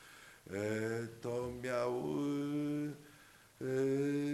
to 1.21 1.51
miał 1.63 2.03
e, 3.61 3.65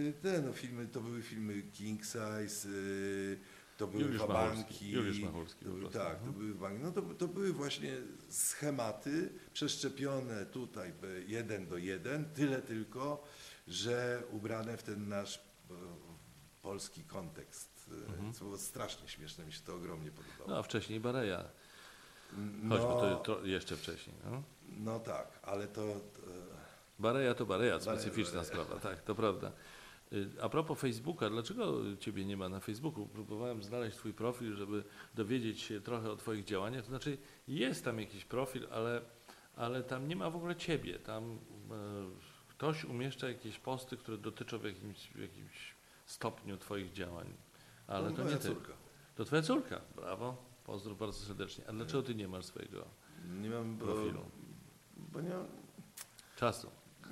e, 0.10 0.14
te 0.14 0.42
no, 0.42 0.54
filmy, 0.54 0.88
to 0.88 1.02
były 1.02 1.22
filmy 1.22 1.62
King 1.62 2.02
Size, 2.06 2.70
e, 2.70 3.74
to 3.78 3.88
były 3.88 4.04
Juliusz. 4.04 4.22
Juliusz 4.94 5.20
Machulski 5.20 5.66
To 5.66 5.72
prostu. 5.72 6.00
tak, 6.00 6.20
to 6.24 6.32
były 6.32 6.56
banki. 6.56 6.84
No 6.84 6.92
to, 6.92 7.02
to 7.02 7.28
były 7.28 7.54
właśnie 7.54 7.98
schematy 8.30 9.30
przeszczepione 9.54 10.46
tutaj 10.46 10.90
e, 10.90 10.94
jeden 11.28 11.68
do 11.68 11.78
jeden, 11.78 12.26
tyle 12.26 12.62
tylko, 12.62 13.24
że 13.68 14.24
ubrane 14.32 14.78
w 14.78 14.84
ten 14.84 15.08
nasz 15.08 15.38
e, 15.38 15.74
polski 16.62 17.04
kontekst. 17.04 17.90
e, 17.92 18.12
Mhm. 18.12 18.34
Co 18.34 18.46
było 18.46 18.58
strasznie 18.58 19.08
śmieszne, 19.08 19.46
mi 19.46 19.54
się 19.54 19.62
to 19.62 19.76
ogromnie 19.76 20.12
podobało. 20.12 20.50
No 20.50 20.58
a 20.58 20.64
wcześniej 20.64 21.00
Bareja, 21.00 21.50
no, 22.64 22.78
to, 22.78 23.16
to 23.16 23.46
jeszcze 23.46 23.76
wcześniej. 23.78 24.16
No. 24.32 24.44
no 24.78 25.00
tak, 25.00 25.40
ale 25.44 25.68
to... 25.68 25.82
to 25.82 26.22
Bareja 27.00 27.34
to 27.34 27.46
Bareja, 27.46 27.80
specyficzna 27.80 28.40
Bareja. 28.42 28.44
sprawa, 28.44 28.80
tak, 28.80 29.02
to 29.02 29.16
prawda. 29.16 29.52
Y, 30.14 30.30
A 30.42 30.50
propos 30.50 30.80
Facebooka, 30.80 31.30
dlaczego 31.30 31.82
Ciebie 32.00 32.26
nie 32.26 32.38
ma 32.38 32.50
na 32.50 32.60
Facebooku? 32.60 33.08
Próbowałem 33.08 33.64
znaleźć 33.64 33.98
Twój 33.98 34.14
profil, 34.14 34.56
żeby 34.56 34.84
dowiedzieć 35.16 35.62
się 35.62 35.82
trochę 35.82 36.12
o 36.12 36.16
Twoich 36.16 36.44
działaniach. 36.44 36.82
To 36.82 36.90
znaczy, 36.90 37.18
jest 37.48 37.86
tam 37.86 38.00
jakiś 38.00 38.26
profil, 38.26 38.68
ale, 38.72 39.02
ale 39.56 39.84
tam 39.84 40.08
nie 40.08 40.16
ma 40.16 40.30
w 40.30 40.36
ogóle 40.36 40.56
Ciebie. 40.56 41.00
Tam 41.00 41.24
e, 41.24 41.36
ktoś 42.50 42.86
umieszcza 42.86 43.28
jakieś 43.28 43.60
posty, 43.60 43.98
które 43.98 44.18
dotyczą 44.18 44.58
w 44.58 44.64
jakimś, 44.64 45.12
w 45.12 45.20
jakimś 45.20 45.76
stopniu 46.06 46.58
Twoich 46.58 46.92
działań, 46.92 47.34
ale 47.88 48.12
to 48.12 48.24
moja 48.24 48.36
nie 48.36 48.42
Ty. 48.42 48.48
córka. 48.48 48.74
To 49.16 49.26
Twoja 49.26 49.42
córka, 49.42 49.82
brawo, 49.96 50.53
pozdrów 50.66 51.00
bardzo 51.00 51.26
serdecznie. 51.26 51.64
A 51.68 51.74
dlaczego 51.74 52.04
Ty 52.04 52.16
nie 52.16 52.28
masz 52.28 52.46
swojego 52.46 52.86
Nie 53.42 53.50
mam, 53.50 53.78
bo, 53.78 53.86
profilu? 53.86 54.22
bo 54.98 55.22
nie 55.22 55.30
mam, 55.30 55.48
Czasu. 56.38 56.68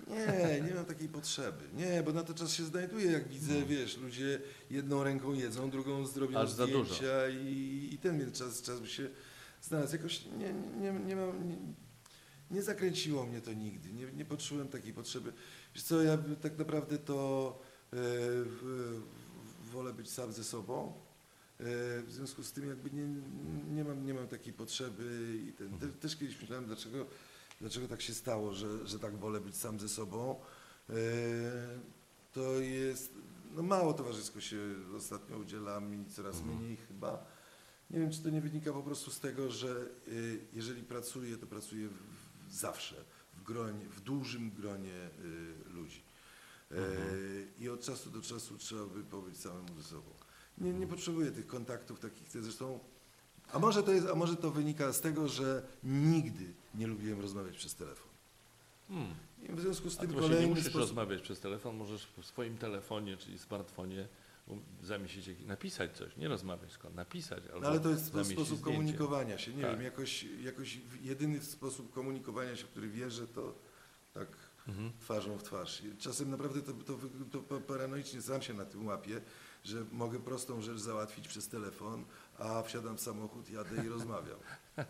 Nie, 0.07 0.61
nie 0.61 0.75
mam 0.75 0.85
takiej 0.85 1.09
potrzeby. 1.09 1.63
Nie, 1.73 2.03
bo 2.03 2.13
na 2.13 2.23
to 2.23 2.33
czas 2.33 2.53
się 2.53 2.63
znajduje, 2.63 3.11
jak 3.11 3.27
widzę, 3.27 3.65
wiesz, 3.65 3.97
ludzie 3.97 4.41
jedną 4.69 5.03
ręką 5.03 5.33
jedzą, 5.33 5.69
drugą 5.69 6.05
zrobią 6.05 6.39
Aż 6.39 6.51
za 6.51 6.67
dużo. 6.67 6.83
zdjęcia 6.83 7.29
i, 7.29 7.89
i 7.93 7.97
ten 7.97 8.19
więc 8.19 8.37
czas, 8.39 8.61
czas 8.61 8.79
by 8.79 8.87
się 8.87 9.09
znalazł. 9.61 9.95
Jakoś 9.95 10.25
nie, 10.25 10.53
nie, 10.81 10.93
nie 10.99 11.15
mam, 11.15 11.49
nie, 11.49 11.57
nie 12.51 12.61
zakręciło 12.63 13.25
mnie 13.25 13.41
to 13.41 13.53
nigdy, 13.53 13.93
nie, 13.93 14.05
nie 14.11 14.25
poczułem 14.25 14.67
takiej 14.67 14.93
potrzeby. 14.93 15.33
Wiesz 15.75 15.83
co, 15.83 16.01
ja 16.03 16.17
tak 16.41 16.57
naprawdę 16.57 16.97
to 16.97 17.59
e, 17.93 17.95
w, 17.95 18.81
wolę 19.71 19.93
być 19.93 20.09
sam 20.09 20.31
ze 20.31 20.43
sobą. 20.43 20.93
E, 21.61 22.01
w 22.01 22.11
związku 22.11 22.43
z 22.43 22.51
tym 22.51 22.69
jakby 22.69 22.91
nie, 22.91 23.07
nie, 23.75 23.83
mam, 23.83 24.05
nie 24.05 24.13
mam 24.13 24.27
takiej 24.27 24.53
potrzeby 24.53 25.37
i 25.49 25.53
ten, 25.53 25.79
te, 25.79 25.87
też 25.87 26.15
kiedyś 26.15 26.41
myślałem, 26.41 26.65
dlaczego 26.65 27.05
dlaczego 27.61 27.87
tak 27.87 28.01
się 28.01 28.13
stało, 28.13 28.53
że, 28.53 28.87
że 28.87 28.99
tak 28.99 29.15
wolę 29.17 29.41
być 29.41 29.55
sam 29.55 29.79
ze 29.79 29.89
sobą. 29.89 30.35
E, 30.89 30.93
To 32.33 32.59
jest, 32.59 33.13
no 33.55 33.61
mało 33.63 33.93
towarzysko 33.93 34.41
się 34.41 34.57
ostatnio 34.97 35.37
udzielam 35.37 36.01
i 36.01 36.05
coraz 36.11 36.37
Mhm. 36.37 36.57
mniej 36.57 36.77
chyba. 36.77 37.25
Nie 37.89 37.99
wiem, 37.99 38.11
czy 38.11 38.21
to 38.23 38.29
nie 38.29 38.41
wynika 38.41 38.73
po 38.73 38.83
prostu 38.83 39.11
z 39.11 39.19
tego, 39.19 39.51
że 39.51 39.85
y, 40.07 40.39
jeżeli 40.53 40.83
pracuję, 40.83 41.37
to 41.37 41.47
pracuję 41.47 41.87
w, 41.89 42.53
zawsze 42.53 42.95
w, 43.37 43.43
gronie, 43.43 43.85
w 43.85 44.01
dużym 44.01 44.51
gronie 44.51 45.09
ludzi. 45.73 46.01
E, 46.71 46.75
Mhm. 46.75 47.47
I 47.59 47.69
od 47.69 47.81
czasu 47.81 48.09
do 48.09 48.21
czasu 48.21 48.57
trzeba 48.57 48.85
by 48.85 49.03
pobyć 49.03 49.37
samemu 49.37 49.67
ze 49.77 49.83
sobą. 49.83 50.09
Nie, 50.61 50.73
nie 50.73 50.87
potrzebuję 50.87 51.31
tych 51.31 51.47
kontaktów 51.47 51.99
takich, 51.99 52.29
zresztą 52.31 52.79
a 53.53 53.59
może, 53.59 53.83
to 53.83 53.91
jest, 53.91 54.07
a 54.07 54.15
może 54.15 54.35
to 54.35 54.51
wynika 54.51 54.93
z 54.93 55.01
tego, 55.01 55.27
że 55.27 55.63
nigdy 55.83 56.53
nie 56.75 56.87
lubiłem 56.87 57.21
rozmawiać 57.21 57.57
przez 57.57 57.75
telefon. 57.75 58.07
Hmm. 58.87 59.15
I 59.49 59.51
w 59.53 59.59
związku 59.61 59.89
z 59.89 59.97
tym 59.97 60.07
właśnie 60.11 60.21
nie 60.29 60.29
kolejny 60.29 60.47
musisz 60.49 60.63
sposób... 60.65 60.79
rozmawiać 60.81 61.21
przez 61.21 61.39
telefon, 61.39 61.75
możesz 61.75 62.07
w 62.17 62.25
swoim 62.25 62.57
telefonie, 62.57 63.17
czyli 63.17 63.39
smartfonie 63.39 64.07
um, 64.47 64.61
zamieścić, 64.83 65.25
napisać 65.45 65.97
coś, 65.97 66.17
nie 66.17 66.27
rozmawiać, 66.27 66.71
tylko 66.71 66.89
napisać 66.89 67.43
albo 67.47 67.59
No 67.59 67.67
ale 67.67 67.79
to 67.79 67.89
jest 67.89 68.05
sposób 68.05 68.35
zdjęcie. 68.37 68.63
komunikowania 68.63 69.37
się. 69.37 69.53
Nie 69.53 69.61
Tak. 69.61 69.71
wiem, 69.71 69.81
jakoś, 69.81 70.23
jakoś 70.43 70.79
jedyny 71.01 71.41
sposób 71.41 71.93
komunikowania 71.93 72.55
się, 72.55 72.63
w 72.65 72.69
który 72.69 72.89
wierzę, 72.89 73.27
to 73.27 73.55
tak 74.13 74.27
Mhm. 74.67 74.91
twarzą 74.99 75.37
w 75.37 75.43
twarz. 75.43 75.81
Czasem 75.99 76.29
naprawdę 76.29 76.61
to, 76.61 76.73
to, 76.73 76.97
to 77.31 77.39
pa- 77.39 77.59
paranoicznie 77.59 78.21
sam 78.21 78.41
się 78.41 78.53
na 78.53 78.65
tym 78.65 78.85
łapię, 78.87 79.21
że 79.63 79.85
mogę 79.91 80.19
prostą 80.19 80.61
rzecz 80.61 80.77
załatwić 80.79 81.27
przez 81.27 81.47
telefon, 81.47 82.05
a 82.37 82.63
wsiadam 82.63 82.97
w 82.97 83.01
samochód, 83.01 83.49
jadę 83.49 83.85
i 83.85 83.89
rozmawiam. 83.89 84.39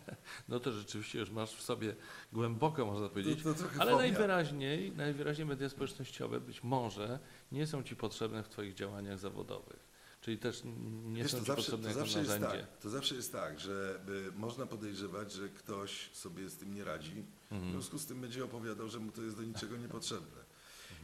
No 0.48 0.60
to 0.60 0.72
rzeczywiście 0.72 1.18
już 1.18 1.30
masz 1.30 1.54
w 1.56 1.62
sobie 1.62 1.96
głęboko, 2.32 2.86
można 2.86 3.08
powiedzieć, 3.08 3.42
To, 3.42 3.54
to 3.54 3.64
Ale 3.78 3.78
fobia. 3.90 3.96
najwyraźniej, 3.96 4.92
najwyraźniej 4.92 5.46
media 5.46 5.68
społecznościowe 5.68 6.40
być 6.40 6.62
może 6.64 7.18
nie 7.52 7.66
są 7.66 7.82
Ci 7.82 7.96
potrzebne 7.96 8.42
w 8.42 8.48
Twoich 8.48 8.74
działaniach 8.74 9.18
zawodowych. 9.18 9.92
Czyli 10.20 10.38
też 10.38 10.62
nie 11.04 11.22
Wiesz, 11.22 11.32
są 11.32 11.38
to 11.38 11.44
zawsze, 11.44 11.54
potrzebne 11.72 11.88
to 11.88 11.94
zawsze 11.94 12.18
jest 12.18 12.40
tak, 12.40 12.78
to 12.80 12.90
zawsze 12.90 13.14
jest 13.14 13.32
tak, 13.32 13.60
że 13.60 14.00
y, 14.28 14.32
można 14.38 14.66
podejrzewać, 14.66 15.32
że 15.32 15.48
ktoś 15.48 16.10
sobie 16.12 16.48
z 16.48 16.56
tym 16.56 16.74
nie 16.74 16.84
radzi, 16.84 17.24
w 17.50 17.52
Mhm. 17.52 17.72
związku 17.72 17.98
z 17.98 18.06
tym 18.06 18.20
będzie 18.20 18.44
opowiadał, 18.44 18.88
że 18.88 18.98
mu 18.98 19.12
to 19.12 19.22
jest 19.22 19.36
do 19.36 19.42
niczego 19.42 19.76
niepotrzebne. 19.76 20.41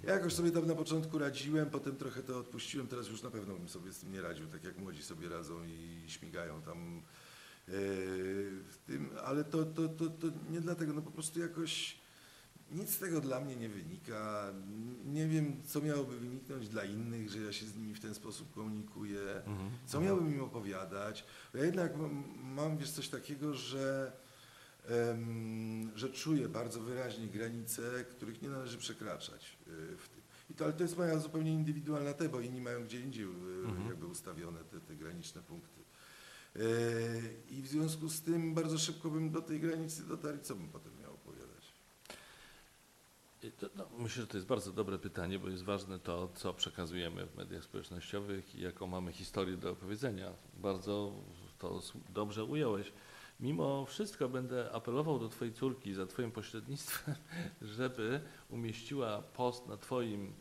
Ja 0.02 0.12
jakoś 0.12 0.32
sobie 0.32 0.50
tam 0.50 0.66
na 0.66 0.74
początku 0.74 1.18
radziłem, 1.18 1.70
potem 1.70 1.96
trochę 1.96 2.22
to 2.22 2.38
odpuściłem, 2.38 2.86
teraz 2.86 3.08
już 3.08 3.22
na 3.22 3.30
pewno 3.30 3.54
bym 3.54 3.68
sobie 3.68 3.92
z 3.92 3.98
tym 3.98 4.12
nie 4.12 4.22
radził, 4.22 4.46
tak 4.46 4.64
jak 4.64 4.78
młodzi 4.78 5.02
sobie 5.02 5.28
radzą 5.28 5.64
i 5.64 6.04
śmigają 6.06 6.62
tam 6.62 7.02
yy, 7.68 7.74
w 8.68 8.78
tym, 8.86 9.10
ale 9.24 9.44
to, 9.44 9.64
to, 9.64 9.88
to, 9.88 10.06
to 10.08 10.26
nie 10.50 10.60
dlatego, 10.60 10.92
no 10.92 11.02
po 11.02 11.10
prostu 11.10 11.40
jakoś 11.40 11.98
nic 12.72 12.90
z 12.90 12.98
tego 12.98 13.20
dla 13.20 13.40
mnie 13.40 13.56
nie 13.56 13.68
wynika. 13.68 14.52
Nie 15.04 15.28
wiem, 15.28 15.62
co 15.66 15.80
miałoby 15.80 16.18
wyniknąć 16.18 16.68
dla 16.68 16.84
innych, 16.84 17.30
że 17.30 17.38
ja 17.38 17.52
się 17.52 17.66
z 17.66 17.76
nimi 17.76 17.94
w 17.94 18.00
ten 18.00 18.14
sposób 18.14 18.54
komunikuję. 18.54 19.20
Mhm. 19.46 19.70
Co 19.86 20.00
miałbym 20.00 20.34
im 20.34 20.42
opowiadać? 20.42 21.24
Ja 21.54 21.64
jednak 21.64 21.92
mam, 22.42 22.78
wiesz, 22.78 22.90
coś 22.90 23.08
takiego, 23.08 23.54
że, 23.54 24.12
że 25.94 26.08
czuję 26.10 26.48
bardzo 26.48 26.80
wyraźnie 26.80 27.26
granice, 27.26 28.04
których 28.10 28.42
nie 28.42 28.48
należy 28.48 28.78
przekraczać 28.78 29.58
y, 29.68 29.96
w 29.96 30.08
tym. 30.08 30.22
I 30.50 30.54
to, 30.54 30.64
ale 30.64 30.72
to 30.72 30.82
jest 30.82 30.98
moja 30.98 31.18
zupełnie 31.18 31.52
indywidualna 31.52 32.12
te, 32.12 32.28
bo 32.28 32.40
inni 32.40 32.60
mają 32.60 32.84
gdzie 32.84 33.00
indziej 33.00 33.24
y, 33.24 33.28
Mhm. 33.64 33.88
jakby 33.88 34.06
ustawione 34.06 34.64
te, 34.64 34.80
te 34.80 34.96
graniczne 34.96 35.42
punkty. 35.42 35.80
Y, 36.56 37.34
I 37.50 37.62
w 37.62 37.66
związku 37.68 38.08
z 38.08 38.22
tym 38.22 38.54
bardzo 38.54 38.78
szybko 38.78 39.10
bym 39.10 39.30
do 39.30 39.42
tej 39.42 39.60
granicy 39.60 40.08
dotarł 40.08 40.38
co 40.42 40.56
bym 40.56 40.68
potem 40.68 40.92
miał 41.00 41.14
opowiadać? 41.14 41.48
No, 43.76 43.84
myślę, 43.98 44.22
że 44.22 44.26
to 44.26 44.36
jest 44.36 44.46
bardzo 44.46 44.72
dobre 44.72 44.98
pytanie, 44.98 45.38
bo 45.38 45.48
jest 45.48 45.64
ważne 45.64 45.98
to, 45.98 46.28
co 46.34 46.54
przekazujemy 46.54 47.26
w 47.26 47.36
mediach 47.36 47.64
społecznościowych 47.64 48.54
i 48.54 48.60
jaką 48.60 48.86
mamy 48.86 49.12
historię 49.12 49.56
do 49.56 49.70
opowiedzenia. 49.70 50.32
Bardzo 50.56 51.12
to 51.58 51.82
dobrze 52.14 52.44
ująłeś. 52.44 52.92
Mimo 53.40 53.86
wszystko 53.86 54.28
będę 54.28 54.72
apelował 54.72 55.18
do 55.18 55.28
Twojej 55.28 55.54
córki 55.54 55.94
za 55.94 56.06
Twoim 56.06 56.32
pośrednictwem, 56.32 57.14
żeby 57.62 58.20
umieściła 58.50 59.22
post 59.22 59.66
na 59.66 59.76
Twoim 59.76 60.32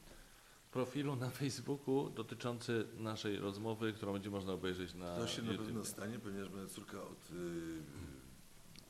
profilu 0.72 1.16
na 1.16 1.30
Facebooku 1.30 2.10
dotyczący 2.10 2.88
naszej 2.98 3.38
rozmowy, 3.40 3.94
którą 3.94 4.14
będzie 4.14 4.30
można 4.30 4.54
obejrzeć 4.54 4.94
na 4.94 5.16
To 5.16 5.28
się 5.28 5.42
na 5.42 5.52
YouTube. 5.52 5.66
pewno 5.68 5.86
stanie, 5.86 6.20
ponieważ 6.20 6.50
moja 6.50 6.68
córka 6.68 7.02
od 7.02 7.32
y, 7.32 7.82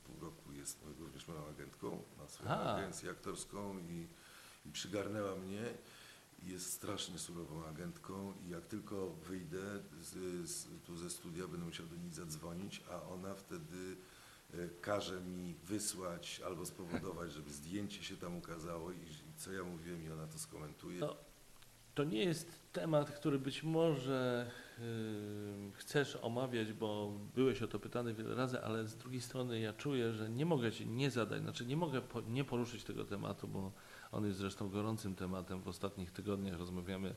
pół 0.03 0.19
roku 0.21 0.51
jest 0.53 0.83
również 0.99 1.27
moją 1.27 1.47
agentką, 1.47 2.03
ma 2.17 2.27
swoją 2.27 2.49
A. 2.49 2.75
agencję 2.75 3.09
aktorską 3.11 3.77
i, 3.79 4.07
i 4.65 4.71
przygarnęła 4.71 5.35
mnie. 5.35 5.61
Jest 6.43 6.73
strasznie 6.73 7.19
surową 7.19 7.65
agentką 7.65 8.33
i 8.45 8.49
jak 8.49 8.65
tylko 8.65 9.09
wyjdę 9.09 9.83
z, 10.01 10.13
z, 10.49 10.67
tu 10.85 10.95
ze 10.95 11.09
studia, 11.09 11.47
będę 11.47 11.65
musiał 11.65 11.85
do 11.85 11.95
niej 11.95 12.11
zadzwonić, 12.11 12.83
a 12.91 13.01
ona 13.01 13.35
wtedy 13.35 13.97
y, 14.53 14.69
każe 14.81 15.21
mi 15.21 15.55
wysłać 15.63 16.41
albo 16.45 16.65
spowodować, 16.65 17.31
żeby 17.31 17.51
zdjęcie 17.53 18.03
się 18.03 18.17
tam 18.17 18.37
ukazało 18.37 18.91
i, 18.91 18.97
co 19.37 19.51
ja 19.51 19.63
mówiłem 19.63 20.03
i 20.05 20.09
ona 20.11 20.27
to 20.27 20.39
skomentuje. 20.39 20.99
No, 20.99 21.15
To 21.95 22.03
nie 22.03 22.23
jest 22.23 22.59
temat, 22.73 23.11
który 23.11 23.39
być 23.39 23.63
może 23.63 24.51
chcesz 25.73 26.15
omawiać, 26.21 26.73
bo 26.73 27.13
byłeś 27.35 27.61
o 27.61 27.67
to 27.67 27.79
pytany 27.79 28.13
wiele 28.13 28.35
razy, 28.35 28.61
ale 28.61 28.87
z 28.87 28.95
drugiej 28.95 29.21
strony 29.21 29.59
ja 29.59 29.73
czuję, 29.73 30.13
że 30.13 30.29
nie 30.29 30.45
mogę 30.45 30.71
ci 30.71 30.87
nie 30.87 31.11
zadać, 31.11 31.41
znaczy 31.41 31.65
nie 31.65 31.77
mogę 31.77 32.01
po, 32.01 32.21
nie 32.21 32.43
poruszyć 32.43 32.83
tego 32.83 33.05
tematu, 33.05 33.47
bo 33.47 33.71
on 34.17 34.25
jest 34.25 34.37
zresztą 34.37 34.69
gorącym 34.69 35.15
tematem. 35.15 35.61
W 35.61 35.67
ostatnich 35.67 36.11
tygodniach 36.11 36.57
rozmawiamy 36.59 37.15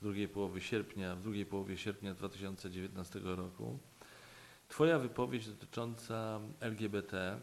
w 0.00 0.02
drugiej 0.02 0.28
połowie 0.28 0.60
sierpnia, 0.60 1.16
w 1.16 1.22
drugiej 1.22 1.46
połowie 1.46 1.76
sierpnia 1.76 2.14
2019 2.14 3.20
roku. 3.22 3.78
Twoja 4.68 4.98
wypowiedź 4.98 5.46
dotycząca 5.48 6.40
LGBT. 6.60 7.40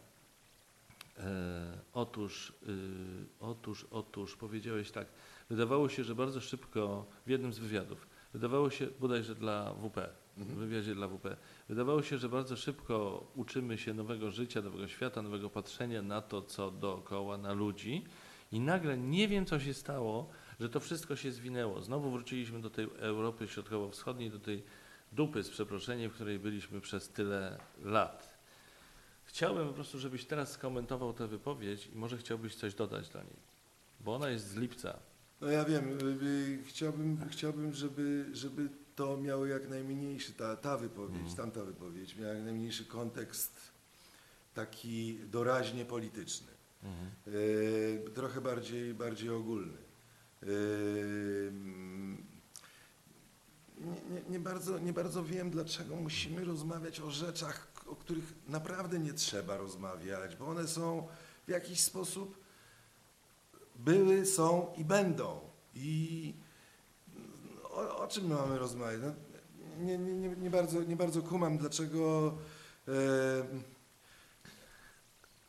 E, 1.17 1.77
otóż, 1.93 2.53
y, 2.67 3.25
otóż, 3.39 3.85
otóż 3.91 4.35
powiedziałeś 4.37 4.91
tak, 4.91 5.07
wydawało 5.49 5.89
się, 5.89 6.03
że 6.03 6.15
bardzo 6.15 6.41
szybko 6.41 7.05
w 7.25 7.29
jednym 7.29 7.53
z 7.53 7.59
wywiadów, 7.59 8.07
wydawało 8.33 8.69
się 8.69 8.87
bodajże 8.99 9.35
dla 9.35 9.73
WP, 9.73 10.09
w 10.37 10.41
Mhm. 10.41 10.59
wywiadzie 10.59 10.95
dla 10.95 11.07
WP, 11.07 11.37
wydawało 11.69 12.03
się, 12.03 12.17
że 12.17 12.29
bardzo 12.29 12.55
szybko 12.55 13.27
uczymy 13.35 13.77
się 13.77 13.93
nowego 13.93 14.31
życia, 14.31 14.61
nowego 14.61 14.87
świata, 14.87 15.21
nowego 15.21 15.49
patrzenia 15.49 16.01
na 16.01 16.21
to, 16.21 16.41
co 16.41 16.71
dookoła, 16.71 17.37
na 17.37 17.53
ludzi 17.53 18.05
i 18.51 18.59
nagle 18.59 18.97
nie 18.97 19.27
wiem, 19.27 19.45
co 19.45 19.59
się 19.59 19.73
stało, 19.73 20.29
że 20.59 20.69
to 20.69 20.79
wszystko 20.79 21.15
się 21.15 21.31
zwinęło. 21.31 21.81
Znowu 21.81 22.11
wróciliśmy 22.11 22.61
do 22.61 22.69
tej 22.69 22.85
Europy 22.97 23.47
Środkowo-Wschodniej, 23.47 24.31
do 24.31 24.39
tej 24.39 24.63
dupy 25.11 25.43
z 25.43 25.49
przeproszeniem, 25.49 26.11
w 26.11 26.13
której 26.13 26.39
byliśmy 26.39 26.81
przez 26.81 27.09
tyle 27.09 27.57
lat. 27.83 28.39
Chciałbym 29.25 29.67
po 29.67 29.73
prostu, 29.73 29.99
żebyś 29.99 30.25
teraz 30.25 30.51
skomentował 30.51 31.13
tę 31.13 31.27
wypowiedź 31.27 31.87
i 31.93 31.97
może 31.97 32.17
chciałbyś 32.17 32.55
coś 32.55 32.73
dodać 32.73 33.09
do 33.09 33.19
niej, 33.23 33.39
bo 33.99 34.15
ona 34.15 34.29
jest 34.29 34.47
z 34.47 34.55
lipca. 34.55 34.99
No 35.41 35.47
ja 35.47 35.65
wiem, 35.65 35.97
y, 36.21 36.25
y, 36.25 36.63
chciałbym, 36.67 37.17
chciałbym 37.29 37.73
żeby, 37.73 38.25
żeby 38.33 38.69
to 38.95 39.17
miało 39.17 39.45
jak 39.45 39.69
najmniejszy, 39.69 40.33
ta, 40.33 40.55
ta 40.55 40.77
wypowiedź, 40.77 41.17
Mhm. 41.19 41.35
tamta 41.35 41.63
wypowiedź, 41.63 42.15
miała 42.15 42.33
jak 42.33 42.43
najmniejszy 42.43 42.85
kontekst 42.85 43.71
taki 44.53 45.19
doraźnie 45.31 45.85
polityczny, 45.85 46.47
y, 47.27 48.05
trochę 48.13 48.41
bardziej, 48.41 48.93
bardziej 48.93 49.29
ogólny. 49.29 49.77
Y, 50.43 51.51
nie, 53.79 54.15
nie, 54.15 54.21
nie, 54.29 54.39
bardzo, 54.39 54.79
nie 54.79 54.93
bardzo 54.93 55.23
wiem, 55.23 55.49
dlaczego 55.49 55.95
musimy 55.95 56.45
rozmawiać 56.45 56.99
o 56.99 57.11
rzeczach, 57.11 57.67
o 57.87 57.95
których 57.95 58.33
naprawdę 58.47 58.99
nie 58.99 59.13
trzeba 59.13 59.57
rozmawiać, 59.57 60.35
bo 60.35 60.47
one 60.47 60.67
są 60.67 61.07
w 61.47 61.51
jakiś 61.51 61.81
sposób 61.81 62.37
były, 63.75 64.25
są 64.25 64.73
i 64.77 64.85
będą. 64.85 65.39
I 65.75 66.33
o, 67.63 67.97
o 67.97 68.07
czym 68.07 68.27
my 68.27 68.35
mamy 68.35 68.59
rozmawiać? 68.59 69.01
No, 69.01 69.13
nie, 69.85 69.97
nie, 69.97 70.29
nie, 70.29 70.49
bardzo, 70.49 70.83
nie 70.83 70.95
bardzo 70.95 71.21
kumam, 71.21 71.57
dlaczego. 71.57 72.37
E, 72.87 72.91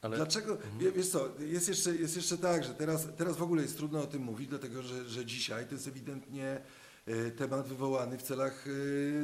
Ale 0.03 0.17
Dlaczego? 0.17 0.59
Wie- 0.79 0.93
Wiesz 0.93 1.09
co, 1.09 1.29
jest 1.39 1.69
jeszcze, 1.69 1.97
jest 1.97 2.17
jeszcze 2.17 2.39
tak, 2.39 2.65
że 2.65 2.75
teraz, 2.75 3.07
teraz 3.17 3.37
w 3.37 3.43
ogóle 3.43 3.63
jest 3.63 3.77
trudno 3.77 4.03
o 4.03 4.07
tym 4.07 4.23
mówić, 4.23 4.49
dlatego 4.49 4.83
że, 4.83 5.09
że 5.09 5.27
dzisiaj 5.27 5.67
to 5.67 5.75
jest 5.75 5.89
ewidentnie 5.89 6.61
e, 7.07 7.31
temat 7.31 7.67
wywołany 7.69 8.19
w 8.19 8.23
celach 8.23 8.65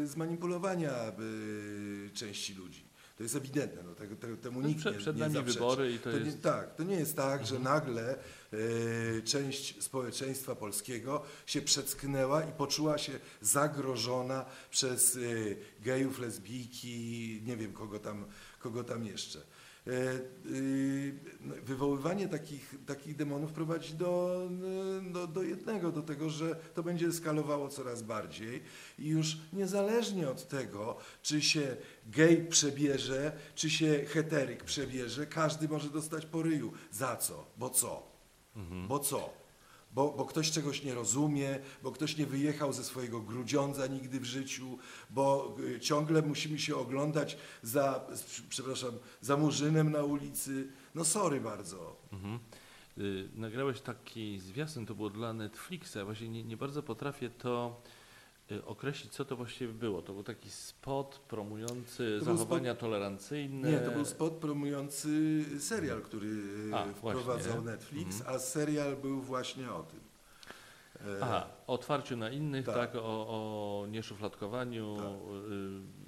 e, 0.02 0.06
zmanipulowania 0.06 0.92
e, 0.92 1.12
części 2.14 2.54
ludzi. 2.54 2.86
To 3.16 3.22
jest 3.22 3.36
ewidentne, 3.36 3.82
no, 3.82 3.94
tego, 3.94 4.16
tego, 4.16 4.36
temu 4.36 4.60
No, 4.62 4.68
nikt 4.68 4.80
przed- 4.80 4.92
nie, 4.94 4.98
przed 4.98 5.16
nie 5.16 5.20
nami 5.22 5.34
zaprzeczy. 5.34 5.58
wybory 5.58 5.92
i 5.92 5.98
to 5.98 6.12
nie, 6.12 6.18
jest- 6.18 6.42
Tak, 6.42 6.74
to 6.76 6.82
nie 6.82 6.96
jest 6.96 7.16
tak, 7.16 7.46
że 7.46 7.56
Mhm. 7.56 7.74
nagle 7.74 8.18
e, 8.52 9.22
część 9.22 9.82
społeczeństwa 9.82 10.54
polskiego 10.54 11.22
się 11.46 11.62
przecknęła 11.62 12.42
i 12.44 12.52
poczuła 12.52 12.98
się 12.98 13.12
zagrożona 13.40 14.44
przez 14.70 15.16
e, 15.16 15.20
gejów, 15.84 16.18
lesbijki, 16.18 17.40
nie 17.46 17.56
wiem 17.56 17.72
kogo 17.72 17.98
tam, 17.98 18.24
kogo 18.60 18.84
tam 18.84 19.04
jeszcze. 19.06 19.38
E, 19.86 19.90
y, 20.50 21.14
wywoływanie 21.62 22.28
takich, 22.28 22.74
takich 22.86 23.16
demonów 23.16 23.52
prowadzi 23.52 23.94
do, 23.94 24.42
y, 25.08 25.12
do, 25.12 25.26
do 25.26 25.42
jednego, 25.42 25.92
do 25.92 26.02
tego, 26.02 26.30
że 26.30 26.56
to 26.74 26.82
będzie 26.82 27.06
eskalowało 27.06 27.68
coraz 27.68 28.02
bardziej 28.02 28.62
i 28.98 29.08
już 29.08 29.38
niezależnie 29.52 30.28
od 30.28 30.48
tego, 30.48 30.96
czy 31.22 31.42
się 31.42 31.76
gej 32.06 32.46
przebierze, 32.46 33.32
czy 33.54 33.70
się 33.70 34.04
heteryk 34.08 34.64
przebierze, 34.64 35.26
każdy 35.26 35.68
może 35.68 35.90
dostać 35.90 36.26
po 36.26 36.42
ryju. 36.42 36.72
Za 36.90 37.16
co? 37.16 37.46
Bo 37.56 37.70
co? 37.70 38.02
Bo 38.88 38.98
co? 38.98 39.45
Bo, 39.96 40.12
bo 40.12 40.24
ktoś 40.24 40.50
czegoś 40.50 40.82
nie 40.82 40.94
rozumie, 40.94 41.58
bo 41.82 41.92
ktoś 41.92 42.16
nie 42.16 42.26
wyjechał 42.26 42.72
ze 42.72 42.84
swojego 42.84 43.20
grudziądza 43.20 43.86
nigdy 43.86 44.20
w 44.20 44.24
życiu, 44.24 44.78
bo 45.10 45.56
y, 45.76 45.80
ciągle 45.80 46.22
musimy 46.22 46.58
się 46.58 46.76
oglądać 46.76 47.36
za, 47.62 48.06
przepraszam, 48.48 48.92
za 49.20 49.36
murzynem 49.36 49.92
na 49.92 50.02
ulicy. 50.04 50.68
No 50.94 51.04
sorry 51.04 51.40
bardzo. 51.40 51.96
Mhm. 52.12 52.38
Y, 52.98 53.28
Nagrałeś 53.34 53.80
taki 53.80 54.38
zwiastun, 54.38 54.86
to 54.86 54.94
było 54.94 55.10
dla 55.10 55.32
Netflixa. 55.32 55.98
Właśnie 56.04 56.28
nie, 56.28 56.44
nie 56.44 56.56
bardzo 56.56 56.82
potrafię 56.82 57.30
to 57.30 57.82
określić, 58.66 59.12
co 59.12 59.24
to 59.24 59.36
właściwie 59.36 59.72
było. 59.72 60.02
To 60.02 60.12
był 60.12 60.22
taki 60.22 60.50
spot 60.50 61.18
promujący 61.28 62.16
To 62.18 62.24
zachowania 62.24 62.74
tolerancyjne. 62.74 63.70
Nie, 63.72 63.78
to 63.78 63.90
był 63.90 64.04
spot 64.04 64.32
promujący 64.32 65.08
serial, 65.60 66.02
który 66.02 66.26
y, 66.28 66.74
A, 66.74 66.84
wprowadzał 66.84 67.52
właśnie. 67.52 67.60
Netflix, 67.72 68.16
Mhm. 68.20 68.36
a 68.36 68.38
serial 68.38 68.96
był 68.96 69.20
właśnie 69.20 69.70
o 69.72 69.82
tym. 69.82 70.00
E, 71.06 71.18
Aha, 71.22 71.46
o 71.66 71.72
otwarciu 71.74 72.16
na 72.16 72.30
innych, 72.30 72.66
tak, 72.66 72.74
Tak. 72.76 72.94
o, 72.94 73.00
o 73.82 73.86
nieszufladkowaniu. 73.86 74.96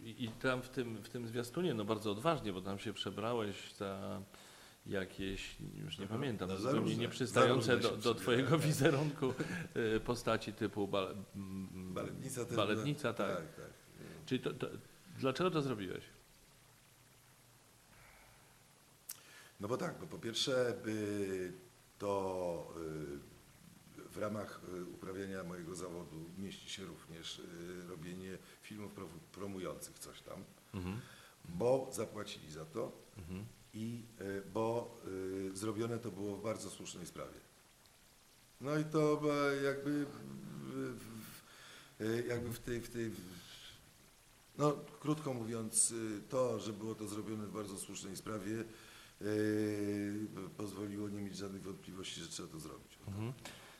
y, 0.02 0.06
I, 0.08 0.24
I 0.24 0.28
tam 0.28 0.62
w 0.62 0.68
tym, 0.68 0.96
w 0.96 1.08
tym 1.08 1.26
zwiastunie, 1.26 1.74
no 1.74 1.84
bardzo 1.84 2.10
odważnie, 2.12 2.52
bo 2.52 2.60
tam 2.60 2.78
się 2.78 2.92
przebrałeś 2.92 3.74
za 3.74 4.20
jakieś, 4.88 5.56
już 5.84 5.98
nie 5.98 6.04
Aha, 6.04 6.14
pamiętam, 6.14 6.48
no 6.48 6.56
zupełnie 6.56 6.96
nieprzystające 6.96 7.76
do, 7.78 7.96
do 7.96 8.14
twojego 8.14 8.42
przebierałem. 8.58 8.60
wizerunku 8.68 9.34
y, 9.96 10.00
postaci 10.00 10.52
typu 10.52 10.88
bal, 10.88 11.16
m, 11.36 11.68
Baletnica 11.94 12.44
też. 12.44 12.56
baletnica, 12.56 13.12
była- 13.12 13.28
tak. 13.28 13.36
tak, 13.36 13.54
tak. 13.56 13.70
Czyli 14.26 14.40
to, 14.40 14.52
to, 14.52 14.66
dlaczego 15.18 15.50
to 15.50 15.62
zrobiłeś? 15.62 16.04
No 19.60 19.68
bo 19.68 19.76
tak, 19.76 19.98
bo 20.00 20.06
po 20.06 20.18
pierwsze 20.18 20.74
y, 20.86 21.52
to 21.98 22.74
y, 22.76 24.08
w 24.12 24.18
ramach 24.18 24.60
y, 24.78 24.84
uprawiania 24.84 25.44
mojego 25.44 25.74
zawodu 25.74 26.24
mieści 26.38 26.70
się 26.70 26.84
również 26.84 27.42
robienie 27.88 28.38
filmów 28.62 28.92
pro- 28.92 29.08
promujących 29.32 29.98
coś 29.98 30.20
tam, 30.20 30.44
Mhm. 30.74 31.00
bo 31.48 31.88
zapłacili 31.92 32.50
za 32.50 32.64
to 32.64 32.92
Mhm. 33.18 33.44
I 33.78 34.02
y, 34.20 34.42
bo 34.54 34.96
y, 35.52 35.56
zrobione 35.56 35.98
to 35.98 36.10
było 36.10 36.36
w 36.36 36.42
bardzo 36.42 36.70
słusznej 36.70 37.06
sprawie. 37.06 37.40
No 38.60 38.78
i 38.78 38.84
to 38.84 39.20
e, 39.52 39.62
jakby, 39.62 40.06
y, 42.00 42.24
jakby 42.28 42.52
w 42.52 42.58
tej, 42.58 42.80
w 42.80 42.90
tej 42.90 43.10
no 44.58 44.72
krótko 45.00 45.34
mówiąc, 45.34 45.94
to, 46.28 46.58
że 46.58 46.72
było 46.72 46.94
to 46.94 47.08
zrobione 47.08 47.46
w 47.46 47.52
bardzo 47.52 47.78
słusznej 47.78 48.16
sprawie, 48.16 48.64
pozwoliło 50.56 51.08
nie 51.08 51.22
mieć 51.22 51.36
żadnych 51.36 51.62
wątpliwości, 51.62 52.20
że 52.20 52.28
trzeba 52.28 52.48
to 52.48 52.60
zrobić. 52.60 52.98
Mhm. 53.08 53.32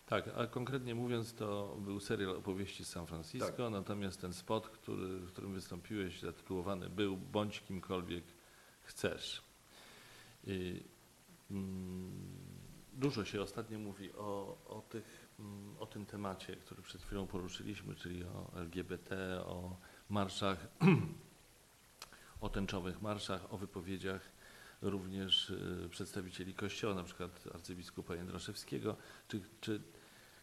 Tak, 0.06 0.28
a 0.36 0.46
konkretnie 0.46 0.94
mówiąc, 0.94 1.34
to 1.34 1.76
był 1.80 2.00
serial 2.00 2.36
opowieści 2.36 2.84
z 2.84 2.88
San 2.88 3.06
Francisco, 3.06 3.46
Tak. 3.46 3.72
natomiast 3.72 4.20
ten 4.20 4.32
spot, 4.32 4.68
który, 4.68 5.18
w 5.18 5.28
którym 5.28 5.54
wystąpiłeś, 5.54 6.20
zatytułowany 6.20 6.90
był 6.90 7.16
Bądź 7.16 7.60
kimkolwiek 7.60 8.24
chcesz. 8.82 9.47
I, 10.48 10.84
mm, 11.50 12.12
dużo 12.92 13.24
się 13.24 13.42
ostatnio 13.42 13.78
mówi 13.78 14.12
o, 14.12 14.58
o, 14.66 14.82
tych, 14.90 15.28
mm, 15.38 15.76
o 15.78 15.86
tym 15.86 16.06
temacie, 16.06 16.56
który 16.56 16.82
przed 16.82 17.02
chwilą 17.02 17.26
poruszyliśmy, 17.26 17.94
czyli 17.94 18.24
o 18.24 18.52
LGBT, 18.56 19.40
o 19.44 19.76
marszach, 20.08 20.66
o 22.40 22.48
tęczowych 22.48 23.02
marszach, 23.02 23.52
o 23.52 23.58
wypowiedziach 23.58 24.38
również 24.82 25.50
y, 25.50 25.88
przedstawicieli 25.90 26.54
Kościoła, 26.54 26.94
na 26.94 27.02
przykład 27.02 27.44
arcybiskupa 27.54 28.14
Jędraszewskiego. 28.14 28.96
Czy, 29.28 29.40
czy 29.60 29.80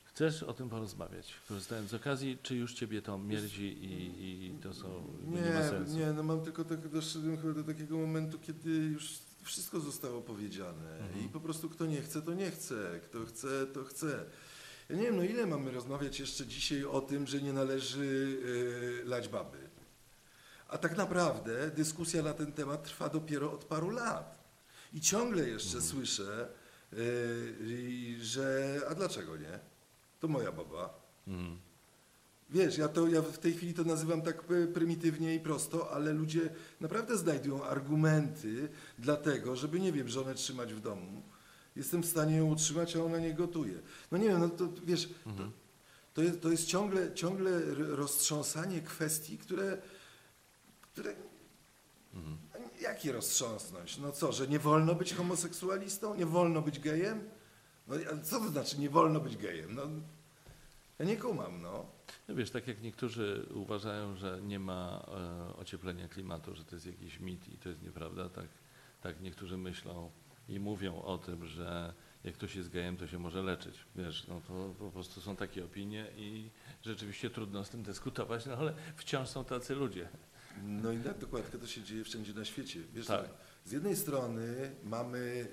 chcesz 0.03 0.43
o 0.43 0.53
tym 0.53 0.69
porozmawiać? 0.69 1.33
Korzystając 1.47 1.89
z 1.89 1.93
okazji, 1.93 2.37
czy 2.43 2.55
już 2.55 2.73
Ciebie 2.73 3.01
to 3.01 3.17
mierdzi 3.17 3.85
i, 3.85 4.45
i 4.45 4.59
to 4.59 4.73
są, 4.73 5.03
nie, 5.25 5.41
nie 5.41 5.49
ma 5.49 5.59
Nie, 5.59 5.69
sensu? 5.69 5.97
nie, 5.97 6.13
no 6.13 6.23
mam 6.23 6.41
tylko 6.41 6.63
tak, 6.65 6.87
doszedłem 6.87 7.37
chyba 7.37 7.53
do 7.53 7.63
takiego 7.63 7.97
momentu, 7.97 8.39
kiedy 8.39 8.69
już 8.69 9.19
wszystko 9.45 9.79
zostało 9.79 10.21
powiedziane 10.21 10.97
Mhm. 10.99 11.25
i 11.25 11.29
po 11.29 11.39
prostu 11.39 11.69
kto 11.69 11.85
nie 11.85 12.01
chce, 12.01 12.21
to 12.21 12.33
nie 12.33 12.51
chce, 12.51 12.99
kto 13.03 13.25
chce, 13.25 13.67
to 13.67 13.83
chce. 13.83 14.25
Ja 14.89 14.95
nie 14.95 15.01
wiem, 15.01 15.17
no 15.17 15.23
ile 15.23 15.45
mamy 15.45 15.71
rozmawiać 15.71 16.19
jeszcze 16.19 16.47
dzisiaj 16.47 16.85
o 16.85 17.01
tym, 17.01 17.27
że 17.27 17.41
nie 17.41 17.53
należy 17.53 18.03
y, 18.05 19.05
lać 19.05 19.27
baby. 19.27 19.57
A 20.67 20.77
tak 20.77 20.97
naprawdę 20.97 21.71
dyskusja 21.71 22.23
na 22.23 22.33
ten 22.33 22.51
temat 22.51 22.83
trwa 22.83 23.09
dopiero 23.09 23.51
od 23.51 23.65
paru 23.65 23.89
lat. 23.89 24.43
I 24.93 25.01
ciągle 25.01 25.49
jeszcze 25.49 25.77
Mhm. 25.77 25.83
słyszę, 25.91 26.47
y, 26.93 28.17
że 28.21 28.79
a 28.89 28.95
dlaczego 28.95 29.37
nie? 29.37 29.59
To 30.19 30.27
moja 30.27 30.51
baba. 30.51 30.93
Mhm. 31.27 31.59
Wiesz, 32.49 32.77
ja, 32.77 32.87
to, 32.87 33.07
ja 33.07 33.21
w 33.21 33.37
tej 33.37 33.53
chwili 33.53 33.73
to 33.73 33.83
nazywam 33.83 34.21
tak 34.21 34.43
e, 34.51 34.67
prymitywnie 34.67 35.35
i 35.35 35.39
prosto, 35.39 35.91
ale 35.91 36.13
ludzie 36.13 36.49
naprawdę 36.81 37.17
znajdują 37.17 37.63
argumenty 37.63 38.69
dla 38.99 39.15
tego, 39.17 39.55
żeby, 39.55 39.79
nie 39.79 39.91
wiem, 39.91 40.09
żonę 40.09 40.35
trzymać 40.35 40.73
w 40.73 40.79
domu. 40.81 41.21
Jestem 41.75 42.03
w 42.03 42.05
stanie 42.05 42.37
ją 42.37 42.45
utrzymać, 42.45 42.95
a 42.95 43.03
ona 43.03 43.19
nie 43.19 43.33
gotuje. 43.33 43.73
No 44.11 44.17
nie 44.17 44.27
wiem, 44.27 44.39
no 44.39 44.49
to 44.49 44.67
wiesz, 44.85 45.09
to, 45.23 45.29
Mhm. 45.29 45.51
to, 46.13 46.21
jest, 46.21 46.41
to 46.41 46.49
jest 46.51 46.65
ciągle, 46.65 47.13
ciągle 47.13 47.61
roztrząsanie 47.77 48.81
kwestii, 48.81 49.37
które, 49.37 49.77
które 50.81 51.15
Mhm. 52.13 52.37
jak 52.81 53.05
je 53.05 53.11
roztrząsnąć? 53.11 53.97
No 53.97 54.11
co, 54.11 54.31
że 54.31 54.47
nie 54.47 54.59
wolno 54.59 54.95
być 54.95 55.13
homoseksualistą? 55.13 56.15
Nie 56.15 56.25
wolno 56.25 56.61
być 56.61 56.79
gejem? 56.79 57.29
No 57.87 57.95
co 58.23 58.39
to 58.39 58.49
znaczy 58.49 58.79
nie 58.79 58.89
wolno 58.89 59.19
być 59.19 59.37
gejem? 59.37 59.75
No, 59.75 59.81
ja 60.99 61.05
nie 61.05 61.17
kumam, 61.17 61.61
no. 61.61 61.94
No 62.27 62.35
wiesz, 62.35 62.51
tak 62.51 62.67
jak 62.67 62.81
niektórzy 62.81 63.45
uważają, 63.53 64.15
że 64.15 64.39
nie 64.41 64.59
ma 64.59 65.05
e, 65.07 65.55
ocieplenia 65.55 66.07
klimatu, 66.07 66.55
że 66.55 66.65
to 66.65 66.75
jest 66.75 66.85
jakiś 66.85 67.19
mit 67.19 67.47
i 67.53 67.57
to 67.57 67.69
jest 67.69 67.81
nieprawda, 67.81 68.29
tak, 68.29 68.47
tak 69.01 69.21
niektórzy 69.21 69.57
myślą 69.57 70.11
i 70.49 70.59
mówią 70.59 71.01
o 71.01 71.17
tym, 71.17 71.45
że 71.45 71.93
jak 72.23 72.33
ktoś 72.33 72.55
jest 72.55 72.69
gejem, 72.69 72.97
to 72.97 73.07
się 73.07 73.19
może 73.19 73.43
leczyć. 73.43 73.75
Wiesz, 73.95 74.27
no 74.27 74.41
to 74.47 74.73
po 74.79 74.91
prostu 74.91 75.21
są 75.21 75.35
takie 75.35 75.65
opinie 75.65 76.07
i 76.17 76.49
rzeczywiście 76.83 77.29
trudno 77.29 77.63
z 77.63 77.69
tym 77.69 77.83
dyskutować, 77.83 78.45
no 78.45 78.53
ale 78.53 78.73
wciąż 78.95 79.29
są 79.29 79.45
tacy 79.45 79.75
ludzie. 79.75 80.09
No 80.63 80.91
i 80.91 80.99
tak 80.99 81.17
dokładnie 81.17 81.59
to 81.59 81.67
się 81.67 81.83
dzieje 81.83 82.03
wszędzie 82.03 82.33
na 82.33 82.45
świecie. 82.45 82.79
Wiesz, 82.93 83.07
Tak. 83.07 83.29
Z 83.65 83.71
jednej 83.71 83.95
strony 83.95 84.75
mamy 84.83 85.47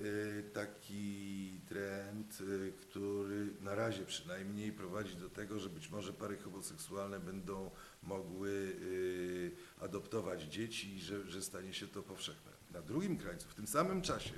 y, 0.45 0.51
taki 0.53 1.61
trend, 1.69 2.41
y, 2.41 2.73
który 2.81 3.47
na 3.61 3.75
razie 3.75 4.05
przynajmniej 4.05 4.73
prowadzi 4.73 5.17
do 5.17 5.31
tego, 5.31 5.59
że 5.59 5.69
być 5.69 5.91
może 5.91 6.13
pary 6.13 6.37
homoseksualne 6.39 7.21
będą 7.21 7.71
mogły 8.03 8.51
y, 8.51 9.53
adoptować 9.81 10.43
dzieci 10.43 10.97
i 10.97 11.01
że, 11.01 11.31
że 11.31 11.43
stanie 11.43 11.75
się 11.75 11.89
to 11.89 12.03
powszechne. 12.03 12.53
Na 12.71 12.83
drugim 12.83 13.19
krańcu, 13.19 13.49
w 13.49 13.55
tym 13.55 13.67
samym 13.67 14.03
czasie, 14.03 14.33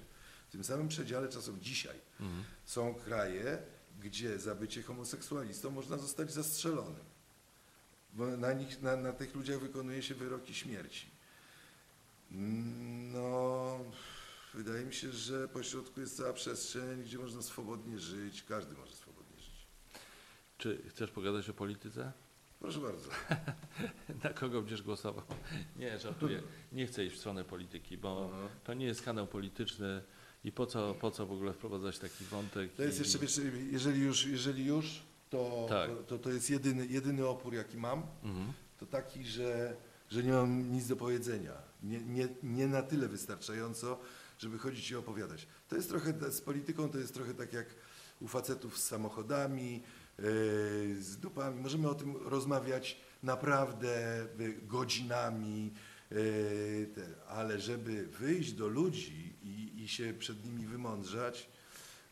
w 0.48 0.52
tym 0.52 0.64
samym 0.64 0.88
przedziale 0.88 1.28
czasu 1.28 1.56
dzisiaj 1.60 1.96
Mhm. 2.20 2.44
są 2.64 2.94
kraje, 2.94 3.62
gdzie 4.00 4.38
za 4.38 4.54
bycie 4.54 4.82
homoseksualistą 4.82 5.70
można 5.70 5.98
zostać 5.98 6.32
zastrzelonym. 6.32 7.04
Bo 8.12 8.36
na, 8.36 8.52
nich, 8.52 8.82
na, 8.82 8.96
na 8.96 9.12
tych 9.12 9.34
ludziach 9.34 9.60
wykonuje 9.60 10.02
się 10.02 10.14
wyroki 10.14 10.54
śmierci. 10.54 11.13
No, 12.30 13.78
wydaje 14.54 14.84
mi 14.84 14.94
się, 14.94 15.10
że 15.12 15.48
pośrodku 15.48 16.00
jest 16.00 16.16
cała 16.16 16.32
przestrzeń, 16.32 17.02
gdzie 17.02 17.18
można 17.18 17.42
swobodnie 17.42 17.98
żyć, 17.98 18.42
każdy 18.42 18.74
może 18.74 18.92
swobodnie 18.92 19.36
żyć. 19.42 19.66
Czy 20.58 20.82
chcesz 20.88 21.10
pogadać 21.10 21.48
o 21.50 21.54
polityce? 21.54 22.12
Proszę 22.60 22.80
bardzo. 22.80 23.08
Na 24.24 24.30
kogo 24.30 24.60
będziesz 24.60 24.82
głosował? 24.82 25.24
Nie, 25.76 25.98
żartuję. 25.98 26.42
Nie 26.72 26.86
chcę 26.86 27.04
iść 27.04 27.16
w 27.16 27.18
stronę 27.18 27.44
polityki, 27.44 27.98
bo 27.98 28.30
Aha. 28.34 28.48
to 28.64 28.74
nie 28.74 28.86
jest 28.86 29.02
kanał 29.02 29.26
polityczny 29.26 30.02
i 30.44 30.52
po 30.52 30.66
co, 30.66 30.94
po 30.94 31.10
co 31.10 31.26
w 31.26 31.32
ogóle 31.32 31.52
wprowadzać 31.52 31.98
taki 31.98 32.24
wątek? 32.24 32.72
To 32.72 32.82
jest 32.82 32.98
i- 32.98 33.02
jeszcze, 33.02 33.18
wiesz, 33.18 33.40
jeżeli 33.70 34.00
już, 34.00 34.26
jeżeli 34.26 34.64
już 34.66 35.02
to, 35.30 35.66
Tak. 35.68 35.90
to, 36.06 36.18
to 36.18 36.30
jest 36.30 36.50
jedyny, 36.50 36.86
jedyny 36.86 37.26
opór, 37.26 37.54
jaki 37.54 37.76
mam, 37.76 38.02
Mhm. 38.22 38.52
to 38.78 38.86
taki, 38.86 39.24
że, 39.24 39.76
że 40.14 40.22
nie 40.22 40.32
mam 40.32 40.72
nic 40.72 40.86
do 40.86 40.96
powiedzenia. 40.96 41.52
Nie, 41.82 42.00
nie, 42.00 42.28
nie 42.42 42.68
na 42.68 42.82
tyle 42.82 43.08
wystarczająco, 43.08 43.98
żeby 44.38 44.58
chodzić 44.58 44.90
i 44.90 44.96
opowiadać. 44.96 45.46
To 45.68 45.76
jest 45.76 45.88
trochę, 45.88 46.32
z 46.32 46.40
polityką 46.40 46.88
to 46.88 46.98
jest 46.98 47.14
trochę 47.14 47.34
tak 47.34 47.52
jak 47.52 47.66
u 48.20 48.28
facetów 48.28 48.78
z 48.78 48.84
samochodami, 48.84 49.82
yy, 50.18 50.24
z 51.02 51.16
dupami. 51.16 51.60
Możemy 51.60 51.88
o 51.88 51.94
tym 51.94 52.16
rozmawiać 52.16 53.00
naprawdę 53.22 54.26
yy, 54.38 54.54
godzinami, 54.62 55.72
yy, 56.10 56.88
te, 56.94 57.26
ale 57.28 57.60
żeby 57.60 58.06
wyjść 58.06 58.52
do 58.52 58.68
ludzi 58.68 59.36
i, 59.42 59.82
i 59.82 59.88
się 59.88 60.14
przed 60.18 60.44
nimi 60.44 60.66
wymądrzać, 60.66 61.48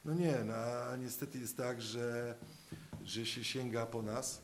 no 0.04 0.14
nie, 0.14 0.44
no, 0.44 0.54
a 0.54 0.96
niestety 0.96 1.38
jest 1.38 1.56
tak, 1.56 1.82
że, 1.82 2.34
że 3.04 3.26
się 3.26 3.44
sięga 3.44 3.86
po 3.86 4.02
nas, 4.02 4.41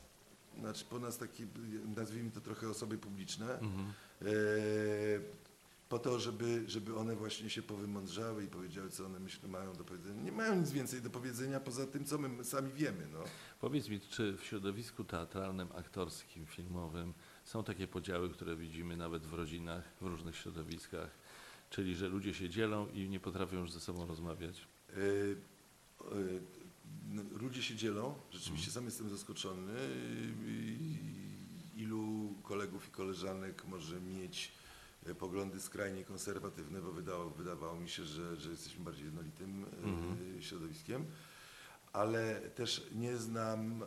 znaczy 0.59 0.85
po 0.89 0.99
nas 0.99 1.17
takie, 1.17 1.47
nazwijmy 1.95 2.31
to 2.31 2.41
trochę 2.41 2.69
osoby 2.69 2.97
publiczne, 2.97 3.59
Mhm. 3.59 3.93
e, 4.21 4.25
po 5.89 5.99
to, 5.99 6.19
żeby, 6.19 6.63
żeby 6.67 6.95
one 6.95 7.15
właśnie 7.15 7.49
się 7.49 7.61
powymądrzały 7.61 8.43
i 8.43 8.47
powiedziały, 8.47 8.89
co 8.89 9.05
one 9.05 9.19
myślą, 9.19 9.49
mają 9.49 9.73
do 9.73 9.83
powiedzenia. 9.83 10.21
Nie 10.23 10.31
mają 10.31 10.55
nic 10.55 10.71
więcej 10.71 11.01
do 11.01 11.09
powiedzenia 11.09 11.59
poza 11.59 11.87
tym, 11.87 12.05
co 12.05 12.17
my 12.17 12.43
sami 12.43 12.71
wiemy. 12.73 13.07
No. 13.13 13.19
Powiedz 13.61 13.89
mi, 13.89 13.99
czy 13.99 14.37
w 14.37 14.43
środowisku 14.43 15.03
teatralnym, 15.03 15.67
aktorskim, 15.75 16.45
filmowym 16.45 17.13
są 17.45 17.63
takie 17.63 17.87
podziały, 17.87 18.29
które 18.29 18.55
widzimy 18.55 18.97
nawet 18.97 19.23
w 19.25 19.33
rodzinach, 19.33 19.83
w 20.01 20.05
różnych 20.05 20.35
środowiskach, 20.35 21.09
czyli 21.69 21.95
że 21.95 22.07
ludzie 22.09 22.33
się 22.33 22.49
dzielą 22.49 22.87
i 22.87 23.09
nie 23.09 23.19
potrafią 23.19 23.57
już 23.59 23.71
ze 23.71 23.79
sobą 23.79 24.05
rozmawiać? 24.07 24.67
E, 24.89 24.93
e, 24.95 26.58
ludzie 27.31 27.63
się 27.63 27.75
dzielą, 27.75 28.15
rzeczywiście 28.31 28.71
sam 28.71 28.85
jestem 28.85 29.09
zaskoczony, 29.09 29.73
ilu 31.75 32.33
kolegów 32.43 32.87
i 32.87 32.91
koleżanek 32.91 33.65
może 33.65 34.01
mieć 34.01 34.51
e, 35.05 35.15
poglądy 35.15 35.59
skrajnie 35.61 36.03
konserwatywne, 36.05 36.81
bo 36.81 36.91
wydało, 36.91 37.29
wydawało 37.29 37.79
mi 37.79 37.89
się, 37.89 38.05
że, 38.05 38.35
że 38.35 38.49
jesteśmy 38.51 38.83
bardziej 38.83 39.05
jednolitym 39.05 39.63
e, 39.63 39.67
Mhm. 39.83 40.41
środowiskiem, 40.41 41.05
ale 41.93 42.41
też 42.41 42.87
nie 42.95 43.17
znam, 43.17 43.83
e, 43.83 43.85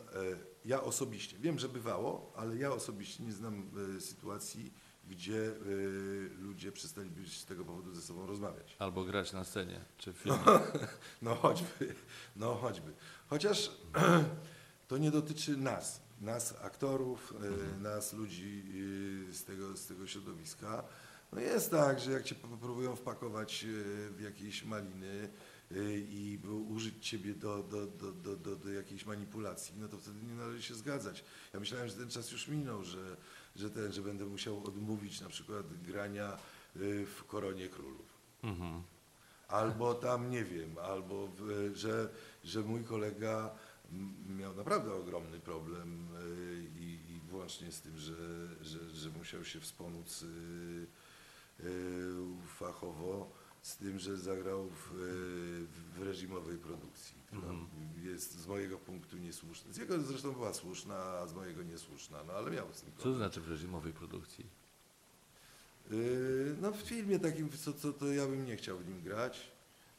ja 0.65 0.81
osobiście, 0.81 1.37
wiem, 1.39 1.59
że 1.59 1.69
bywało, 1.69 2.33
ale 2.35 2.57
ja 2.57 2.71
osobiście 2.71 3.23
nie 3.23 3.33
znam 3.33 3.69
sytuacji, 3.99 4.73
gdzie 5.09 5.47
e, 5.47 5.53
ludzie 6.41 6.71
przestaliby 6.71 7.29
z 7.29 7.45
tego 7.45 7.65
powodu 7.65 7.93
ze 7.93 8.01
sobą 8.01 8.25
rozmawiać. 8.25 8.75
Albo 8.79 9.03
grać 9.03 9.33
na 9.33 9.43
scenie, 9.43 9.79
czy 9.97 10.13
w 10.13 10.17
filmie? 10.17 10.39
No 11.21 11.35
choćby, 11.35 11.95
no 12.35 12.55
choćby. 12.55 12.93
Chociaż 13.27 13.71
to 14.87 14.97
nie 14.97 15.11
dotyczy 15.11 15.57
nas, 15.57 16.01
nas 16.21 16.55
aktorów, 16.61 17.33
e, 17.77 17.81
nas 17.81 18.13
ludzi 18.13 18.63
e, 19.29 19.33
z 19.33 19.43
tego, 19.43 19.77
z 19.77 19.85
tego 19.85 20.07
środowiska. 20.07 20.83
No 21.31 21.39
jest 21.41 21.71
tak, 21.71 21.99
że 21.99 22.11
jak 22.11 22.23
cię 22.23 22.35
próbują 22.61 22.95
wpakować 22.95 23.63
e, 23.63 23.67
w 24.09 24.21
jakieś 24.21 24.63
maliny 24.63 25.29
i 26.09 26.39
użyć 26.69 27.09
ciebie 27.09 27.33
do, 27.33 27.63
do, 27.63 27.87
do, 27.87 28.11
do, 28.11 28.35
do, 28.35 28.55
do 28.55 28.69
jakiejś 28.69 29.05
manipulacji, 29.05 29.75
no 29.77 29.87
to 29.87 29.97
wtedy 29.97 30.23
nie 30.23 30.33
należy 30.33 30.61
się 30.61 30.75
zgadzać. 30.75 31.23
Ja 31.53 31.59
myślałem, 31.59 31.87
że 31.87 31.93
ten 31.93 32.09
czas 32.09 32.31
już 32.31 32.47
minął, 32.47 32.83
że, 32.83 33.17
że, 33.55 33.69
ten, 33.69 33.93
że 33.93 34.01
będę 34.01 34.25
musiał 34.25 34.63
odmówić 34.63 35.21
na 35.21 35.29
przykład 35.29 35.81
grania 35.81 36.33
e, 36.33 36.37
w 37.05 37.23
Koronie 37.27 37.69
Królów. 37.69 38.13
Mhm. 38.43 38.83
Albo 39.47 39.93
tam 39.93 40.29
nie 40.29 40.43
wiem, 40.43 40.77
albo 40.77 41.27
w, 41.27 41.71
że, 41.73 42.09
że 42.43 42.61
mój 42.61 42.83
kolega 42.83 43.55
miał 44.29 44.55
naprawdę 44.55 44.93
ogromny 44.93 45.39
problem 45.39 46.07
y, 46.15 46.79
i, 46.79 47.15
i 47.15 47.19
włącznie 47.19 47.71
z 47.71 47.81
tym, 47.81 47.97
że, 47.97 48.15
że, 48.61 48.89
że 48.89 49.09
musiał 49.09 49.45
się 49.45 49.59
wspomóc 49.59 50.23
y, 50.23 50.25
y, 51.59 52.13
fachowo 52.47 53.42
z 53.63 53.77
tym, 53.77 53.99
że 53.99 54.17
zagrał 54.17 54.69
w, 54.69 54.91
y, 54.91 55.99
w 55.99 56.03
reżimowej 56.03 56.57
produkcji, 56.57 57.15
która 57.27 57.41
Mhm. 57.49 57.67
jest 58.03 58.39
z 58.39 58.47
mojego 58.47 58.77
punktu 58.77 59.17
niesłuszna. 59.17 59.73
Z 59.73 59.77
jego 59.77 59.99
zresztą 60.01 60.31
była 60.31 60.53
słuszna, 60.53 60.95
a 60.95 61.27
z 61.27 61.33
mojego 61.33 61.63
niesłuszna, 61.63 62.23
no 62.27 62.33
ale 62.33 62.51
miał 62.51 62.67
z 62.73 62.81
tym 62.81 62.91
Co 62.97 63.03
to 63.03 63.13
znaczy 63.15 63.41
w 63.41 63.47
reżimowej 63.49 63.93
produkcji? 63.93 64.45
Yy, 65.91 66.55
No 66.61 66.71
w 66.71 66.77
filmie 66.77 67.19
takim, 67.19 67.49
co, 67.49 67.73
co 67.73 67.93
to 67.93 68.07
ja 68.13 68.25
bym 68.27 68.45
nie 68.45 68.55
chciał 68.57 68.77
w 68.77 68.87
nim 68.87 69.01
grać, 69.01 69.51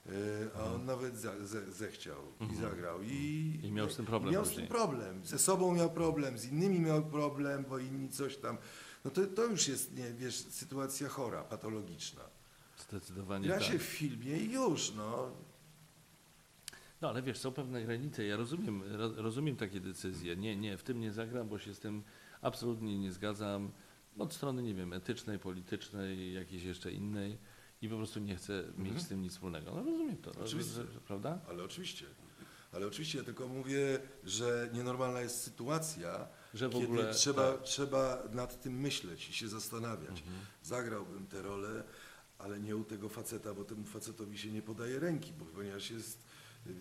yy, 0.07 0.13
a 0.55 0.59
on 0.59 0.67
Mhm. 0.67 0.87
nawet 0.87 1.19
za, 1.19 1.47
ze, 1.47 1.73
zechciał 1.73 2.21
i 2.41 2.45
Mhm. 2.45 2.61
zagrał. 2.71 3.03
I, 3.03 3.61
I 3.63 3.73
miał 3.73 3.91
z 3.91 3.97
tym 3.97 4.07
problem 4.07 4.33
Miał 4.33 4.45
z 4.45 4.49
później. 4.49 4.69
tym 4.69 4.77
problem. 4.77 5.25
Ze 5.25 5.39
sobą 5.39 5.75
miał 5.75 5.91
problem, 5.91 6.39
z 6.39 6.45
innymi 6.45 6.81
miał 6.81 7.03
problem, 7.03 7.65
bo 7.69 7.79
inni 7.79 8.09
coś 8.09 8.37
tam. 8.37 8.59
No 9.05 9.11
to, 9.11 9.27
to 9.27 9.45
już 9.45 9.69
jest, 9.69 9.95
nie, 9.97 10.13
wiesz, 10.13 10.37
sytuacja 10.37 11.09
chora, 11.09 11.43
patologiczna. 11.45 12.23
Zdecydowanie 12.89 13.47
Gra 13.47 13.59
tak. 13.59 13.65
się 13.65 13.79
w 13.79 13.83
filmie 13.83 14.37
i 14.39 14.53
już, 14.53 14.93
no. 14.95 15.31
No 17.01 17.09
ale 17.09 17.23
wiesz, 17.23 17.39
są 17.39 17.53
pewne 17.53 17.83
granice. 17.85 18.25
Ja 18.25 18.37
rozumiem, 18.37 18.83
ro, 18.97 19.13
rozumiem 19.17 19.57
takie 19.57 19.81
decyzje. 19.81 20.37
Nie, 20.37 20.57
nie, 20.57 20.77
w 20.77 20.83
tym 20.83 21.01
nie 21.01 21.13
zagram, 21.13 21.49
bo 21.49 21.59
się 21.59 21.75
z 21.75 21.79
tym 21.79 22.03
absolutnie 22.43 22.99
nie 22.99 23.13
zgadzam. 23.13 23.71
Od 24.19 24.35
strony, 24.35 24.63
nie 24.63 24.75
wiem, 24.75 24.93
etycznej, 24.93 25.39
politycznej, 25.39 26.33
jakiejś 26.35 26.63
jeszcze 26.63 26.93
innej 26.93 27.39
i 27.83 27.89
po 27.89 27.97
prostu 27.97 28.21
nie 28.21 28.37
chcę 28.37 28.53
mieć 28.69 28.87
Mhm. 28.89 29.01
z 29.01 29.09
tym 29.09 29.23
nic 29.23 29.33
wspólnego. 29.33 29.71
No 29.75 29.77
rozumiem 29.85 30.17
to, 30.17 30.31
Oczywiście. 30.45 30.81
prawda? 31.07 31.39
Ale 31.49 31.65
oczywiście. 31.65 32.07
Ale 32.73 32.87
oczywiście, 32.87 33.19
ja 33.19 33.25
tylko 33.25 33.49
mówię, 33.49 33.99
że 34.25 34.71
nienormalna 34.73 35.21
jest 35.21 35.43
sytuacja, 35.43 36.29
Że 36.55 36.69
w 36.69 36.77
ogóle 36.77 37.15
trzeba, 37.15 37.53
tak. 37.53 37.63
trzeba 37.63 38.23
nad 38.33 38.61
tym 38.63 38.81
myśleć 38.81 39.29
i 39.31 39.33
się 39.33 39.49
zastanawiać. 39.49 40.11
Mhm. 40.21 40.37
Zagrałbym 40.63 41.27
tę 41.27 41.43
rolę, 41.43 41.85
ale 42.39 42.61
nie 42.61 42.77
u 42.77 42.85
tego 42.85 43.09
faceta, 43.09 43.55
bo 43.55 43.65
temu 43.65 43.85
facetowi 43.85 44.39
się 44.39 44.51
nie 44.53 44.63
podaje 44.63 44.99
ręki, 44.99 45.33
bo 45.33 45.45
ponieważ 45.45 45.91
jest 45.91 46.25
y, 46.67 46.75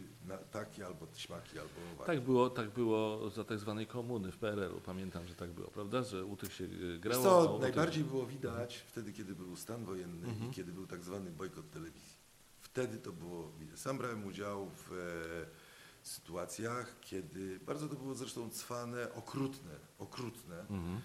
taki 0.52 0.84
albo 0.84 1.08
śmaki, 1.16 1.60
albo 1.60 1.72
owaki. 1.94 2.06
Tak 2.08 2.22
było, 2.22 2.50
tak 2.50 2.70
było 2.70 3.30
za 3.30 3.44
tak 3.44 3.60
zwanej 3.60 3.88
komuny 3.88 4.32
w 4.32 4.38
PRL-u. 4.38 4.82
Pamiętam, 4.82 5.26
że 5.28 5.36
tak 5.36 5.52
było, 5.52 5.68
prawda? 5.68 6.04
Że 6.04 6.26
u 6.26 6.38
tych 6.38 6.54
się 6.54 6.64
y, 6.64 7.00
grało. 7.00 7.24
co, 7.24 7.58
najbardziej 7.62 8.04
było 8.04 8.26
widać 8.26 8.78
wtedy, 8.78 9.14
kiedy 9.14 9.36
był 9.36 9.56
stan 9.56 9.86
wojenny 9.86 10.28
Mhm. 10.28 10.52
i 10.52 10.54
kiedy 10.54 10.72
był 10.72 10.88
tak 10.88 11.04
zwany 11.04 11.32
bojkot 11.32 11.72
telewizji. 11.72 12.24
Wtedy 12.60 12.98
to 12.98 13.12
było 13.12 13.52
widać. 13.60 13.80
Sam 13.80 13.98
brałem 13.98 14.26
udział 14.26 14.70
w 14.70 14.92
e, 14.94 16.08
sytuacjach, 16.08 16.96
kiedy, 17.02 17.60
bardzo 17.60 17.88
to 17.88 17.96
było 17.96 18.16
zresztą 18.16 18.50
cwane, 18.50 19.14
okrutne, 19.14 19.72
okrutne, 20.00 20.56
Tych... 20.62 20.72
Mhm. 20.72 21.02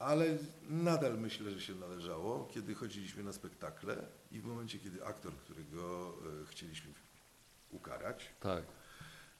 Ale 0.00 0.38
nadal 0.68 1.18
myślę, 1.18 1.50
że 1.50 1.60
się 1.60 1.74
należało, 1.74 2.48
kiedy 2.54 2.74
chodziliśmy 2.74 3.22
na 3.22 3.32
spektakle 3.32 4.06
i 4.32 4.40
w 4.40 4.44
momencie, 4.44 4.78
kiedy 4.78 5.04
aktor, 5.04 5.32
którego 5.36 6.14
e, 6.42 6.46
chcieliśmy 6.46 6.92
ukarać, 7.70 8.28
Tak, 8.40 8.64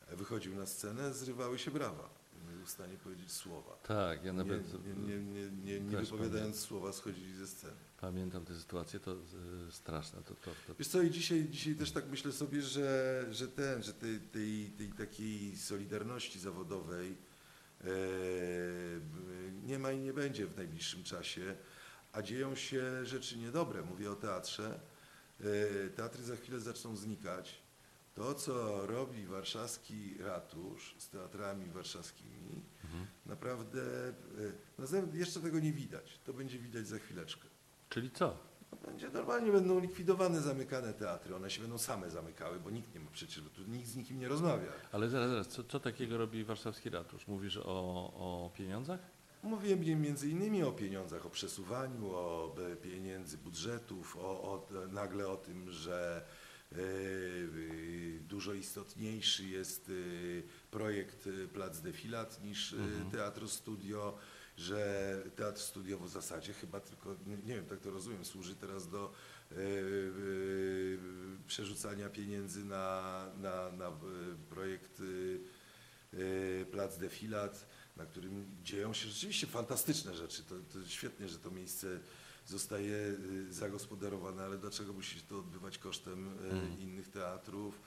e, 0.08 0.16
wychodził 0.16 0.54
na 0.54 0.66
scenę, 0.66 1.14
zrywały 1.14 1.58
się 1.58 1.70
brawa. 1.70 2.20
Nie 2.50 2.56
był 2.56 2.66
w 2.66 2.70
stanie 2.70 2.94
powiedzieć 2.96 3.32
słowa. 3.32 3.76
tak. 3.82 4.24
Ja 4.24 4.32
Nie, 4.32 4.38
nawet 4.38 4.86
nie, 4.96 5.18
nie, 5.18 5.50
nie, 5.50 5.80
nie, 5.80 5.96
wypowiadając 5.96 6.61
słowa 6.61 6.92
schodzili 6.92 7.34
ze 7.34 7.46
sceny. 7.46 7.76
pamiętam 8.00 8.44
tę 8.44 8.54
sytuację, 8.54 9.00
to 9.00 9.12
y, 9.12 9.72
straszne. 9.72 10.22
To, 10.22 10.34
to, 10.34 10.50
to, 10.66 10.74
Wiesz 10.78 10.88
co, 10.88 11.02
i 11.02 11.11
dzisiaj, 11.11 11.46
dzisiaj 11.50 11.74
też 11.74 11.92
tak 11.92 12.08
myślę 12.11 12.32
sobie, 12.32 12.62
że, 12.62 13.26
że 13.30 13.48
ten, 13.48 13.82
że 13.82 13.92
tej, 13.94 14.20
tej, 14.20 14.70
tej 14.78 14.92
takiej 14.92 15.56
solidarności 15.56 16.38
zawodowej 16.40 17.11
e, 17.12 17.14
nie 19.62 19.78
ma 19.78 19.93
i 19.93 19.99
nie 19.99 20.12
będzie 20.12 20.47
w 20.47 20.57
najbliższym 20.57 21.05
czasie, 21.05 21.57
a 22.12 22.22
dzieją 22.22 22.55
się 22.55 23.07
rzeczy 23.07 23.39
niedobre. 23.39 23.83
Mówię 23.83 24.11
o 24.11 24.14
teatrze. 24.14 24.81
E, 25.41 25.91
teatry 25.91 26.22
za 26.22 26.37
chwilę 26.37 26.61
zaczną 26.61 26.97
znikać. 26.97 27.62
To, 28.14 28.35
co 28.35 28.87
robi 28.87 29.26
warszawski 29.26 30.18
ratusz 30.18 30.95
z 30.99 31.09
teatrami 31.09 31.70
warszawskimi, 31.70 32.62
mhm. 32.85 33.07
naprawdę, 33.26 33.81
na 34.78 34.87
zewnątrz 34.87 35.18
jeszcze 35.18 35.41
tego 35.41 35.61
nie 35.61 35.72
widać. 35.72 36.18
To 36.24 36.33
będzie 36.33 36.59
widać 36.59 36.87
za 36.87 36.99
chwileczkę. 36.99 37.49
Czyli 37.89 38.11
co? 38.11 38.49
Będzie 38.86 39.08
normalnie 39.08 39.52
będą 39.52 39.80
likwidowane, 39.80 40.40
zamykane 40.40 40.94
teatry. 40.94 41.36
One 41.36 41.50
się 41.50 41.60
będą 41.60 41.78
same 41.78 42.10
zamykały, 42.10 42.60
bo 42.60 42.70
nikt 42.70 42.94
nie 42.94 43.00
ma 43.00 43.10
przecież, 43.10 43.40
bo 43.40 43.50
tu 43.50 43.62
nikt 43.62 43.88
z 43.88 43.96
nikim 43.96 44.18
nie 44.18 44.28
rozmawia. 44.28 44.68
Ale 44.92 45.08
zaraz, 45.08 45.30
zaraz, 45.30 45.48
co, 45.48 45.64
co 45.64 45.80
takiego 45.80 46.18
robi 46.18 46.44
warszawski 46.44 46.90
ratusz? 46.90 47.26
Mówisz 47.26 47.56
o, 47.56 47.62
o 48.14 48.50
pieniądzach? 48.54 49.00
Mówiłem 49.42 49.80
między 50.00 50.28
innymi 50.30 50.62
o 50.62 50.72
pieniądzach, 50.72 51.26
o 51.26 51.30
przesuwaniu, 51.30 52.10
o 52.10 52.54
pieniędzy, 52.82 53.38
budżetów, 53.38 54.16
o, 54.16 54.20
o, 54.20 54.66
nagle 54.88 55.28
o 55.28 55.36
tym, 55.36 55.70
że 55.70 56.24
e, 56.72 56.76
dużo 58.20 58.52
istotniejszy 58.54 59.44
jest 59.44 59.88
e, 59.88 59.92
projekt 60.70 61.28
Plac 61.52 61.80
Defilat 61.80 62.42
niż 62.44 62.72
e, 62.72 62.76
Mhm. 62.76 63.10
Teatr 63.10 63.48
Studio, 63.48 64.16
że 64.61 65.22
Teatr 65.36 65.61
Studio 65.61 65.98
w 65.98 66.08
zasadzie 66.08 66.52
chyba 66.52 66.80
tylko, 66.80 67.16
nie, 67.46 67.54
wiem, 67.54 67.66
tak 67.66 67.80
to 67.80 67.90
rozumiem, 67.90 68.24
służy 68.24 68.54
teraz 68.54 68.88
do 68.88 69.12
e, 69.52 69.54
e, 69.54 69.58
przerzucania 71.46 72.08
pieniędzy 72.08 72.64
na, 72.64 73.26
na, 73.42 73.72
na 73.72 73.86
e, 73.88 73.92
projekt 74.50 75.00
e, 75.00 76.64
Plac 76.64 76.98
Defilat, 76.98 77.66
na 77.96 78.06
którym 78.06 78.46
dzieją 78.62 78.92
się 78.92 79.08
rzeczywiście 79.08 79.46
fantastyczne 79.46 80.14
rzeczy. 80.14 80.42
To, 80.42 80.54
to 80.54 80.88
świetnie, 80.88 81.28
że 81.28 81.38
to 81.38 81.50
miejsce 81.50 82.00
zostaje 82.46 82.96
zagospodarowane, 83.50 84.42
ale 84.44 84.58
dlaczego 84.58 84.92
musi 84.92 85.18
się 85.18 85.26
to 85.26 85.38
odbywać 85.38 85.78
kosztem 85.78 86.28
y, 86.28 86.50
Mm. 86.50 86.80
innych 86.80 87.08
teatrów? 87.08 87.80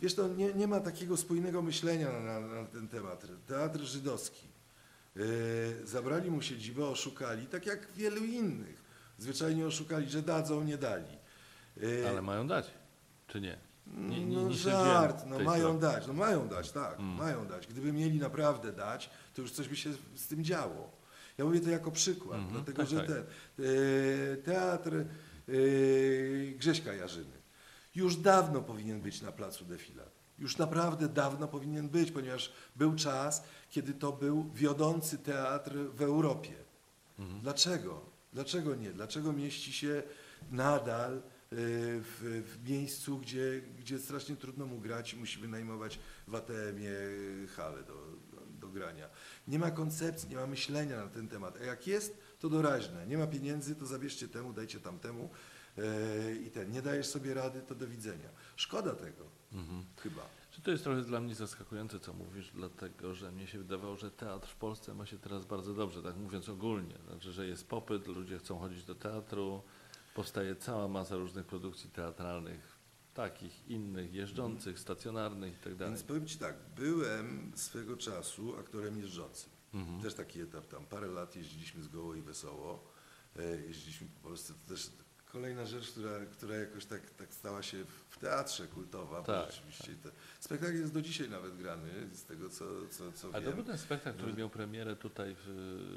Wiesz, 0.00 0.14
to 0.14 0.28
nie, 0.28 0.54
nie 0.54 0.66
ma 0.66 0.80
takiego 0.80 1.16
spójnego 1.16 1.62
myślenia 1.62 2.12
na, 2.12 2.40
na, 2.40 2.64
ten 2.64 2.88
teatr. 2.88 3.28
Teatr 3.46 3.80
żydowski. 3.80 4.53
Y, 5.16 5.86
Zabrali 5.86 6.30
mu 6.30 6.42
siedzibę, 6.42 6.86
oszukali, 6.86 7.46
tak 7.46 7.66
jak 7.66 7.92
wielu 7.92 8.24
innych. 8.24 8.82
Zwyczajnie 9.18 9.66
oszukali, 9.66 10.10
że 10.10 10.22
dadzą, 10.22 10.64
nie 10.64 10.78
dali. 10.78 11.04
Y, 11.82 12.04
Ale 12.08 12.22
mają 12.22 12.46
dać, 12.46 12.70
czy 13.26 13.40
nie? 13.40 13.58
Nie- 13.86 14.24
nie- 14.24 14.36
no 14.36 14.52
żart, 14.52 15.24
no 15.26 15.38
mają 15.38 15.60
strony. 15.62 15.80
dać, 15.80 16.06
no 16.06 16.12
mają 16.12 16.48
dać, 16.48 16.70
tak, 16.72 16.98
Mm. 16.98 17.14
mają 17.16 17.46
dać. 17.46 17.66
Gdyby 17.66 17.92
mieli 17.92 18.18
naprawdę 18.18 18.72
dać, 18.72 19.10
to 19.34 19.42
już 19.42 19.50
coś 19.52 19.68
by 19.68 19.76
się 19.76 19.90
z 20.14 20.26
tym 20.26 20.44
działo. 20.44 20.90
Ja 21.38 21.44
mówię 21.44 21.60
to 21.60 21.70
jako 21.70 21.90
przykład, 21.90 22.38
Mhm, 22.38 22.52
dlatego 22.52 22.78
tak, 22.82 22.90
że 22.90 22.96
tak. 22.96 23.06
ten 23.06 23.24
e, 23.64 24.36
teatr 24.36 25.04
Grześka 26.56 26.92
Jarzyny 26.92 27.36
już 27.94 28.16
dawno 28.16 28.62
powinien 28.62 29.00
być 29.00 29.22
na 29.22 29.32
placu 29.32 29.64
defilat. 29.64 30.10
Już 30.38 30.56
naprawdę 30.58 31.08
dawno 31.08 31.48
powinien 31.48 31.88
być, 31.88 32.10
ponieważ 32.10 32.52
był 32.76 32.94
czas, 32.94 33.44
kiedy 33.70 33.94
to 33.94 34.12
był 34.12 34.50
wiodący 34.54 35.18
teatr 35.18 35.72
w 35.76 36.02
Europie. 36.02 36.54
Mhm. 37.18 37.40
Dlaczego? 37.40 38.00
Dlaczego 38.32 38.74
nie? 38.74 38.90
Dlaczego 38.90 39.32
mieści 39.32 39.72
się 39.72 40.02
nadal 40.50 41.16
y, 41.16 41.20
w, 41.52 42.42
w 42.46 42.68
miejscu, 42.68 43.18
gdzie, 43.18 43.62
gdzie 43.78 43.98
strasznie 43.98 44.36
trudno 44.36 44.66
mu 44.66 44.78
grać 44.78 45.14
i 45.14 45.16
musi 45.16 45.38
wynajmować 45.38 45.98
w 46.28 46.34
ATM-ie 46.34 46.96
halę 47.56 47.82
do, 47.82 47.94
do, 48.32 48.46
do 48.60 48.68
grania? 48.68 49.08
Nie 49.48 49.58
ma 49.58 49.70
koncepcji, 49.70 50.28
nie 50.28 50.36
ma 50.36 50.46
myślenia 50.46 50.96
na 50.96 51.08
ten 51.08 51.28
temat. 51.28 51.58
A 51.60 51.64
jak 51.64 51.86
jest, 51.86 52.18
to 52.40 52.48
doraźne. 52.48 53.06
Nie 53.06 53.18
ma 53.18 53.26
pieniędzy, 53.26 53.74
to 53.74 53.86
zabierzcie 53.86 54.28
temu, 54.28 54.52
dajcie 54.52 54.80
tamtemu 54.80 55.30
y, 55.78 55.82
i 56.46 56.50
ten. 56.50 56.70
Nie 56.70 56.82
dajesz 56.82 57.06
sobie 57.06 57.34
rady, 57.34 57.60
to 57.60 57.74
do 57.74 57.88
widzenia. 57.88 58.28
Szkoda 58.56 58.94
tego, 58.94 59.24
Mhm. 59.52 59.84
chyba. 60.02 60.22
Czy 60.50 60.62
to 60.62 60.70
jest 60.70 60.84
trochę 60.84 61.02
dla 61.02 61.20
mnie 61.20 61.34
zaskakujące, 61.34 62.00
co 62.00 62.12
mówisz, 62.12 62.50
dlatego 62.54 63.14
że 63.14 63.32
mnie 63.32 63.46
się 63.46 63.58
wydawało, 63.58 63.96
że 63.96 64.10
teatr 64.10 64.48
w 64.48 64.56
Polsce 64.56 64.94
ma 64.94 65.06
się 65.06 65.18
teraz 65.18 65.44
bardzo 65.44 65.74
dobrze, 65.74 66.02
tak 66.02 66.16
mówiąc 66.16 66.48
ogólnie. 66.48 66.94
Znaczy, 67.08 67.32
że 67.32 67.46
jest 67.46 67.68
popyt, 67.68 68.06
ludzie 68.06 68.38
chcą 68.38 68.58
chodzić 68.58 68.84
do 68.84 68.94
teatru, 68.94 69.62
powstaje 70.14 70.56
cała 70.56 70.88
masa 70.88 71.16
różnych 71.16 71.46
produkcji 71.46 71.90
teatralnych, 71.90 72.78
takich, 73.14 73.68
innych, 73.68 74.14
jeżdżących, 74.14 74.78
stacjonarnych 74.78 75.54
i 75.54 75.58
tak. 75.64 75.76
Więc 75.76 76.02
powiem 76.02 76.26
Ci 76.26 76.38
tak, 76.38 76.56
byłem 76.76 77.52
swego 77.54 77.96
czasu 77.96 78.56
aktorem 78.58 78.98
jeżdżącym. 79.00 79.50
Mhm. 79.74 80.00
Też 80.02 80.14
taki 80.14 80.40
etap 80.40 80.66
tam. 80.66 80.86
Parę 80.86 81.06
lat 81.06 81.36
jeździliśmy 81.36 81.82
z 81.82 81.88
Goło 81.88 82.14
i 82.14 82.22
Wesoło. 82.22 82.84
E, 83.36 83.42
Jeździliśmy 83.60 84.06
po 84.22 84.28
Polsce. 84.28 84.52
To 84.54 84.68
też 84.74 84.90
kolejna 85.34 85.64
rzecz, 85.66 85.90
która, 85.90 86.10
która 86.32 86.56
jakoś 86.56 86.84
tak, 86.86 87.10
tak 87.10 87.34
stała 87.34 87.62
się 87.62 87.84
w 88.10 88.18
teatrze 88.18 88.66
kultowa. 88.66 89.20
bo 89.20 89.26
Tak, 89.26 89.52
Rzeczywiście 89.52 89.94
te, 90.02 90.10
spektakl 90.40 90.74
jest 90.74 90.92
do 90.94 91.02
dzisiaj 91.02 91.30
nawet 91.30 91.56
grany, 91.56 91.90
z 92.12 92.24
tego 92.24 92.48
co, 92.48 92.64
co, 92.90 93.12
co 93.12 93.28
A 93.28 93.32
to 93.32 93.40
wiem. 93.40 93.52
był 93.54 93.64
ten 93.64 93.78
spektakl, 93.78 94.16
który 94.18 94.32
że- 94.32 94.38
miał 94.38 94.50
premierę 94.50 94.96
tutaj 94.96 95.36
w, 95.38 95.46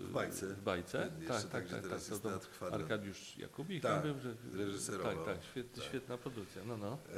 W 0.10 0.12
Bajce. 0.12 0.48
W 0.48 0.62
bajce? 0.62 1.12
Jeszcze 1.20 1.34
Tak, 1.34 1.42
tak, 1.44 1.52
tak, 1.52 1.68
że 1.68 1.74
tak. 1.76 1.84
teraz 1.84 2.04
tak. 2.04 2.12
jest 2.12 2.24
To. 2.60 2.74
Arkadiusz 2.74 3.38
Jakubik 3.38 3.84
Tak, 3.84 4.02
był, 4.04 4.20
że, 4.20 4.36
zreżyserował. 4.54 5.26
Tak, 5.26 5.36
tak, 5.36 5.44
świet, 5.44 5.74
Tak. 5.76 5.84
świetna 5.84 6.18
produkcja. 6.18 6.62
No, 6.66 6.78
no. 6.78 6.94
E, 6.94 7.18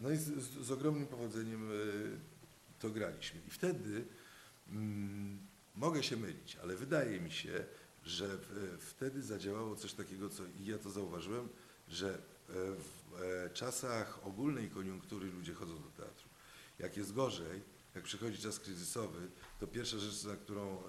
No 0.00 0.10
i 0.10 0.16
z, 0.16 0.24
z, 0.24 0.66
z 0.66 0.70
ogromnym 0.70 1.06
powodzeniem 1.06 1.70
e, 1.70 1.74
to 2.80 2.90
graliśmy. 2.90 3.40
I 3.48 3.50
wtedy 3.50 4.04
mm, 4.68 5.38
mogę 5.74 6.02
się 6.02 6.16
mylić, 6.16 6.56
ale 6.62 6.76
wydaje 6.76 7.20
mi 7.20 7.30
się, 7.30 7.64
że 8.04 8.38
wtedy 8.78 9.22
zadziałało 9.22 9.76
coś 9.76 9.92
takiego, 9.92 10.28
co 10.28 10.42
i 10.60 10.64
ja 10.66 10.78
to 10.78 10.90
zauważyłem, 10.90 11.48
że 11.88 12.14
e, 12.14 12.18
w 12.54 13.14
e, 13.22 13.50
czasach 13.50 14.26
ogólnej 14.26 14.70
koniunktury 14.70 15.30
ludzie 15.30 15.54
chodzą 15.54 15.74
do 15.74 15.90
teatru. 15.90 16.28
Jak 16.78 16.96
jest 16.96 17.12
gorzej, 17.12 17.62
jak 17.94 18.04
przychodzi 18.04 18.38
czas 18.38 18.58
kryzysowy, 18.58 19.30
to 19.60 19.66
pierwsza 19.66 19.98
rzecz, 19.98 20.24
na 20.24 20.36
którą 20.36 20.78
e, 20.78 20.82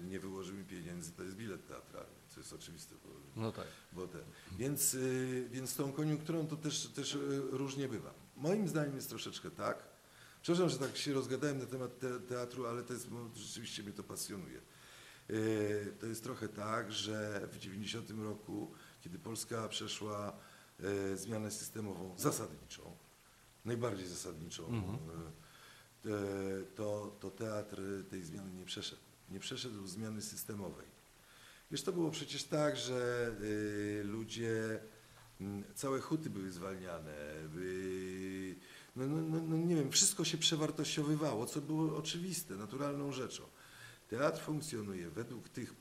nie 0.00 0.20
wyłożymy 0.20 0.64
pieniędzy, 0.64 1.12
to 1.12 1.22
jest 1.22 1.36
bilet 1.36 1.68
teatralny, 1.68 2.14
co 2.28 2.40
jest 2.40 2.52
oczywiste. 2.52 2.94
Bo, 3.04 3.10
no 3.36 3.52
tak. 3.52 3.66
bo 3.92 4.06
ten. 4.06 4.22
Więc, 4.58 4.94
y, 4.94 5.48
więc 5.50 5.70
z 5.70 5.76
tą 5.76 5.92
koniunkturą 5.92 6.46
to 6.46 6.56
też, 6.56 6.86
też 6.86 7.18
różnie 7.50 7.88
bywa. 7.88 8.14
Moim 8.36 8.68
zdaniem 8.68 8.96
jest 8.96 9.08
troszeczkę 9.08 9.50
tak. 9.50 9.90
Przepraszam, 10.42 10.68
że 10.68 10.78
tak 10.78 10.96
się 10.96 11.12
rozgadałem 11.12 11.58
na 11.58 11.66
temat 11.66 11.98
te, 11.98 12.20
teatru, 12.20 12.66
ale 12.66 12.82
to 12.82 12.92
jest, 12.92 13.08
bo 13.08 13.30
rzeczywiście 13.34 13.82
mnie 13.82 13.92
to 13.92 14.02
pasjonuje. 14.02 14.60
Y, 15.30 15.92
To 16.00 16.06
jest 16.06 16.22
trochę 16.24 16.48
tak, 16.48 16.92
że 16.92 17.48
w 17.52 17.58
90 17.58 18.10
roku, 18.10 18.70
kiedy 19.00 19.18
Polska 19.18 19.68
przeszła 19.68 20.32
y, 21.12 21.16
zmianę 21.16 21.50
systemową 21.50 22.14
zasadniczą, 22.18 22.96
najbardziej 23.64 24.06
zasadniczą, 24.06 24.66
Mhm. 24.66 24.98
y, 26.06 26.66
to, 26.76 27.16
to 27.20 27.30
teatr 27.30 27.80
tej 28.10 28.22
zmiany 28.22 28.52
nie 28.54 28.64
przeszedł. 28.64 29.02
Nie 29.30 29.40
przeszedł 29.40 29.86
zmiany 29.86 30.22
systemowej. 30.22 30.86
Wiesz, 31.70 31.82
to 31.82 31.92
było 31.92 32.10
przecież 32.10 32.44
tak, 32.44 32.76
że 32.76 33.30
ludzie, 34.04 34.80
mm, 35.40 35.64
całe 35.74 36.00
huty 36.00 36.30
były 36.30 36.50
zwalniane, 36.50 37.14
no, 38.96 39.06
no, 39.06 39.16
no, 39.22 39.40
no 39.48 39.56
nie 39.56 39.76
wiem, 39.76 39.90
wszystko 39.90 40.24
się 40.24 40.38
przewartościowywało, 40.38 41.46
co 41.46 41.60
było 41.60 41.96
oczywiste, 41.96 42.54
naturalną 42.54 43.12
rzeczą. 43.12 43.42
Teatr 44.10 44.40
funkcjonuje 44.40 45.10
według 45.10 45.48
tych 45.48 45.74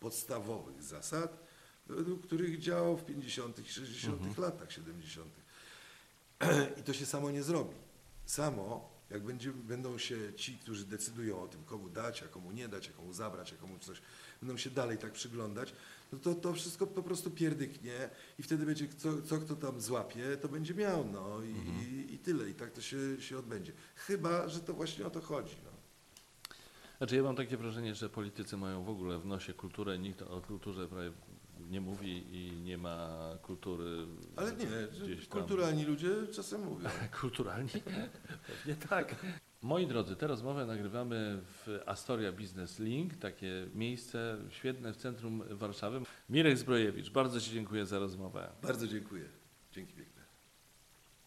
podstawowych 0.00 0.82
zasad, 0.82 1.46
według 1.86 2.26
których 2.26 2.58
działał 2.58 2.96
w 2.96 3.04
50. 3.04 3.58
i 3.58 3.68
60. 3.72 4.22
Mhm. 4.26 4.34
latach, 4.44 4.72
70. 4.72 5.28
I 6.80 6.82
to 6.82 6.92
się 6.92 7.06
samo 7.06 7.30
nie 7.30 7.42
zrobi. 7.42 7.76
Samo, 8.26 8.90
jak 9.10 9.22
będzie, 9.24 9.52
będą 9.52 9.98
się 9.98 10.34
ci, 10.36 10.58
którzy 10.58 10.84
decydują 10.84 11.42
o 11.42 11.48
tym, 11.48 11.64
komu 11.64 11.88
dać, 11.88 12.22
a 12.22 12.28
komu 12.28 12.50
nie 12.52 12.68
dać, 12.68 12.88
a 12.88 12.92
komu 12.92 13.12
zabrać, 13.12 13.52
a 13.52 13.56
komu 13.56 13.78
coś, 13.78 14.02
będą 14.42 14.56
się 14.56 14.70
dalej 14.70 14.98
tak 14.98 15.12
przyglądać, 15.12 15.72
no 16.12 16.18
to 16.18 16.34
to 16.34 16.52
wszystko 16.52 16.86
po 16.86 17.02
prostu 17.02 17.30
pierdyknie 17.30 18.10
i 18.38 18.42
wtedy 18.42 18.66
będzie, 18.66 18.88
co, 18.88 19.22
co 19.22 19.38
kto 19.38 19.56
tam 19.56 19.80
złapie, 19.80 20.36
to 20.36 20.48
będzie 20.48 20.74
miał, 20.74 21.04
no 21.12 21.42
i, 21.42 21.50
Mhm. 21.50 21.80
i, 21.80 22.14
i 22.14 22.18
tyle. 22.18 22.50
I 22.50 22.54
tak 22.54 22.70
to 22.72 22.80
się, 22.80 22.98
się 23.20 23.38
odbędzie. 23.38 23.72
Chyba, 23.94 24.48
że 24.48 24.60
to 24.60 24.74
właśnie 24.74 25.06
o 25.06 25.10
to 25.10 25.20
chodzi. 25.20 25.56
No. 25.64 25.69
Znaczy 27.00 27.16
ja 27.16 27.22
mam 27.22 27.36
takie 27.36 27.56
wrażenie, 27.56 27.94
że 27.94 28.08
politycy 28.08 28.56
mają 28.56 28.84
w 28.84 28.88
ogóle 28.88 29.18
w 29.18 29.26
nosie 29.26 29.52
kulturę, 29.54 29.98
nikt 29.98 30.22
o 30.22 30.40
kulturze 30.40 30.88
prawie 30.88 31.12
nie 31.70 31.80
mówi 31.80 32.36
i 32.36 32.60
nie 32.60 32.78
ma 32.78 33.18
kultury. 33.42 34.06
Ale 34.36 34.52
nie, 34.52 34.66
kulturalni 35.28 35.84
ludzie 35.84 36.10
czasem 36.32 36.64
mówią. 36.64 36.88
Kulturalni? 37.20 37.70
Pewnie 38.46 38.74
tak. 38.88 39.16
Moi 39.62 39.86
drodzy, 39.86 40.16
tę 40.16 40.26
rozmowę 40.26 40.66
nagrywamy 40.66 41.42
w 41.44 41.80
Astoria 41.86 42.32
Business 42.32 42.78
Link, 42.78 43.16
takie 43.16 43.66
miejsce 43.74 44.36
świetne 44.50 44.92
w 44.92 44.96
centrum 44.96 45.42
Warszawy. 45.50 46.00
Mirek 46.28 46.58
Zbrojewicz, 46.58 47.10
bardzo 47.10 47.40
Ci 47.40 47.50
dziękuję 47.50 47.86
za 47.86 47.98
rozmowę. 47.98 48.52
Bardzo 48.62 48.86
dziękuję. 48.86 49.24
Dzięki 49.72 49.92
piękne. 49.92 50.19